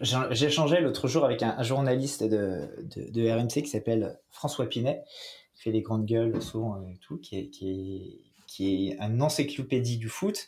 J'ai 0.00 0.46
échangé 0.46 0.80
l'autre 0.80 1.08
jour 1.08 1.24
avec 1.24 1.42
un, 1.42 1.56
un 1.58 1.62
journaliste 1.62 2.22
de, 2.22 2.68
de, 2.82 3.10
de, 3.10 3.30
RMC 3.30 3.62
qui 3.62 3.68
s'appelle 3.68 4.18
François 4.30 4.66
Pinet, 4.66 5.02
qui 5.54 5.62
fait 5.62 5.72
des 5.72 5.82
grandes 5.82 6.06
gueules 6.06 6.40
souvent 6.42 6.80
et 6.82 6.98
tout, 6.98 7.18
qui 7.18 7.38
est, 7.38 7.50
qui 7.50 7.70
est, 7.70 8.26
qui 8.46 8.88
est 8.88 9.00
un 9.00 9.20
encyclopédie 9.20 9.98
du 9.98 10.08
foot, 10.08 10.46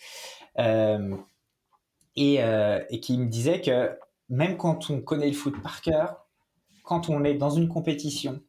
euh, 0.58 1.16
et, 2.16 2.42
euh, 2.42 2.82
et, 2.90 3.00
qui 3.00 3.16
me 3.18 3.26
disait 3.26 3.60
que 3.60 3.96
même 4.28 4.56
quand 4.56 4.90
on 4.90 5.00
connaît 5.00 5.28
le 5.28 5.34
foot 5.34 5.60
par 5.62 5.80
cœur, 5.80 6.26
quand 6.82 7.08
on 7.08 7.24
est 7.24 7.34
dans 7.34 7.50
une 7.50 7.68
compétition 7.68 8.40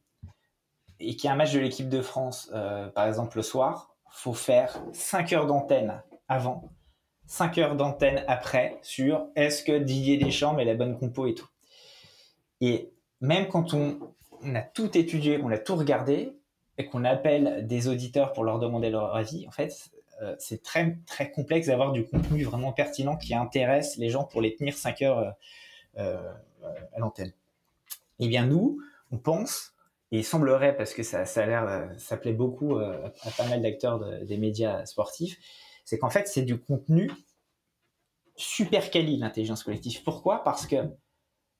et 0.99 1.15
qu'il 1.15 1.25
y 1.25 1.27
a 1.27 1.33
un 1.33 1.37
match 1.37 1.53
de 1.53 1.59
l'équipe 1.59 1.89
de 1.89 2.01
France, 2.01 2.49
euh, 2.53 2.87
par 2.87 3.07
exemple 3.07 3.37
le 3.37 3.43
soir, 3.43 3.95
faut 4.09 4.33
faire 4.33 4.81
5 4.93 5.33
heures 5.33 5.45
d'antenne 5.45 6.01
avant, 6.27 6.69
5 7.27 7.57
heures 7.59 7.75
d'antenne 7.75 8.23
après 8.27 8.79
sur 8.81 9.27
est-ce 9.35 9.63
que 9.63 9.77
Didier 9.77 10.17
Deschamps 10.17 10.53
met 10.53 10.65
la 10.65 10.75
bonne 10.75 10.97
compo 10.97 11.27
et 11.27 11.35
tout. 11.35 11.47
Et 12.59 12.91
même 13.21 13.47
quand 13.47 13.73
on, 13.73 13.99
a 14.55 14.61
tout 14.61 14.97
étudié, 14.97 15.39
on 15.41 15.49
a 15.51 15.57
tout 15.57 15.75
regardé, 15.75 16.35
et 16.77 16.85
qu'on 16.85 17.03
appelle 17.03 17.67
des 17.67 17.89
auditeurs 17.89 18.31
pour 18.31 18.45
leur 18.45 18.57
demander 18.57 18.89
leur 18.89 19.13
avis, 19.13 19.45
en 19.47 19.51
fait, 19.51 19.91
euh, 20.21 20.35
c'est 20.39 20.63
très, 20.63 20.97
très 21.05 21.29
complexe 21.29 21.67
d'avoir 21.67 21.91
du 21.91 22.05
contenu 22.05 22.43
vraiment 22.43 22.71
pertinent 22.71 23.17
qui 23.17 23.33
intéresse 23.35 23.97
les 23.97 24.09
gens 24.09 24.23
pour 24.23 24.41
les 24.41 24.55
tenir 24.55 24.77
5 24.77 25.01
heures 25.01 25.19
euh, 25.19 25.31
à 25.99 26.99
l'antenne. 26.99 27.33
Eh 28.19 28.27
bien, 28.27 28.45
nous, 28.45 28.81
on 29.12 29.17
pense, 29.17 29.73
et 30.12 30.19
il 30.19 30.25
semblerait, 30.25 30.75
parce 30.75 30.93
que 30.93 31.03
ça, 31.03 31.25
ça 31.25 31.43
a 31.43 31.45
l'air, 31.45 31.91
ça 31.97 32.17
plaît 32.17 32.33
beaucoup 32.33 32.77
à 32.77 33.12
pas 33.38 33.47
mal 33.47 33.62
d'acteurs 33.62 33.99
des 34.25 34.38
médias 34.38 34.85
sportifs, 34.85 35.38
c'est 35.85 35.99
qu'en 35.99 36.09
fait, 36.09 36.27
c'est 36.27 36.43
du 36.43 36.59
contenu 36.59 37.12
super 38.35 38.89
quali, 38.89 39.17
l'intelligence 39.17 39.63
collective. 39.63 40.01
Pourquoi? 40.03 40.43
Parce 40.43 40.65
que 40.65 40.77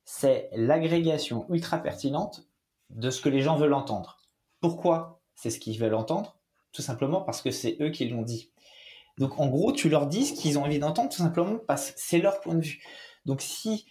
c'est 0.06 0.49
l'agrégation 0.54 1.45
ultra 1.49 1.78
pertinente 1.78 2.47
de 2.89 3.10
ce 3.12 3.21
que 3.21 3.30
les 3.30 3.41
gens 3.41 3.58
veulent 3.58 3.73
entendre. 3.73 4.19
Pourquoi? 4.62 5.21
C'est 5.36 5.49
ce 5.49 5.60
qu'ils 5.60 5.78
veulent 5.78 5.93
entendre 5.93 6.39
Tout 6.71 6.82
simplement 6.82 7.21
parce 7.21 7.41
que 7.41 7.52
c'est 7.52 7.78
eux 7.82 7.89
qui 7.89 8.08
l'ont 8.08 8.23
dit. 8.23 8.52
Donc 9.17 9.39
en 9.39 9.47
gros, 9.47 9.71
tu 9.71 9.89
leur 9.89 10.08
dis 10.08 10.25
ce 10.25 10.34
qu'ils 10.34 10.58
ont 10.58 10.63
envie 10.63 10.80
d'entendre 10.80 11.10
tout 11.10 11.17
simplement 11.17 11.60
parce 11.67 11.91
que 11.91 11.99
c'est 11.99 12.19
leur 12.19 12.39
point 12.39 12.56
de 12.56 12.62
vue. 12.62 12.82
Donc 13.25 13.41
si 13.41 13.86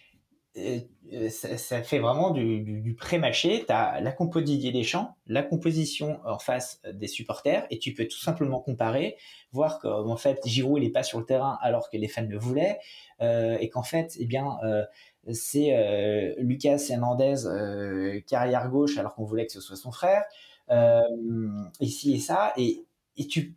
euh, 0.56 0.80
euh, 1.12 1.28
ça, 1.28 1.82
fait 1.82 1.98
vraiment 1.98 2.30
du, 2.30 2.96
pré-mâché, 2.98 3.64
tu 3.66 3.72
as 3.72 4.00
la 4.00 4.12
compo 4.12 4.40
Didier 4.40 4.72
Deschamps, 4.72 5.16
la 5.26 5.42
composition 5.42 6.20
en 6.24 6.38
face 6.38 6.80
des 6.92 7.06
supporters, 7.06 7.66
et 7.70 7.78
tu 7.78 7.94
peux 7.94 8.06
tout 8.06 8.18
simplement 8.18 8.60
comparer, 8.60 9.16
voir 9.52 9.78
qu'en 9.78 10.16
fait 10.16 10.40
Giroud 10.44 10.82
il 10.82 10.86
est 10.86 10.92
pas 10.92 11.02
sur 11.02 11.18
le 11.18 11.24
terrain 11.24 11.58
alors 11.62 11.90
que 11.90 11.96
les 11.96 12.08
fans 12.08 12.26
le 12.28 12.38
voulaient, 12.38 12.78
euh, 13.20 13.56
et 13.60 13.68
qu'en 13.68 13.82
fait, 13.82 14.16
eh 14.18 14.26
bien, 14.26 14.58
c'est 15.32 16.34
Lucas 16.38 16.82
Hernandez 16.88 18.22
carrière 18.26 18.68
gauche 18.68 18.98
alors 18.98 19.14
qu'on 19.14 19.24
voulait 19.24 19.46
que 19.46 19.52
ce 19.52 19.60
soit 19.60 19.76
son 19.76 19.92
frère. 19.92 20.24
Euh, 20.70 21.00
ici 21.80 22.14
et 22.14 22.18
ça, 22.18 22.52
et, 22.56 22.84
et 23.16 23.26
tu, 23.26 23.56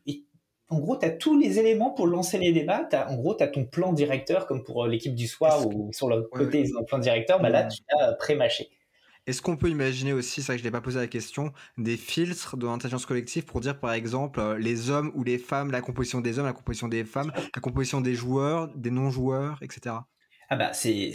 en 0.71 0.79
gros, 0.79 0.97
tu 0.97 1.05
as 1.05 1.11
tous 1.11 1.37
les 1.37 1.59
éléments 1.59 1.91
pour 1.91 2.07
lancer 2.07 2.37
les 2.37 2.53
débats. 2.53 2.87
en 3.07 3.15
gros, 3.15 3.35
tu 3.35 3.43
as 3.43 3.47
ton 3.47 3.65
plan 3.65 3.91
directeur, 3.91 4.47
comme 4.47 4.63
pour 4.63 4.85
euh, 4.85 4.87
l'équipe 4.87 5.13
du 5.13 5.27
soir, 5.27 5.67
ou 5.67 5.91
sur 5.91 6.07
le 6.09 6.23
côté, 6.23 6.61
ils 6.61 6.85
plan 6.87 6.97
directeur, 6.97 7.41
bah 7.41 7.49
là, 7.49 7.65
tu 7.65 7.81
as 7.99 8.13
pré-mâché. 8.13 8.69
Est-ce 9.27 9.41
qu'on 9.41 9.57
peut 9.57 9.69
imaginer 9.69 10.13
aussi, 10.13 10.41
c'est 10.41 10.47
vrai 10.47 10.55
que 10.55 10.61
je 10.61 10.67
n'ai 10.67 10.71
pas 10.71 10.81
posé 10.81 10.97
la 10.97 11.07
question, 11.07 11.51
des 11.77 11.97
filtres 11.97 12.57
de 12.57 12.65
l'intelligence 12.65 13.05
collective 13.05 13.45
pour 13.45 13.59
dire 13.59 13.79
par 13.79 13.93
exemple 13.93 14.39
euh, 14.39 14.57
les 14.57 14.89
hommes 14.89 15.11
ou 15.13 15.23
les 15.23 15.37
femmes, 15.37 15.71
la 15.71 15.81
composition 15.81 16.21
des 16.21 16.39
hommes, 16.39 16.47
la 16.47 16.53
composition 16.53 16.87
des 16.87 17.03
femmes, 17.03 17.31
la 17.35 17.61
composition 17.61 18.01
des 18.01 18.15
joueurs, 18.15 18.69
des 18.75 18.89
non-joueurs, 18.89 19.59
etc. 19.61 19.95
Ah 20.49 20.55
bah 20.55 20.71
c'est 20.73 21.13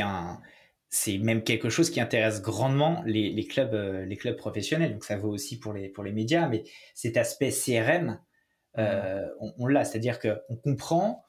un 0.00 0.40
c'est 0.88 1.16
même 1.18 1.42
quelque 1.42 1.70
chose 1.70 1.90
qui 1.90 2.00
intéresse 2.00 2.42
grandement 2.42 3.02
les, 3.06 3.46
clubs, 3.46 3.72
euh, 3.72 4.04
les 4.04 4.16
clubs 4.16 4.36
professionnels. 4.36 4.92
Donc 4.92 5.04
ça 5.04 5.16
vaut 5.16 5.30
aussi 5.30 5.58
pour 5.58 5.72
les, 5.72 5.88
pour 5.88 6.04
les 6.04 6.12
médias, 6.12 6.48
mais 6.48 6.64
cet 6.94 7.16
aspect 7.16 7.50
CRM, 7.50 8.20
euh, 8.78 9.28
on, 9.58 9.66
l'a, 9.66 9.84
c'est-à-dire 9.84 10.18
qu'on 10.18 10.56
comprend 10.56 11.24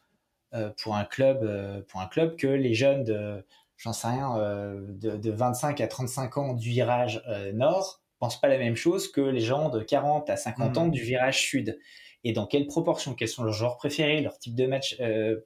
euh, 0.54 0.70
pour 0.82 0.96
un 0.96 1.06
club, 1.06 1.86
pour 1.88 2.02
un 2.02 2.08
club 2.08 2.36
que 2.36 2.48
les 2.48 2.74
jeunes 2.74 3.04
de, 3.04 3.46
j'en 3.78 3.94
sais 3.94 4.08
rien, 4.08 4.38
de, 4.38 5.32
25 5.32 5.82
à 5.82 5.88
35 5.88 6.38
ans 6.38 6.54
du 6.54 6.70
virage 6.70 7.24
nord 7.54 8.02
pensent 8.20 8.40
pas 8.40 8.48
la 8.48 8.58
même 8.58 8.76
chose 8.76 9.12
que 9.12 9.22
les 9.22 9.42
gens 9.42 9.70
de 9.70 9.82
40 9.82 10.30
à 10.30 10.38
50 10.38 10.78
ans 10.78 10.86
mmh. 10.86 10.92
du 10.92 11.02
virage 11.02 11.42
sud 11.42 11.80
et 12.24 12.32
dans 12.32 12.48
quelle 12.48 12.68
proportion, 12.68 13.16
quels 13.16 13.28
sont 13.28 13.44
leurs 13.44 13.54
joueurs 13.54 13.76
préférés, 13.76 14.22
leur 14.22 14.38
type 14.40 14.56
de 14.56 14.66
match 14.66 14.98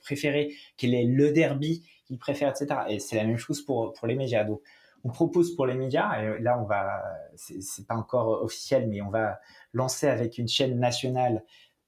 préféré, 0.02 0.54
quel 0.78 0.94
est 0.94 1.06
le 1.06 1.32
derby 1.32 1.90
qu'ils 2.06 2.20
préfèrent, 2.20 2.52
etc. 2.52 2.82
Et 2.90 3.00
c'est 3.00 3.16
la 3.16 3.24
même 3.24 3.38
chose 3.38 3.64
pour, 3.64 3.94
pour 3.94 4.08
les 4.08 4.16
médias. 4.16 4.44
Donc, 4.44 4.62
on 5.04 5.10
propose 5.10 5.56
pour 5.56 5.66
les 5.66 5.76
médias, 5.76 6.22
et 6.22 6.40
là, 6.40 6.60
on 6.60 6.66
va, 6.66 7.04
c'est 7.36 7.88
pas 7.88 7.96
encore 7.96 8.44
officiel, 8.44 8.88
mais 8.88 9.02
on 9.02 9.10
va 9.10 9.40
lancer 9.74 10.08
avec 10.08 10.38
une 10.38 10.48
chaîne 10.48 10.80
nationale 10.80 11.44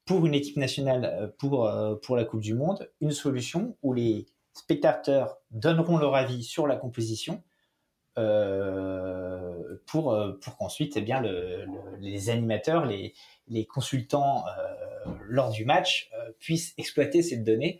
pour 0.09 0.25
une 0.25 0.33
équipe 0.33 0.57
nationale 0.57 1.05
euh, 1.05 1.27
pour, 1.37 1.67
euh, 1.67 1.93
pour 1.93 2.15
la 2.15 2.25
Coupe 2.25 2.41
du 2.41 2.55
Monde, 2.55 2.89
une 2.99 3.11
solution 3.11 3.77
où 3.83 3.93
les 3.93 4.25
spectateurs 4.53 5.37
donneront 5.51 5.99
leur 5.99 6.15
avis 6.15 6.41
sur 6.41 6.65
la 6.65 6.77
composition 6.77 7.43
euh, 8.17 9.77
pour, 9.85 10.19
pour 10.41 10.57
qu'ensuite 10.57 10.97
eh 10.97 11.05
les 11.99 12.29
animateurs, 12.31 12.87
les, 12.87 13.13
les 13.47 13.67
consultants 13.67 14.45
lors 15.27 15.51
du 15.51 15.63
match 15.63 16.09
puissent 16.39 16.73
exploiter 16.79 17.21
cette 17.21 17.43
donnée 17.43 17.79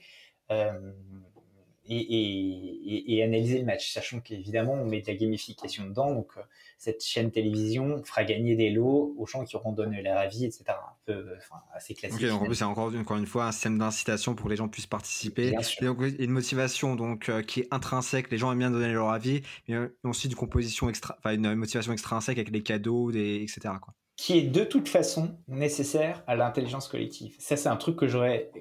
et, 1.90 3.24
analyser 3.24 3.60
le 3.60 3.66
match, 3.66 3.92
sachant 3.92 4.20
qu'évidemment 4.20 4.74
on 4.74 4.86
met 4.86 5.02
de 5.02 5.08
la 5.08 5.16
gamification 5.16 5.86
dedans, 5.86 6.14
donc 6.14 6.30
euh, 6.38 6.42
cette 6.78 7.04
chaîne 7.04 7.32
télévision 7.32 8.02
fera 8.04 8.24
gagner 8.24 8.56
des 8.56 8.70
lots 8.70 9.14
aux 9.18 9.26
gens 9.26 9.44
qui 9.44 9.56
auront 9.56 9.74
donné 9.74 10.02
leur 10.02 10.18
avis, 10.18 10.46
etc. 10.46 10.64
Un 10.70 10.96
peu, 11.06 11.26
enfin, 11.38 11.62
assez 11.74 11.94
classique. 11.96 12.26
donc 12.26 12.42
en 12.42 12.46
plus 12.46 12.56
c'est 12.56 12.64
encore, 12.64 12.94
encore 12.96 13.18
une 13.18 13.26
fois 13.26 13.46
un 13.46 13.52
système 13.52 13.78
d'incitation 13.78 14.36
pour 14.36 14.46
que 14.46 14.52
les 14.52 14.56
gens 14.56 14.68
puissent 14.68 14.88
participer, 14.88 15.48
et 15.48 15.86
donc 15.86 16.00
une 16.20 16.32
motivation 16.32 16.96
donc 16.96 17.30
euh, 17.30 17.42
qui 17.42 17.62
est 17.62 17.68
intrinsèque, 17.72 18.32
les 18.32 18.38
gens 18.38 18.52
aiment 18.52 18.60
bien 18.60 18.72
donner 18.72 18.92
leur 18.94 19.10
avis, 19.10 19.42
mais 19.68 19.78
ensuite 20.04 20.32
une 20.32 20.38
composition 20.38 20.90
extra, 20.90 21.18
enfin 21.20 21.34
une 21.34 21.56
motivation 21.56 21.92
extrinsèque 21.92 22.38
avec 22.38 22.52
les 22.52 22.64
cadeaux, 22.64 23.12
des, 23.12 23.42
etc. 23.42 23.74
Quoi. 23.82 23.94
Qui 24.16 24.38
est 24.38 24.44
de 24.44 24.64
toute 24.64 24.90
façon 24.90 25.38
nécessaire 25.48 26.24
à 26.28 26.36
l'intelligence 26.36 26.88
collective. 26.88 27.36
Ça 27.40 27.58
c'est 27.58 27.70
un 27.70 27.78
truc 27.78 27.96
que 27.96 28.08
j'aurais 28.08 28.52
euh, 28.56 28.60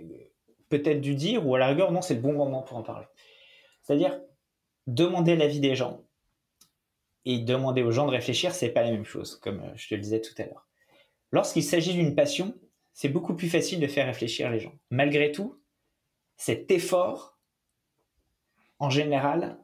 peut-être 0.69 1.01
dû 1.01 1.15
dire, 1.15 1.47
ou 1.47 1.55
à 1.55 1.59
la 1.59 1.69
rigueur 1.69 1.93
non 1.93 2.03
c'est 2.03 2.15
le 2.15 2.21
bon 2.21 2.33
moment 2.33 2.63
pour 2.63 2.79
en 2.79 2.83
parler. 2.83 3.07
C'est-à-dire, 3.89 4.21
demander 4.87 5.35
l'avis 5.35 5.61
des 5.61 5.75
gens 5.75 6.05
et 7.25 7.39
demander 7.39 7.83
aux 7.83 7.91
gens 7.91 8.05
de 8.05 8.11
réfléchir, 8.11 8.55
c'est 8.55 8.69
pas 8.69 8.83
la 8.83 8.91
même 8.91 9.07
chose, 9.07 9.37
comme 9.37 9.61
euh, 9.61 9.73
je 9.77 9.89
te 9.89 9.95
le 9.95 10.03
disais 10.03 10.21
tout 10.21 10.35
à 10.37 10.45
l'heure. 10.45 10.69
Lorsqu'il 11.33 11.65
s'agit 11.65 11.95
d'une 11.95 12.15
passion, 12.15 12.55
c'est 12.93 13.09
beaucoup 13.09 13.35
plus 13.35 13.49
facile 13.49 13.81
de 13.81 13.87
faire 13.87 14.05
réfléchir 14.05 14.51
les 14.51 14.61
gens. 14.61 14.75
Malgré 14.91 15.33
tout, 15.33 15.59
cet 16.37 16.71
effort, 16.71 17.39
en 18.79 18.91
général, 18.91 19.59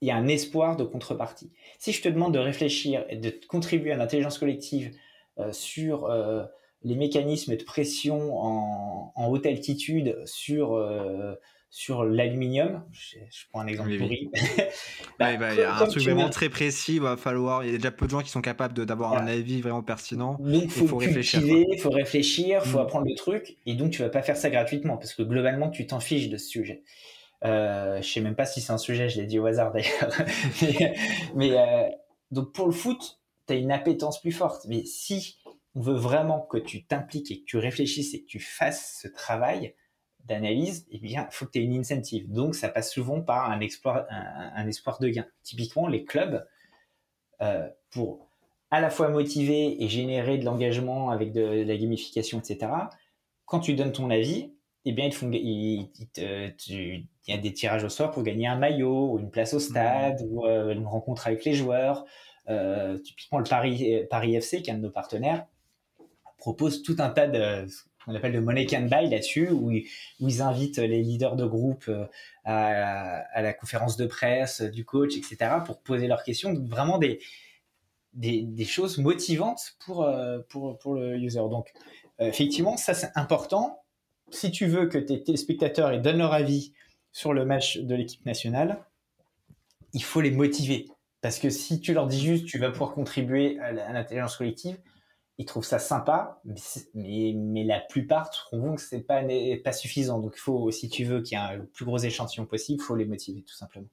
il 0.00 0.06
y 0.06 0.12
a 0.12 0.16
un 0.16 0.28
espoir 0.28 0.76
de 0.76 0.84
contrepartie. 0.84 1.50
Si 1.80 1.90
je 1.90 2.02
te 2.02 2.08
demande 2.08 2.34
de 2.34 2.38
réfléchir 2.38 3.04
et 3.08 3.16
de 3.16 3.34
contribuer 3.48 3.90
à 3.90 3.96
l'intelligence 3.96 4.38
collective 4.38 4.96
euh, 5.38 5.52
sur 5.52 6.04
euh, 6.04 6.44
les 6.82 6.94
mécanismes 6.94 7.56
de 7.56 7.64
pression 7.64 8.38
en, 8.38 9.28
haute 9.28 9.46
altitude, 9.46 10.16
sur 10.26 10.76
sur 11.70 12.02
l'aluminium. 12.04 12.84
Je, 12.90 13.18
prends 13.50 13.60
un 13.60 13.68
exemple 13.68 13.96
pourri. 13.96 14.30
Bah, 15.18 15.36
bah, 15.36 15.52
il 15.52 15.60
y 15.60 15.62
a 15.62 15.76
un 15.76 15.86
truc 15.86 16.02
vraiment 16.02 16.30
très 16.30 16.48
précis. 16.48 16.94
Il 16.94 17.02
va 17.02 17.16
falloir. 17.16 17.62
Il 17.62 17.70
y 17.70 17.74
a 17.74 17.76
déjà 17.76 17.90
peu 17.90 18.06
de 18.06 18.10
gens 18.10 18.22
qui 18.22 18.30
sont 18.30 18.40
capables 18.40 18.86
d'avoir 18.86 19.14
un 19.14 19.26
avis 19.26 19.60
vraiment 19.60 19.82
pertinent. 19.82 20.36
Donc, 20.40 20.64
il 20.64 20.70
faut, 20.70 20.96
réfléchir. 20.96 21.40
Il 21.42 21.78
faut 21.78 21.90
réfléchir, 21.90 22.62
il 22.64 22.68
faut 22.68 22.78
apprendre 22.78 23.06
le 23.06 23.14
truc. 23.14 23.56
Et 23.66 23.74
donc, 23.74 23.92
tu 23.92 24.02
vas 24.02 24.08
pas 24.08 24.22
faire 24.22 24.36
ça 24.36 24.50
gratuitement 24.50 24.96
parce 24.96 25.14
que 25.14 25.22
globalement, 25.22 25.70
tu 25.70 25.86
t'en 25.86 26.00
fiches 26.00 26.28
de 26.28 26.38
ce 26.38 26.48
sujet. 26.48 26.82
Euh, 27.44 28.02
je 28.02 28.08
sais 28.08 28.20
même 28.20 28.34
pas 28.34 28.46
si 28.46 28.60
c'est 28.60 28.72
un 28.72 28.78
sujet, 28.78 29.08
je 29.08 29.18
l'ai 29.18 29.26
dit 29.26 29.38
au 29.38 29.46
hasard 29.46 29.72
d'ailleurs. 29.72 30.12
mais, 31.34 31.52
euh, 31.52 31.88
donc, 32.30 32.52
pour 32.52 32.66
le 32.66 32.72
foot, 32.72 33.20
tu 33.46 33.52
as 33.52 33.56
une 33.56 33.72
appétence 33.72 34.20
plus 34.20 34.32
forte. 34.32 34.66
Mais 34.68 34.84
si 34.84 35.38
on 35.74 35.80
veut 35.80 35.94
vraiment 35.94 36.40
que 36.40 36.58
tu 36.58 36.84
t'impliques 36.84 37.30
et 37.30 37.40
que 37.40 37.44
tu 37.44 37.58
réfléchisses 37.58 38.14
et 38.14 38.22
que 38.22 38.26
tu 38.26 38.40
fasses 38.40 38.98
ce 39.02 39.08
travail, 39.08 39.74
d'analyse, 40.26 40.86
eh 40.90 40.98
bien, 40.98 41.26
il 41.30 41.34
faut 41.34 41.46
que 41.46 41.52
tu 41.52 41.58
aies 41.58 41.64
une 41.64 41.78
incentive. 41.78 42.30
Donc, 42.30 42.54
ça 42.54 42.68
passe 42.68 42.92
souvent 42.92 43.20
par 43.20 43.50
un, 43.50 43.60
espoir, 43.60 44.06
un, 44.10 44.66
espoir 44.66 44.98
de 44.98 45.08
gain. 45.08 45.26
Typiquement, 45.42 45.86
les 45.86 46.04
clubs, 46.04 46.46
euh, 47.42 47.68
pour 47.90 48.28
à 48.70 48.80
la 48.80 48.90
fois 48.90 49.08
motiver 49.08 49.82
et 49.82 49.88
générer 49.88 50.38
de 50.38 50.44
l'engagement 50.44 51.10
avec 51.10 51.32
de, 51.32 51.40
la 51.40 51.76
gamification, 51.76 52.38
etc., 52.38 52.70
quand 53.44 53.60
tu 53.60 53.74
donnes 53.74 53.92
ton 53.92 54.10
avis, 54.10 54.52
eh 54.84 54.92
bien, 54.92 55.06
ils 55.06 55.12
font, 55.12 55.28
il 55.32 55.88
y 57.26 57.32
a 57.32 57.36
des 57.36 57.52
tirages 57.52 57.82
au 57.82 57.88
sort 57.88 58.12
pour 58.12 58.22
gagner 58.22 58.46
un 58.46 58.56
maillot, 58.56 59.12
ou 59.12 59.18
une 59.18 59.30
place 59.30 59.54
au 59.54 59.58
stade, 59.58 60.22
mmh. 60.22 60.32
ou 60.32 60.46
euh, 60.46 60.72
une 60.72 60.86
rencontre 60.86 61.26
avec 61.26 61.44
les 61.44 61.52
joueurs. 61.52 62.04
Euh, 62.48 62.96
typiquement, 62.98 63.38
le 63.38 63.44
Paris, 63.44 64.04
Paris 64.08 64.36
FC, 64.36 64.62
qui 64.62 64.70
est 64.70 64.72
un 64.72 64.76
de 64.76 64.82
nos 64.82 64.90
partenaires, 64.90 65.46
propose 66.38 66.82
tout 66.82 66.96
un 66.98 67.10
tas 67.10 67.26
de 67.26 67.66
on 68.06 68.14
appelle 68.14 68.32
le 68.32 68.40
money 68.40 68.66
can 68.66 68.82
buy 68.82 69.08
là-dessus, 69.08 69.50
où, 69.50 69.70
ils 70.20 70.42
invitent 70.42 70.78
les 70.78 71.02
leaders 71.02 71.36
de 71.36 71.44
groupe 71.44 71.88
euh, 71.88 72.06
à, 72.44 73.42
la 73.42 73.52
conférence 73.52 73.96
de 73.96 74.06
presse 74.06 74.62
du 74.62 74.84
coach, 74.84 75.16
etc., 75.16 75.56
pour 75.64 75.80
poser 75.80 76.06
leurs 76.06 76.22
questions. 76.22 76.52
Donc 76.52 76.68
vraiment 76.68 76.98
des, 76.98 77.20
choses 78.64 78.98
motivantes 78.98 79.76
pour, 79.84 80.04
euh, 80.04 80.38
pour, 80.48 80.94
le 80.94 81.16
user. 81.16 81.40
Donc 81.50 81.72
euh, 82.20 82.28
effectivement, 82.28 82.76
ça 82.76 82.94
c'est 82.94 83.10
important. 83.14 83.82
Si 84.30 84.50
tu 84.50 84.66
veux 84.66 84.86
que 84.86 84.98
tes 84.98 85.22
téléspectateurs 85.22 85.98
donnent 86.00 86.18
leur 86.18 86.32
avis 86.32 86.72
sur 87.12 87.32
le 87.32 87.44
match 87.44 87.78
de 87.78 87.94
l'équipe 87.94 88.24
nationale, 88.24 88.84
il 89.92 90.02
faut 90.02 90.20
les 90.20 90.30
motiver. 90.30 90.88
Parce 91.20 91.38
que 91.38 91.50
si 91.50 91.80
tu 91.80 91.92
leur 91.92 92.06
dis 92.06 92.24
juste 92.24 92.46
tu 92.46 92.58
vas 92.58 92.70
pouvoir 92.70 92.92
contribuer 92.92 93.58
à 93.58 93.72
l'intelligence 93.72 94.36
collective, 94.36 94.78
ils 95.40 95.46
trouvent 95.46 95.64
ça 95.64 95.78
sympa, 95.78 96.38
mais, 96.44 97.32
mais, 97.34 97.64
la 97.64 97.80
plupart 97.80 98.28
trouveront 98.28 98.74
que 98.74 98.82
c'est 98.82 99.00
pas, 99.00 99.22
pas 99.64 99.72
suffisant. 99.72 100.20
Donc, 100.20 100.34
il 100.36 100.40
faut, 100.40 100.70
si 100.70 100.90
tu 100.90 101.04
veux 101.04 101.22
qu'il 101.22 101.38
y 101.38 101.40
ait 101.40 101.56
le 101.56 101.64
plus 101.64 101.86
gros 101.86 101.96
échantillon 101.96 102.44
possible, 102.44 102.78
il 102.82 102.84
faut 102.84 102.94
les 102.94 103.06
motiver, 103.06 103.42
tout 103.42 103.54
simplement. 103.54 103.88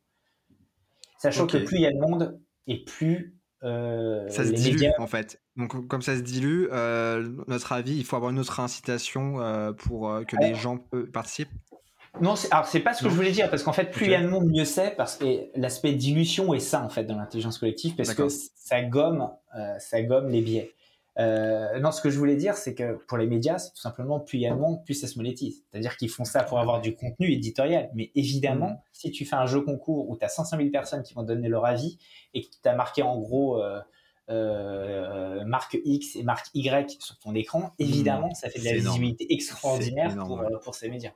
Sachant 1.18 1.48
que 1.48 1.58
plus 1.58 1.78
il 1.78 1.84
y 1.84 1.88
a 1.88 1.94
de 1.94 2.00
monde, 2.00 2.38
et 2.68 2.84
plus 2.84 3.40
euh, 3.64 4.28
ça 4.28 4.44
se 4.44 4.52
dilue 4.52 4.90
en 5.00 5.08
fait. 5.08 5.42
Donc 5.56 5.88
comme 5.88 6.02
ça 6.02 6.18
se 6.18 6.22
dilue, 6.22 6.68
euh, 6.74 7.30
notre 7.48 7.72
avis, 7.72 7.96
il 7.96 8.04
faut 8.04 8.18
avoir 8.18 8.32
une 8.32 8.40
autre 8.40 8.60
incitation 8.60 9.40
euh, 9.40 9.72
pour 9.72 10.22
que 10.28 10.36
les 10.36 10.54
gens 10.54 10.78
participent. 11.14 11.48
Non, 12.20 12.34
alors 12.52 12.66
c'est 12.66 12.82
pas 12.82 12.94
ce 12.94 13.06
que 13.06 13.10
je 13.10 13.16
voulais 13.16 13.32
dire 13.32 13.50
parce 13.50 13.64
qu'en 13.64 13.74
fait, 13.74 13.90
plus 13.90 14.08
il 14.08 14.12
y 14.12 14.16
a 14.16 14.22
de 14.22 14.28
monde, 14.28 14.48
mieux 14.52 14.66
c'est 14.66 14.92
parce 14.98 15.16
que 15.16 15.26
l'aspect 15.56 15.94
dilution 15.94 16.54
est 16.54 16.60
ça 16.60 16.84
en 16.84 16.90
fait 16.90 17.06
dans 17.06 17.18
l'intelligence 17.18 17.58
collective 17.58 17.96
parce 17.96 18.14
que 18.14 18.28
ça 18.28 18.82
gomme, 18.82 19.30
ça 19.80 20.02
gomme 20.02 20.28
les 20.28 20.42
biais. 20.42 20.74
Euh, 21.20 21.80
non, 21.80 21.92
ce 21.92 22.02
que 22.02 22.10
je 22.10 22.18
voulais 22.18 22.36
dire, 22.36 22.56
c'est 22.56 22.76
que 22.76 22.94
pour 23.08 23.18
les 23.18 23.26
médias, 23.26 23.58
c'est 23.58 23.72
tout 23.72 23.82
simplement 23.82 24.20
plus 24.20 24.38
il 24.38 24.42
y 24.42 24.48
a 24.48 24.52
de 24.52 24.60
monde, 24.60 24.84
plus 24.86 24.94
ça 24.94 25.08
se 25.08 25.18
monétise. 25.18 25.64
C'est-à-dire 25.72 25.98
qu'ils 25.98 26.10
font 26.10 26.26
ça 26.26 26.44
pour 26.44 26.60
avoir 26.60 26.80
du 26.80 26.96
contenu 26.96 27.32
éditorial. 27.32 27.90
Mais 27.96 28.12
évidemment, 28.14 28.70
mm. 28.70 28.80
si 28.94 29.12
tu 29.12 29.26
fais 29.26 29.36
un 29.36 29.48
jeu 29.48 29.62
concours 29.62 30.10
où 30.10 30.18
tu 30.18 30.24
as 30.24 30.30
500 30.30 30.58
000 30.58 30.70
personnes 30.70 31.04
qui 31.04 31.16
vont 31.16 31.24
donner 31.24 31.50
leur 31.50 31.66
avis 31.66 31.98
et 32.34 32.42
que 32.42 32.48
tu 32.48 32.70
as 32.70 32.76
marqué 32.76 33.02
en 33.02 33.20
gros 33.20 33.62
euh, 33.62 33.82
euh, 34.30 35.44
marque 35.46 35.80
X 35.86 36.18
et 36.18 36.24
marque 36.24 36.48
Y 36.54 37.02
sur 37.02 37.18
ton 37.18 37.34
écran, 37.34 37.62
mm. 37.62 37.72
évidemment, 37.80 38.34
ça 38.36 38.50
fait 38.50 38.60
de 38.60 38.66
la 38.66 38.74
visibilité 38.74 39.34
extraordinaire 39.34 40.16
pour, 40.16 40.44
pour, 40.64 40.76
ces 40.76 40.90
médias. 40.90 41.14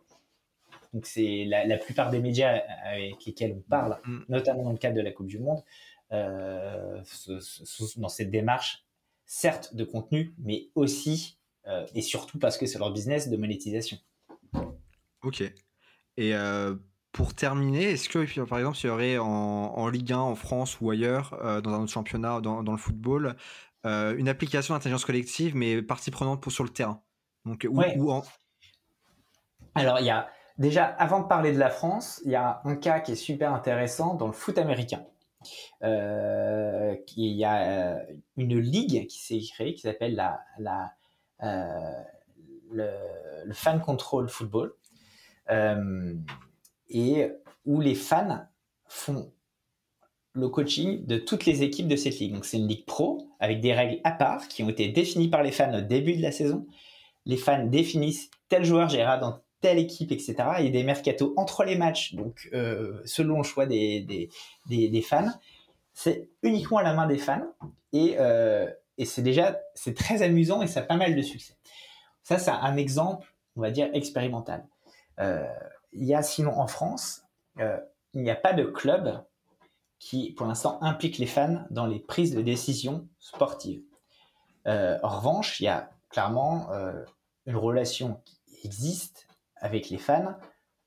Donc 0.93 1.05
c'est 1.05 1.45
la, 1.45 1.65
la, 1.65 1.77
plupart 1.77 2.09
des 2.09 2.19
médias 2.19 2.59
avec 2.85 3.23
lesquels 3.23 3.53
on 3.55 3.61
parle, 3.69 3.99
mm. 4.05 4.21
notamment 4.29 4.63
dans 4.63 4.71
le 4.71 4.79
cadre 4.79 4.95
de 4.95 5.01
la 5.01 5.11
Coupe 5.11 5.27
du 5.27 5.37
Monde, 5.37 5.61
dans 6.09 7.03
cette 8.09 8.31
démarche 8.31 8.83
certes 9.33 9.73
de 9.75 9.85
contenu, 9.85 10.35
mais 10.39 10.71
aussi 10.75 11.39
euh, 11.65 11.85
et 11.95 12.01
surtout 12.01 12.37
parce 12.37 12.57
que 12.57 12.65
c'est 12.65 12.77
leur 12.79 12.91
business 12.91 13.29
de 13.29 13.37
monétisation. 13.37 13.97
Ok. 15.23 15.41
Et 16.17 16.35
euh, 16.35 16.75
pour 17.13 17.33
terminer, 17.33 17.91
est-ce 17.91 18.09
que 18.09 18.41
par 18.41 18.57
exemple, 18.57 18.77
il 18.83 18.87
y 18.87 18.89
aurait 18.89 19.17
en, 19.17 19.87
Ligue 19.87 20.11
1, 20.11 20.17
en 20.17 20.35
France 20.35 20.81
ou 20.81 20.91
ailleurs, 20.91 21.33
euh, 21.41 21.61
dans 21.61 21.71
un 21.71 21.83
autre 21.83 21.93
championnat, 21.93 22.41
dans, 22.41 22.61
dans 22.61 22.73
le 22.73 22.77
football, 22.77 23.37
une 23.85 24.27
application 24.27 24.73
d'intelligence 24.73 25.05
collective, 25.05 25.55
mais 25.55 25.81
partie 25.81 26.11
prenante 26.11 26.41
pour 26.41 26.51
sur 26.51 26.65
le 26.65 26.69
terrain? 26.69 27.01
Donc, 27.45 27.65
où, 27.69 28.11
en... 28.11 28.23
Alors, 29.75 29.99
il 30.01 30.05
y 30.05 30.11
a 30.11 30.29
déjà, 30.57 30.85
avant 30.85 31.21
de 31.21 31.27
parler 31.27 31.53
de 31.53 31.57
la 31.57 31.69
France, 31.69 32.21
il 32.25 32.31
y 32.31 32.35
a 32.35 32.61
un 32.65 32.75
cas 32.75 32.99
qui 32.99 33.13
est 33.13 33.15
super 33.15 33.53
intéressant 33.53 34.13
dans 34.13 34.27
le 34.27 34.33
foot 34.33 34.57
américain. 34.57 35.05
Euh, 35.83 36.95
il 37.15 37.33
y 37.33 37.45
a 37.45 37.95
euh, 37.95 37.99
une 38.37 38.59
ligue 38.59 39.07
qui 39.07 39.19
s'est 39.19 39.39
créée 39.53 39.73
qui 39.73 39.81
s'appelle 39.81 40.15
la, 40.15 40.93
euh, 41.43 42.03
le, 42.71 42.89
Fan 43.53 43.81
Control 43.81 44.29
Football 44.29 44.73
et 46.89 47.31
où 47.65 47.81
les 47.81 47.95
fans 47.95 48.45
font 48.87 49.33
le 50.33 50.47
coaching 50.47 51.05
de 51.05 51.17
toutes 51.17 51.45
les 51.45 51.63
équipes 51.63 51.87
de 51.87 51.95
cette 51.95 52.19
ligue. 52.19 52.33
Donc 52.33 52.45
c'est 52.45 52.57
une 52.57 52.67
ligue 52.67 52.85
pro 52.85 53.27
avec 53.39 53.59
des 53.59 53.73
règles 53.73 53.99
à 54.03 54.11
part 54.11 54.47
qui 54.47 54.63
ont 54.63 54.69
été 54.69 54.87
définies 54.87 55.27
par 55.27 55.43
les 55.43 55.51
fans 55.51 55.77
au 55.77 55.81
début 55.81 56.15
de 56.15 56.21
la 56.21 56.31
saison. 56.31 56.67
Les 57.25 57.37
fans 57.37 57.65
définissent 57.65 58.29
tel 58.47 58.63
joueur 58.63 58.89
gérera 58.89 59.17
dans 59.17 59.41
telle 59.61 59.77
équipe, 59.77 60.11
etc. 60.11 60.35
A 60.39 60.63
des 60.63 60.83
mercatos 60.83 61.33
entre 61.37 61.63
les 61.63 61.77
matchs, 61.77 62.15
donc 62.15 62.49
euh, 62.53 62.99
selon 63.05 63.37
le 63.37 63.43
choix 63.43 63.65
des, 63.67 64.27
fans. 65.03 65.29
C'est 65.93 66.29
uniquement 66.41 66.79
à 66.79 66.83
la 66.83 66.93
main 66.93 67.07
des 67.07 67.17
fans 67.17 67.53
et, 67.93 68.15
euh, 68.17 68.69
et 68.97 69.05
c'est 69.05 69.21
déjà 69.21 69.59
c'est 69.75 69.95
très 69.95 70.23
amusant 70.23 70.61
et 70.61 70.67
ça 70.67 70.81
a 70.81 70.83
pas 70.83 70.97
mal 70.97 71.15
de 71.15 71.21
succès. 71.21 71.55
Ça, 72.23 72.39
c'est 72.39 72.51
un 72.51 72.75
exemple, 72.77 73.33
on 73.55 73.61
va 73.61 73.71
dire, 73.71 73.89
expérimental. 73.93 74.65
Euh, 75.19 75.45
il 75.93 76.05
y 76.05 76.15
a 76.15 76.23
sinon 76.23 76.59
en 76.59 76.67
France, 76.67 77.23
il 77.57 78.21
n'y 78.21 78.31
a 78.31 78.35
pas 78.35 78.53
de 78.53 78.63
club 78.63 79.23
qui, 79.99 80.31
pour 80.33 80.47
l'instant, 80.47 80.81
implique 80.81 81.19
les 81.19 81.27
fans 81.27 81.65
dans 81.69 81.85
les 81.85 81.99
prises 81.99 82.33
de 82.33 82.41
décision 82.41 83.07
sportives. 83.19 83.83
en 84.65 85.09
revanche, 85.09 85.59
il 85.59 85.65
y 85.65 85.67
a 85.67 85.91
clairement 86.09 86.69
une 87.45 87.55
relation 87.57 88.21
qui 88.25 88.65
existe 88.65 89.27
avec 89.61 89.89
les 89.89 89.97
fans 89.97 90.35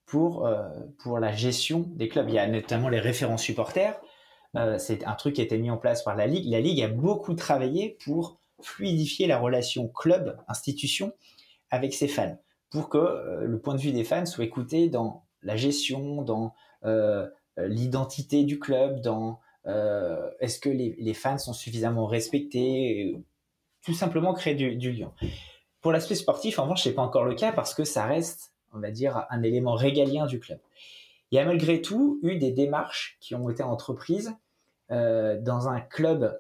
pour, 0.07 0.47
euh, 0.47 0.69
pour 0.99 1.19
la 1.19 1.33
gestion 1.33 1.87
des 1.95 2.09
clubs. 2.09 2.29
Il 2.29 2.35
y 2.35 2.39
a 2.39 2.47
notamment 2.47 2.89
les 2.89 3.01
référents 3.01 3.39
supporters. 3.39 3.99
Euh, 4.57 4.79
c'est 4.79 5.05
un 5.05 5.15
truc 5.15 5.37
qui 5.37 5.41
a 5.41 5.45
été 5.45 5.59
mis 5.59 5.71
en 5.71 5.79
place 5.79 6.03
par 6.03 6.17
la 6.17 6.27
Ligue. 6.27 6.51
La 6.51 6.61
Ligue 6.61 6.83
a 6.83 6.89
beaucoup 6.89 7.35
travaillé 7.35 7.97
pour 8.05 8.39
fluidifier 8.61 9.27
la 9.27 9.39
relation 9.39 9.89
club-institution 9.89 11.13
avec 11.71 11.95
ses 11.95 12.09
fans, 12.09 12.39
pour 12.71 12.89
que 12.89 12.99
euh, 12.99 13.45
le 13.45 13.59
point 13.59 13.75
de 13.75 13.81
vue 13.81 13.93
des 13.93 14.05
fans 14.05 14.27
soit 14.27 14.45
écouté 14.45 14.89
dans 14.89 15.25
la 15.43 15.57
gestion, 15.57 16.23
dans 16.23 16.55
l'identité 17.57 18.45
du 18.45 18.59
club, 18.59 19.01
dans 19.01 19.41
est-ce 20.41 20.59
que 20.59 20.69
les, 20.69 20.97
les, 20.99 21.15
fans 21.15 21.39
sont 21.39 21.53
suffisamment 21.53 22.07
respectés, 22.07 23.15
tout 23.83 23.95
simplement 23.95 24.33
créer 24.33 24.55
du, 24.55 24.77
du 24.77 24.93
lien. 24.93 25.13
Pour 25.81 25.93
l'aspect 25.93 26.15
sportif, 26.15 26.59
en 26.59 26.63
revanche, 26.65 26.83
c'est 26.83 26.95
pas 26.95 27.03
encore 27.03 27.25
le 27.25 27.35
cas 27.35 27.53
parce 27.53 27.75
que 27.75 27.85
ça 27.85 28.07
reste 28.07 28.54
on 28.75 28.81
va 28.81 28.91
dire, 28.91 29.27
un 29.31 29.43
élément 29.43 29.75
régalien 29.75 30.27
du 30.27 30.41
club. 30.41 30.59
Il 31.31 31.37
y 31.37 31.39
a 31.41 31.45
malgré 31.45 31.83
tout 31.83 32.21
eu 32.23 32.37
des 32.37 32.53
démarches 32.53 33.17
qui 33.21 33.35
ont 33.35 33.49
été 33.51 33.63
entreprises 33.63 34.37
euh, 34.91 35.41
dans 35.41 35.69
un 35.69 35.81
club 35.81 36.39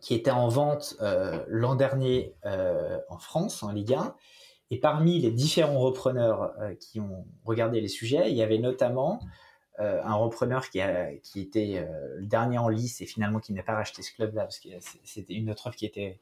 qui 0.00 0.14
était 0.14 0.30
en 0.30 0.48
vente 0.48 0.96
euh, 1.00 1.42
l'an 1.48 1.74
dernier 1.74 2.34
euh, 2.44 2.98
en 3.08 3.18
France, 3.18 3.62
en 3.62 3.72
Ligue 3.72 3.94
1. 3.94 4.14
Et 4.70 4.78
parmi 4.78 5.18
les 5.20 5.30
différents 5.30 5.78
repreneurs 5.78 6.54
qui 6.80 6.98
ont 6.98 7.24
regardé 7.44 7.80
les 7.80 7.88
sujets, 7.88 8.30
il 8.30 8.36
y 8.36 8.42
avait 8.42 8.58
notamment 8.58 9.20
un 9.78 10.14
repreneur 10.14 10.70
qui, 10.70 10.80
a, 10.80 11.14
qui 11.18 11.40
était 11.40 11.86
le 12.16 12.26
dernier 12.26 12.58
en 12.58 12.68
lice 12.68 13.00
et 13.00 13.06
finalement 13.06 13.38
qui 13.38 13.52
n'a 13.52 13.62
pas 13.62 13.74
racheté 13.74 14.02
ce 14.02 14.12
club-là 14.12 14.42
parce 14.42 14.58
que 14.58 14.70
c'était 15.04 15.34
une 15.34 15.50
autre 15.50 15.68
offre 15.68 15.76
qui 15.76 15.86
était 15.86 16.18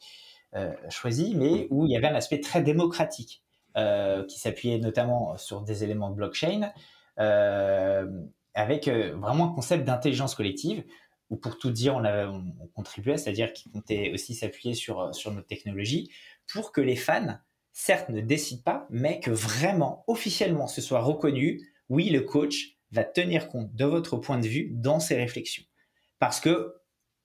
choisie, 0.91 1.35
mais 1.37 1.69
où 1.71 1.87
il 1.87 1.93
y 1.93 1.97
avait 1.97 2.09
un 2.09 2.15
aspect 2.15 2.41
très 2.41 2.63
démocratique. 2.63 3.44
Euh, 3.77 4.25
qui 4.27 4.39
s'appuyait 4.39 4.79
notamment 4.79 5.37
sur 5.37 5.63
des 5.63 5.83
éléments 5.83 6.09
de 6.09 6.15
blockchain, 6.15 6.73
euh, 7.19 8.07
avec 8.55 8.87
euh, 8.87 9.17
vraiment 9.17 9.51
un 9.51 9.53
concept 9.53 9.85
d'intelligence 9.85 10.37
collective, 10.37 10.85
où 11.29 11.37
pour 11.37 11.59
tout 11.59 11.73
dire, 11.73 11.97
on, 11.97 12.05
a, 12.05 12.29
on, 12.29 12.69
contribuait, 12.77 13.17
c'est-à-dire 13.17 13.53
qu'il 13.53 13.73
comptait 13.73 14.13
aussi 14.15 14.37
s'appuyer 14.37 14.75
sur, 14.75 15.13
sur 15.13 15.33
notre 15.33 15.49
technologie, 15.49 16.09
pour 16.47 16.71
que 16.71 16.81
les 16.81 16.95
fans, 16.95 17.37
certes, 17.73 18.11
ne 18.11 18.21
décident 18.21 18.63
pas, 18.63 18.87
mais 18.91 19.19
que 19.19 19.33
vraiment, 19.33 20.05
officiellement, 20.07 20.69
ce 20.69 20.81
soit 20.81 21.01
reconnu, 21.01 21.61
oui, 21.89 22.11
le 22.11 22.21
coach 22.21 22.77
va 22.93 23.03
tenir 23.03 23.49
compte 23.49 23.75
de 23.75 23.85
votre 23.85 24.17
point 24.19 24.39
de 24.39 24.47
vue 24.47 24.71
dans 24.71 25.01
ses 25.01 25.17
réflexions. 25.17 25.65
Parce 26.21 26.39
que 26.39 26.77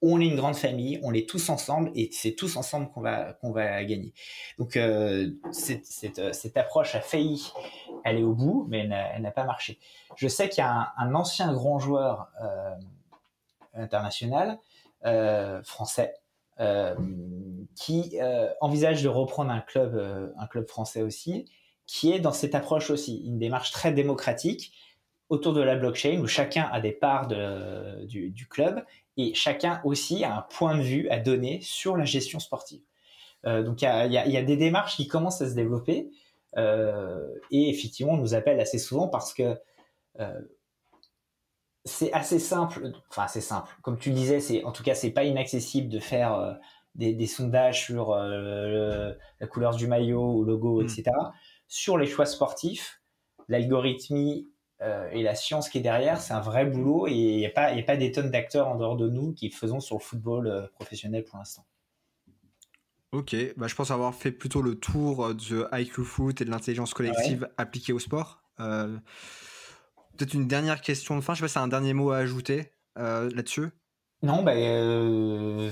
on 0.01 0.21
est 0.21 0.27
une 0.27 0.35
grande 0.35 0.55
famille, 0.55 0.99
on 1.03 1.13
est 1.13 1.27
tous 1.27 1.49
ensemble 1.49 1.91
et 1.93 2.09
c'est 2.13 2.31
tous 2.31 2.55
ensemble 2.55 2.89
qu'on 2.89 3.01
va 3.01 3.33
qu'on 3.33 3.51
va 3.51 3.83
gagner. 3.83 4.13
Donc 4.57 4.77
euh, 4.77 5.31
cette, 5.51 6.19
euh, 6.19 6.31
cette, 6.31 6.57
approche 6.57 6.95
a 6.95 7.01
failli 7.01 7.51
aller 8.05 8.23
au 8.23 8.33
bout, 8.33 8.65
mais 8.69 8.89
elle 9.13 9.21
n'a 9.21 9.31
pas 9.31 9.43
marché. 9.43 9.77
Je 10.15 10.27
sais 10.27 10.47
qu'il 10.47 10.63
y 10.63 10.67
a 10.67 10.93
un, 10.97 11.15
ancien 11.15 11.53
grand 11.53 11.79
joueur 11.79 12.29
euh, 12.41 12.75
international 13.73 14.59
français 15.63 16.15
qui 17.75 18.19
envisage 18.59 19.01
de 19.01 19.07
reprendre 19.07 19.51
un 19.51 19.61
club 19.61 20.33
un 20.37 20.47
club 20.47 20.67
français 20.67 21.01
aussi, 21.01 21.45
qui 21.85 22.11
est 22.11 22.19
dans 22.19 22.33
cette 22.33 22.53
approche 22.53 22.89
aussi, 22.89 23.23
une 23.25 23.39
démarche 23.39 23.71
très 23.71 23.93
démocratique 23.93 24.73
autour 25.29 25.53
de 25.53 25.61
la 25.61 25.77
blockchain 25.77 26.19
où 26.19 26.27
chacun 26.27 26.67
a 26.73 26.81
des 26.81 26.91
parts 26.91 27.27
du 27.27 28.47
club 28.49 28.83
et 29.19 29.33
chacun 29.33 29.81
aussi 29.83 30.23
a 30.23 30.37
un 30.37 30.41
point 30.41 30.77
de 30.77 30.81
vue 30.81 31.09
à 31.09 31.19
donner 31.19 31.59
sur 31.61 31.97
la 31.97 32.05
gestion 32.05 32.39
sportive. 32.39 32.81
Euh, 33.45 33.63
donc 33.63 33.81
il 33.81 33.85
y 33.85 33.87
a, 33.87 34.05
y, 34.07 34.31
y 34.31 34.37
a, 34.37 34.43
des 34.43 34.57
démarches 34.57 34.95
qui 34.95 35.07
commencent 35.07 35.41
à 35.41 35.49
se 35.49 35.55
développer 35.55 36.09
euh, 36.57 37.27
et 37.51 37.69
effectivement 37.69 38.13
on 38.13 38.17
nous 38.17 38.33
appelle 38.33 38.59
assez 38.59 38.79
souvent 38.79 39.07
parce 39.07 39.33
que 39.33 39.57
euh, 40.19 40.41
c'est 41.85 42.11
assez 42.11 42.39
simple, 42.39 42.91
enfin 43.09 43.27
c'est 43.27 43.41
simple. 43.41 43.71
Comme 43.81 43.97
tu 43.97 44.09
le 44.09 44.15
disais, 44.15 44.39
c'est 44.39 44.63
en 44.63 44.71
tout 44.71 44.83
cas 44.83 44.95
c'est 44.95 45.11
pas 45.11 45.23
inaccessible 45.23 45.89
de 45.89 45.99
faire 45.99 46.59
des, 46.95 47.13
des, 47.13 47.27
sondages 47.27 47.85
sur 47.85 48.11
euh, 48.11 49.13
la 49.39 49.47
couleur 49.47 49.75
du 49.75 49.87
maillot, 49.87 50.43
le 50.43 50.51
logo, 50.51 50.81
etc. 50.81 51.03
Mm. 51.07 51.31
Sur 51.67 51.97
les 51.97 52.07
choix 52.07 52.25
sportifs, 52.25 53.01
l'algorithmie 53.47 54.47
euh, 54.81 55.09
et 55.11 55.23
la 55.23 55.35
science 55.35 55.69
qui 55.69 55.77
est 55.77 55.81
derrière, 55.81 56.21
c'est 56.21 56.33
un 56.33 56.39
vrai 56.39 56.65
boulot 56.65 57.07
et 57.07 57.13
il 57.13 57.37
n'y 57.37 57.45
a 57.45 57.49
pas, 57.49 57.73
pas 57.81 57.97
des 57.97 58.11
tonnes 58.11 58.31
d'acteurs 58.31 58.67
en 58.69 58.75
dehors 58.75 58.95
de 58.95 59.09
nous 59.09 59.33
qui 59.33 59.49
le 59.49 59.53
faisons 59.53 59.79
sur 59.79 59.97
le 59.97 60.01
football 60.01 60.47
euh, 60.47 60.67
professionnel 60.67 61.25
pour 61.25 61.37
l'instant. 61.37 61.65
Ok, 63.11 63.35
bah, 63.57 63.67
je 63.67 63.75
pense 63.75 63.91
avoir 63.91 64.13
fait 64.13 64.31
plutôt 64.31 64.61
le 64.61 64.75
tour 64.75 65.33
de 65.33 65.67
IQ 65.73 66.03
Foot 66.03 66.41
et 66.41 66.45
de 66.45 66.51
l'intelligence 66.51 66.93
collective 66.93 67.49
appliquée 67.57 67.91
au 67.91 67.99
sport. 67.99 68.43
Euh, 68.59 68.97
peut-être 70.15 70.33
une 70.33 70.47
dernière 70.47 70.79
question 70.79 71.15
de 71.15 71.21
fin, 71.21 71.33
je 71.33 71.39
sais 71.39 71.43
pas 71.43 71.47
si 71.47 71.53
c'est 71.53 71.59
un 71.59 71.67
dernier 71.67 71.93
mot 71.93 72.11
à 72.11 72.17
ajouter 72.17 72.71
là-dessus. 72.95 73.69
Non, 74.21 74.43
bah, 74.43 74.51
euh, 74.53 75.69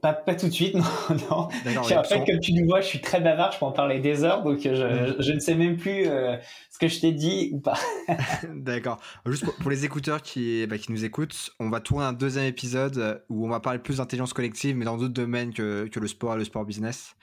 pas, 0.00 0.14
pas 0.14 0.34
tout 0.34 0.46
de 0.46 0.52
suite, 0.52 0.74
non. 0.74 0.84
non. 1.30 1.48
En 1.76 2.04
fait, 2.04 2.24
comme 2.24 2.40
tu 2.40 2.54
nous 2.54 2.64
vois, 2.66 2.80
je 2.80 2.86
suis 2.86 3.02
très 3.02 3.20
bavard, 3.20 3.52
je 3.52 3.58
peux 3.58 3.66
en 3.66 3.72
parler 3.72 4.00
des 4.00 4.24
heures, 4.24 4.42
donc 4.42 4.64
euh, 4.64 4.74
je, 4.74 5.12
mm. 5.12 5.16
je 5.18 5.32
ne 5.32 5.38
sais 5.38 5.54
même 5.54 5.76
plus 5.76 6.06
euh, 6.06 6.36
ce 6.70 6.78
que 6.78 6.88
je 6.88 7.00
t'ai 7.00 7.12
dit 7.12 7.50
ou 7.52 7.60
pas. 7.60 7.78
D'accord. 8.54 8.98
Juste 9.26 9.44
pour, 9.44 9.70
les 9.70 9.84
écouteurs 9.84 10.22
qui, 10.22 10.66
bah, 10.66 10.78
qui 10.78 10.90
nous 10.90 11.04
écoutent, 11.04 11.50
on 11.60 11.68
va 11.68 11.80
tourner 11.80 12.06
un 12.06 12.14
deuxième 12.14 12.46
épisode 12.46 13.22
où 13.28 13.44
on 13.44 13.50
va 13.50 13.60
parler 13.60 13.78
plus 13.78 13.98
d'intelligence 13.98 14.32
collective, 14.32 14.74
mais 14.74 14.86
dans 14.86 14.96
d'autres 14.96 15.12
domaines 15.12 15.52
que, 15.52 15.86
que, 15.88 16.00
le 16.00 16.08
sport 16.08 16.34
et 16.34 16.38
le 16.38 16.44
sport 16.44 16.64
business. 16.64 17.14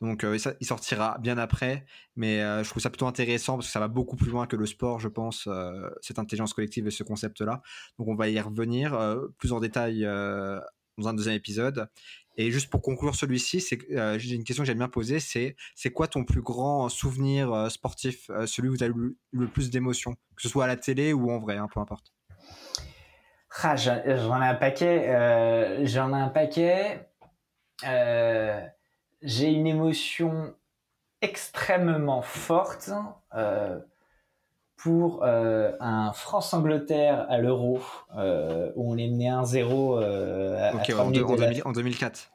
Donc, 0.00 0.24
il 0.24 0.66
sortira 0.66 1.18
bien 1.18 1.36
après, 1.36 1.84
mais 2.16 2.38
je 2.38 2.68
trouve 2.70 2.82
ça 2.82 2.88
plutôt 2.88 3.06
intéressant 3.06 3.56
parce 3.56 3.66
que 3.66 3.72
ça 3.72 3.80
va 3.80 3.88
beaucoup 3.88 4.16
plus 4.16 4.30
loin 4.30 4.46
que 4.46 4.56
le 4.56 4.64
sport, 4.64 4.98
je 4.98 5.08
pense, 5.08 5.46
cette 6.00 6.18
intelligence 6.18 6.54
collective 6.54 6.86
et 6.86 6.90
ce 6.90 7.02
concept-là. 7.02 7.60
Donc, 7.98 8.08
on 8.08 8.14
va 8.14 8.30
y 8.30 8.40
revenir 8.40 8.98
plus 9.36 9.52
en 9.52 9.60
détail 9.60 10.06
euh, 10.10 10.60
dans 10.98 11.08
un 11.08 11.14
deuxième 11.14 11.36
épisode. 11.36 11.88
Et 12.36 12.50
juste 12.50 12.68
pour 12.68 12.82
conclure 12.82 13.14
celui-ci, 13.14 13.60
c'est 13.62 13.78
euh, 13.92 14.18
j'ai 14.18 14.34
une 14.34 14.44
question 14.44 14.62
que 14.62 14.66
j'aime 14.66 14.78
bien 14.78 14.88
poser, 14.88 15.18
c'est 15.18 15.56
c'est 15.74 15.90
quoi 15.90 16.08
ton 16.08 16.24
plus 16.24 16.42
grand 16.42 16.90
souvenir 16.90 17.52
euh, 17.52 17.68
sportif, 17.70 18.30
celui 18.44 18.68
où 18.68 18.76
tu 18.76 18.84
as 18.84 18.88
eu 18.88 19.16
le 19.30 19.46
plus 19.46 19.70
d'émotions, 19.70 20.14
que 20.36 20.42
ce 20.42 20.48
soit 20.48 20.64
à 20.64 20.66
la 20.66 20.76
télé 20.76 21.14
ou 21.14 21.30
en 21.30 21.38
vrai, 21.38 21.56
hein, 21.56 21.68
peu 21.72 21.80
importe? 21.80 22.12
Ah, 23.62 23.76
j'en 23.76 24.42
ai 24.42 24.46
un 24.46 24.54
paquet. 24.54 25.86
j'en 25.86 26.14
ai 26.14 26.20
un 26.20 26.28
paquet. 26.28 27.08
J'ai 29.22 29.52
une 29.52 29.66
émotion 29.66 30.54
extrêmement 31.22 32.22
forte 32.22 32.90
pour 34.82 35.24
euh, 35.24 35.72
un 35.80 36.12
France-Angleterre 36.12 37.26
à 37.28 37.38
l'Euro, 37.38 37.80
euh, 38.16 38.70
où 38.76 38.92
on 38.92 38.96
est 38.96 39.08
mené 39.08 39.26
1-0 39.26 40.00
euh, 40.00 40.72
en, 41.64 41.72
2004. 41.72 42.30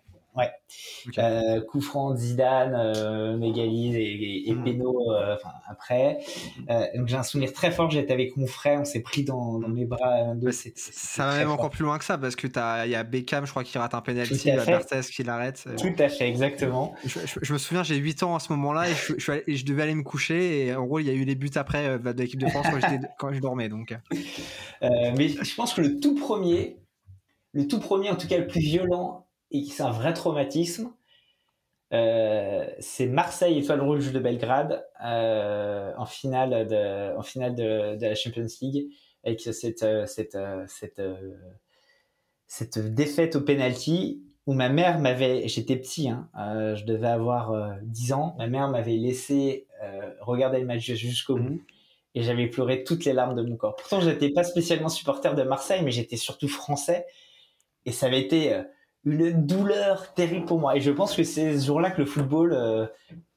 Ouais. 1.08 1.14
Euh, 1.20 1.62
coup 1.62 1.82
franc 1.82 2.16
Zidane, 2.16 2.74
euh, 2.76 3.38
Mégalise 3.38 3.96
et, 3.96 4.50
et, 4.50 4.54
mm. 4.54 4.82
euh, 4.82 5.36
enfin, 5.36 5.50
après. 5.68 6.18
Euh, 6.70 6.86
donc 6.96 7.08
j'ai 7.08 7.16
un 7.16 7.24
souvenir 7.24 7.54
très 7.54 7.72
fort. 7.72 7.90
J'étais 7.92 8.14
avec 8.14 8.36
mon 8.38 8.48
frère, 8.48 8.82
on 8.82 8.86
s'est 8.86 9.02
pris 9.02 9.24
dans, 9.24 9.60
dans 9.60 9.70
mes 9.70 9.86
bras. 9.86 10.34
ça 10.52 11.28
va 11.28 11.38
même 11.38 11.52
encore 11.52 11.70
plus 11.70 11.84
loin 11.84 11.98
que 12.00 12.06
ça 12.06 12.18
parce 12.18 12.36
que 12.36 12.48
il 12.86 12.92
y 12.92 12.96
a 12.96 13.04
Beckham, 13.04 13.46
je 13.46 13.52
crois, 13.52 13.64
qui 13.64 13.78
rate 13.78 13.94
un 13.94 14.02
penalty, 14.02 14.52
Berthez 14.52 15.02
qui 15.12 15.24
l'arrête. 15.24 15.68
Tout 15.78 15.94
à 16.00 16.10
fait, 16.10 16.28
exactement. 16.28 16.96
Je, 17.06 17.54
me 17.54 17.58
souviens, 17.58 17.84
j'ai 17.84 17.98
8 17.98 18.24
ans 18.24 18.36
à 18.36 18.40
ce 18.40 18.52
moment-là 18.54 18.90
et 18.90 18.94
je, 18.94 19.32
et 19.48 19.56
je, 19.56 19.66
devais 19.66 19.84
aller 19.84 19.96
me 19.96 20.04
coucher. 20.04 20.66
Et 20.66 20.76
en 20.76 20.86
gros, 20.86 21.00
il 21.00 21.06
y 21.06 21.10
a 21.10 21.14
eu 21.14 21.26
les 21.26 21.36
buts 21.36 21.52
après 21.56 22.00
de 22.00 22.22
l'équipe 22.22 22.40
de 22.40 22.48
France 22.48 22.68
quand, 22.72 22.80
quand 23.20 23.34
je 23.34 23.40
dormais. 23.40 23.70
Donc. 23.70 23.96
mais 24.82 25.30
je 25.30 25.56
pense 25.56 25.74
que 25.74 25.82
le 25.82 26.00
tout 26.00 26.16
premier, 26.16 26.78
le 27.54 27.68
tout 27.68 27.80
premier, 27.80 28.10
en 28.10 28.16
tout 28.16 28.28
cas 28.28 28.38
le 28.38 28.48
plus 28.48 28.62
violent 28.62 29.25
et 29.52 29.64
c'est 29.66 29.84
un 29.84 29.92
vrai 29.92 30.14
traumatisme. 30.14 30.92
Euh, 31.94 32.68
c'est 32.80 33.06
Marseille 33.06 33.60
Étoile 33.60 33.82
Rouge 33.82 34.12
de 34.12 34.20
Belgrade 34.20 34.86
euh, 35.06 35.94
en 35.98 36.06
finale 36.06 36.68
de 36.68 37.16
en 37.16 37.22
finale 37.22 37.54
de, 37.54 37.96
de, 37.96 38.06
la 38.06 38.16
Champions 38.16 38.48
League 38.62 38.88
avec 39.24 39.40
cette 39.40 39.84
euh, 39.84 40.08
cette 40.08 40.38
cette, 40.68 41.02
cette 42.48 42.80
défaite 42.96 43.36
au 43.36 43.42
penalty 43.42 44.24
où 44.48 44.54
ma 44.54 44.68
mère 44.70 44.98
m'avait 45.00 45.48
j'étais 45.48 45.76
petit 45.76 46.10
hein, 46.10 46.28
je 46.76 46.86
devais 46.86 47.08
avoir 47.08 47.78
10 47.84 48.14
ans 48.14 48.36
ma 48.40 48.48
mère 48.48 48.68
m'avait 48.68 48.98
laissé 48.98 49.68
regarder 50.22 50.60
le 50.60 50.66
match 50.66 50.92
jusqu'au 50.94 51.36
bout 51.38 51.62
et 52.16 52.24
j'avais 52.24 52.48
pleuré 52.48 52.84
toutes 52.84 53.06
les 53.06 53.14
larmes 53.14 53.36
de 53.36 53.44
mon 53.44 53.58
corps 53.58 53.76
pourtant 53.76 54.02
j'étais 54.02 54.32
pas 54.32 54.44
spécialement 54.44 54.90
supporter 54.90 55.36
de 55.36 55.44
Marseille 55.44 55.82
mais 55.84 55.92
j'étais 55.92 56.18
surtout 56.18 56.48
français 56.48 57.06
et 57.86 57.92
ça 57.92 58.08
avait 58.08 58.22
été 58.22 58.60
une 59.06 59.46
douleur 59.46 60.14
terrible 60.16 60.46
pour 60.46 60.60
moi. 60.60 60.76
Et 60.76 60.82
je 60.82 60.92
pense 60.92 61.16
que 61.16 61.24
c'est 61.24 61.58
ce 61.60 61.66
jour-là 61.66 61.92
que 61.92 62.02
le 62.02 62.08
football 62.08 62.54
euh, 62.54 62.88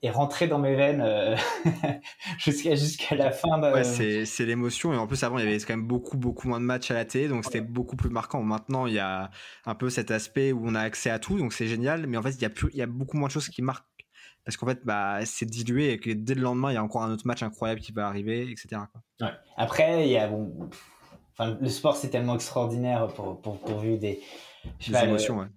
est 0.03 0.11
rentré 0.11 0.49
dans 0.49 0.59
mes 0.59 0.75
veines 0.75 1.03
euh, 1.05 1.37
jusqu'à 2.39 2.75
jusqu'à 2.75 3.15
la 3.15 3.31
fin. 3.31 3.59
De... 3.59 3.73
Ouais, 3.73 3.85
c'est 3.85 4.25
c'est 4.25 4.47
l'émotion. 4.47 4.95
Et 4.95 4.97
en 4.97 5.07
plus, 5.07 5.23
avant, 5.23 5.39
il 5.39 5.45
y 5.45 5.49
avait 5.49 5.59
quand 5.59 5.77
même 5.77 5.87
beaucoup 5.87 6.17
beaucoup 6.17 6.49
moins 6.49 6.59
de 6.59 6.65
matchs 6.65 6.91
à 6.91 6.95
la 6.95 7.05
télé, 7.05 7.29
donc 7.29 7.45
c'était 7.45 7.61
beaucoup 7.61 7.97
plus 7.97 8.09
marquant. 8.09 8.43
Maintenant, 8.43 8.87
il 8.87 8.95
y 8.95 8.99
a 8.99 9.31
un 9.67 9.75
peu 9.75 9.91
cet 9.91 10.11
aspect 10.11 10.53
où 10.53 10.63
on 10.65 10.75
a 10.75 10.81
accès 10.81 11.11
à 11.11 11.19
tout, 11.19 11.39
donc 11.39 11.53
c'est 11.53 11.67
génial. 11.67 12.07
Mais 12.07 12.17
en 12.17 12.23
fait, 12.23 12.31
il 12.31 12.43
y 12.43 12.47
a 12.47 12.51
plus, 12.51 12.71
il 12.73 12.79
y 12.79 12.83
a 12.83 12.87
beaucoup 12.87 13.19
moins 13.19 13.29
de 13.29 13.33
choses 13.33 13.49
qui 13.49 13.61
marquent 13.61 13.85
parce 14.45 14.57
qu'en 14.57 14.67
fait, 14.67 14.81
bah, 14.85 15.19
c'est 15.27 15.45
dilué 15.45 15.93
et 15.93 15.99
que 15.99 16.11
dès 16.11 16.35
le 16.35 16.41
lendemain, 16.41 16.71
il 16.71 16.75
y 16.75 16.79
a 16.79 16.83
encore 16.83 17.03
un 17.03 17.13
autre 17.13 17.27
match 17.27 17.43
incroyable 17.43 17.83
qui 17.83 17.93
va 17.93 18.07
arriver, 18.07 18.51
etc. 18.51 18.81
Ouais. 19.21 19.29
Après, 19.59 20.07
il 20.07 20.13
y 20.13 20.17
a 20.17 20.29
bon, 20.29 20.71
enfin, 21.33 21.59
le 21.61 21.69
sport 21.69 21.97
c'est 21.97 22.09
tellement 22.09 22.37
extraordinaire 22.37 23.09
pour 23.09 23.43
pour 23.43 23.61
pourvu 23.61 23.99
des 23.99 24.23
des 24.89 24.97
émotions. 24.97 25.41
ouais 25.41 25.49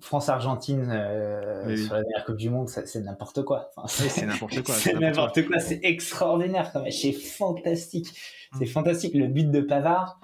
France-Argentine 0.00 0.90
euh, 0.90 1.76
sur 1.76 1.94
la 1.94 2.02
dernière 2.02 2.24
Coupe 2.24 2.36
du 2.36 2.50
Monde, 2.50 2.68
c'est 2.68 3.00
n'importe 3.00 3.42
quoi. 3.42 3.70
c'est 3.86 4.26
n'importe 4.26 4.62
quoi. 4.62 4.74
c'est 4.74 4.94
n'importe 4.94 5.46
quoi. 5.46 5.58
C'est 5.58 5.80
extraordinaire. 5.82 6.72
C'est 6.90 7.12
fantastique. 7.12 8.08
C'est 8.58 8.64
mm. 8.64 8.68
fantastique. 8.68 9.14
Le 9.14 9.26
but 9.26 9.50
de 9.50 9.60
Pavard, 9.60 10.20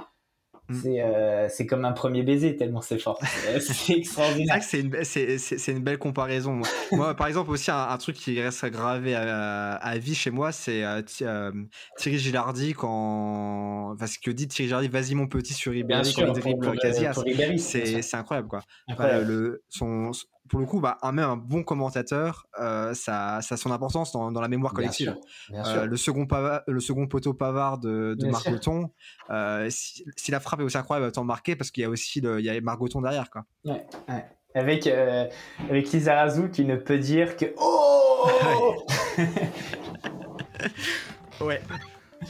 Mm. 0.69 0.83
Euh, 0.87 1.47
c'est 1.49 1.67
comme 1.67 1.85
un 1.85 1.93
premier 1.93 2.23
baiser 2.23 2.57
tellement 2.57 2.81
c'est 2.81 2.99
fort. 2.99 3.21
c'est 3.61 3.99
extraordinaire. 3.99 4.63
C'est 4.63 4.81
une, 4.81 5.05
c'est 5.05 5.73
une 5.73 5.83
belle 5.83 5.99
comparaison. 5.99 6.61
Moi, 6.93 7.15
par 7.17 7.29
exemple, 7.29 7.51
aussi 7.51 7.71
un, 7.71 7.97
truc 7.99 8.17
qui 8.17 8.41
reste 8.41 8.65
gravé 8.67 9.15
à, 9.15 9.75
à 9.75 9.99
vie 9.99 10.15
chez 10.15 10.31
moi, 10.31 10.53
c'est 10.53 10.85
euh, 10.85 11.03
euh, 11.23 11.53
Thierry 11.99 12.19
Gilardi 12.19 12.75
quand. 12.75 13.93
Enfin, 13.95 14.07
ce 14.07 14.19
que 14.19 14.31
dit 14.31 14.49
Thierry 14.49 14.69
Gilardi, 14.69 14.89
vas-y 14.89 15.15
mon 15.15 15.29
petit 15.29 15.55
sur 15.55 15.73
Ribéry 15.73 16.13
quand 16.15 16.27
il 16.27 16.41
dribble 16.41 16.79
Casillas. 16.79 17.23
C'est 17.59 18.15
incroyable 18.15 18.49
quoi. 18.49 18.63
le, 18.89 19.63
son, 19.69 20.11
pour 20.49 20.61
le 20.61 20.67
coup, 20.67 20.81
bah, 20.81 20.99
un, 21.03 21.13
même 21.13 21.29
un 21.29 21.37
bon 21.37 21.63
commentateur, 21.63 22.47
euh, 22.61 22.95
ça, 22.95 23.41
ça 23.43 23.55
a 23.55 23.59
son 23.59 23.71
importance 23.71 24.13
dans, 24.13 24.31
dans 24.33 24.41
la 24.41 24.49
mémoire 24.49 24.73
collective. 24.73 25.17
Euh, 25.53 25.87
le, 25.87 25.97
second 25.97 26.27
le 26.67 26.81
second 26.81 27.07
poteau 27.07 27.35
Pavard 27.35 27.79
de, 27.79 28.15
de 28.19 28.27
Margoton, 28.27 28.91
euh, 29.31 29.69
si, 29.71 30.05
la 30.29 30.41
frappe 30.41 30.61
est 30.61 30.65
aussi 30.65 30.79
incroyable, 30.79 31.09
autant 31.09 31.25
marquer 31.25 31.57
parce 31.57 31.71
qu'il 31.71 31.83
y 31.83 31.87
a 31.87 31.91
aussi 31.91 32.21
le, 32.21 32.41
il 32.41 32.45
y 32.45 32.51
a 32.51 32.61
Margoton 32.61 33.01
derrière. 33.01 33.31
Quoi. 33.31 33.45
Ouais, 33.65 33.87
ouais. 34.09 34.25
Avec, 34.55 34.87
avec 34.87 35.93
Lizarazu 35.93 36.51
qui 36.51 36.65
ne 36.65 36.77
peut 36.77 36.99
dire 36.99 37.37
que 37.37 37.47
Oh 37.59 38.29
Ouais. 41.41 41.61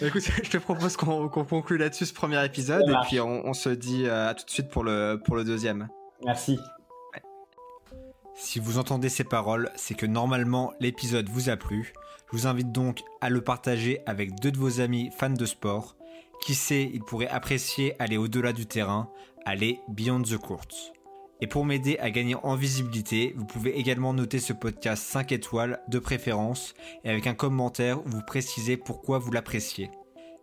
Bah, 0.00 0.08
écoute, 0.08 0.22
je 0.42 0.50
te 0.50 0.58
propose 0.58 0.96
qu'on 0.96 1.28
conclue 1.28 1.78
là-dessus 1.78 2.06
ce 2.06 2.12
premier 2.12 2.44
épisode 2.44 2.86
et 2.86 3.06
puis 3.06 3.20
on, 3.20 3.46
on 3.46 3.54
se 3.54 3.68
dit 3.68 4.06
à 4.08 4.34
tout 4.34 4.44
de 4.44 4.50
suite 4.50 4.68
pour 4.68 4.82
le, 4.82 5.16
pour 5.24 5.36
le 5.36 5.44
deuxième. 5.44 5.88
Merci. 6.24 6.58
Si 8.38 8.60
vous 8.60 8.76
entendez 8.76 9.08
ces 9.08 9.24
paroles, 9.24 9.70
c'est 9.76 9.94
que 9.94 10.04
normalement 10.04 10.74
l'épisode 10.78 11.30
vous 11.30 11.48
a 11.48 11.56
plu. 11.56 11.94
Je 12.30 12.36
vous 12.36 12.46
invite 12.46 12.70
donc 12.70 13.02
à 13.22 13.30
le 13.30 13.40
partager 13.40 14.00
avec 14.04 14.38
deux 14.40 14.52
de 14.52 14.58
vos 14.58 14.80
amis 14.82 15.10
fans 15.16 15.30
de 15.30 15.46
sport. 15.46 15.96
Qui 16.42 16.54
sait, 16.54 16.90
ils 16.92 17.02
pourraient 17.02 17.28
apprécier 17.28 17.94
aller 17.98 18.18
au-delà 18.18 18.52
du 18.52 18.66
terrain, 18.66 19.08
aller 19.46 19.80
beyond 19.88 20.20
the 20.20 20.36
court. 20.36 20.68
Et 21.40 21.46
pour 21.46 21.64
m'aider 21.64 21.96
à 21.98 22.10
gagner 22.10 22.36
en 22.42 22.56
visibilité, 22.56 23.34
vous 23.38 23.46
pouvez 23.46 23.78
également 23.78 24.12
noter 24.12 24.38
ce 24.38 24.52
podcast 24.52 25.02
5 25.04 25.32
étoiles 25.32 25.80
de 25.88 25.98
préférence 25.98 26.74
et 27.04 27.10
avec 27.10 27.26
un 27.26 27.34
commentaire 27.34 28.04
où 28.04 28.08
vous 28.10 28.22
précisez 28.22 28.76
pourquoi 28.76 29.18
vous 29.18 29.32
l'appréciez. 29.32 29.90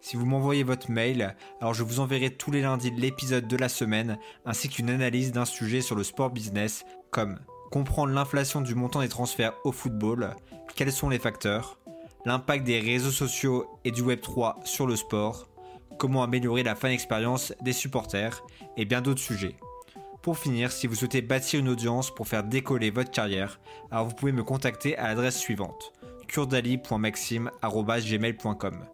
Si 0.02 0.18
vous 0.18 0.26
m'envoyez 0.26 0.64
votre 0.64 0.90
mail, 0.90 1.36
alors 1.62 1.76
je 1.76 1.84
vous 1.84 2.00
enverrai 2.00 2.32
tous 2.32 2.50
les 2.50 2.62
lundis 2.62 2.92
l'épisode 2.92 3.48
de 3.48 3.56
la 3.56 3.70
semaine 3.70 4.18
ainsi 4.46 4.68
qu'une 4.68 4.90
analyse 4.90 5.32
d'un 5.32 5.46
sujet 5.46 5.82
sur 5.82 5.96
le 5.96 6.04
sport 6.04 6.32
business 6.32 6.86
comme 7.12 7.40
comprendre 7.74 8.14
l'inflation 8.14 8.62
du 8.62 8.76
montant 8.76 9.02
des 9.02 9.10
transferts 9.10 9.56
au 9.64 9.72
football, 9.72 10.36
quels 10.76 10.92
sont 10.92 11.10
les 11.10 11.18
facteurs, 11.18 11.80
l'impact 12.24 12.66
des 12.66 12.80
réseaux 12.80 13.10
sociaux 13.10 13.66
et 13.84 13.90
du 13.90 14.04
Web3 14.04 14.64
sur 14.64 14.86
le 14.86 14.96
sport, 14.96 15.50
comment 15.98 16.22
améliorer 16.22 16.62
la 16.62 16.76
fan 16.76 16.92
expérience 16.92 17.52
des 17.64 17.74
supporters 17.74 18.44
et 18.78 18.86
bien 18.86 19.02
d'autres 19.02 19.24
sujets. 19.24 19.56
Pour 20.22 20.38
finir, 20.38 20.72
si 20.72 20.86
vous 20.86 20.94
souhaitez 20.94 21.24
bâtir 21.24 21.62
une 21.62 21.70
audience 21.70 22.14
pour 22.14 22.28
faire 22.28 22.44
décoller 22.44 22.92
votre 22.92 23.10
carrière, 23.10 23.60
alors 23.90 24.06
vous 24.06 24.14
pouvez 24.14 24.34
me 24.34 24.44
contacter 24.44 24.96
à 24.96 25.08
l'adresse 25.08 25.40
suivante 25.40 25.94
kurdali.maxime.gmail.com 26.28 28.86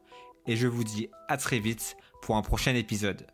Et 0.47 0.55
je 0.55 0.67
vous 0.67 0.85
dis 0.85 1.09
à 1.27 1.35
très 1.35 1.59
vite 1.59 1.97
pour 2.21 2.37
un 2.37 2.41
prochain 2.41 2.75
épisode. 2.75 3.27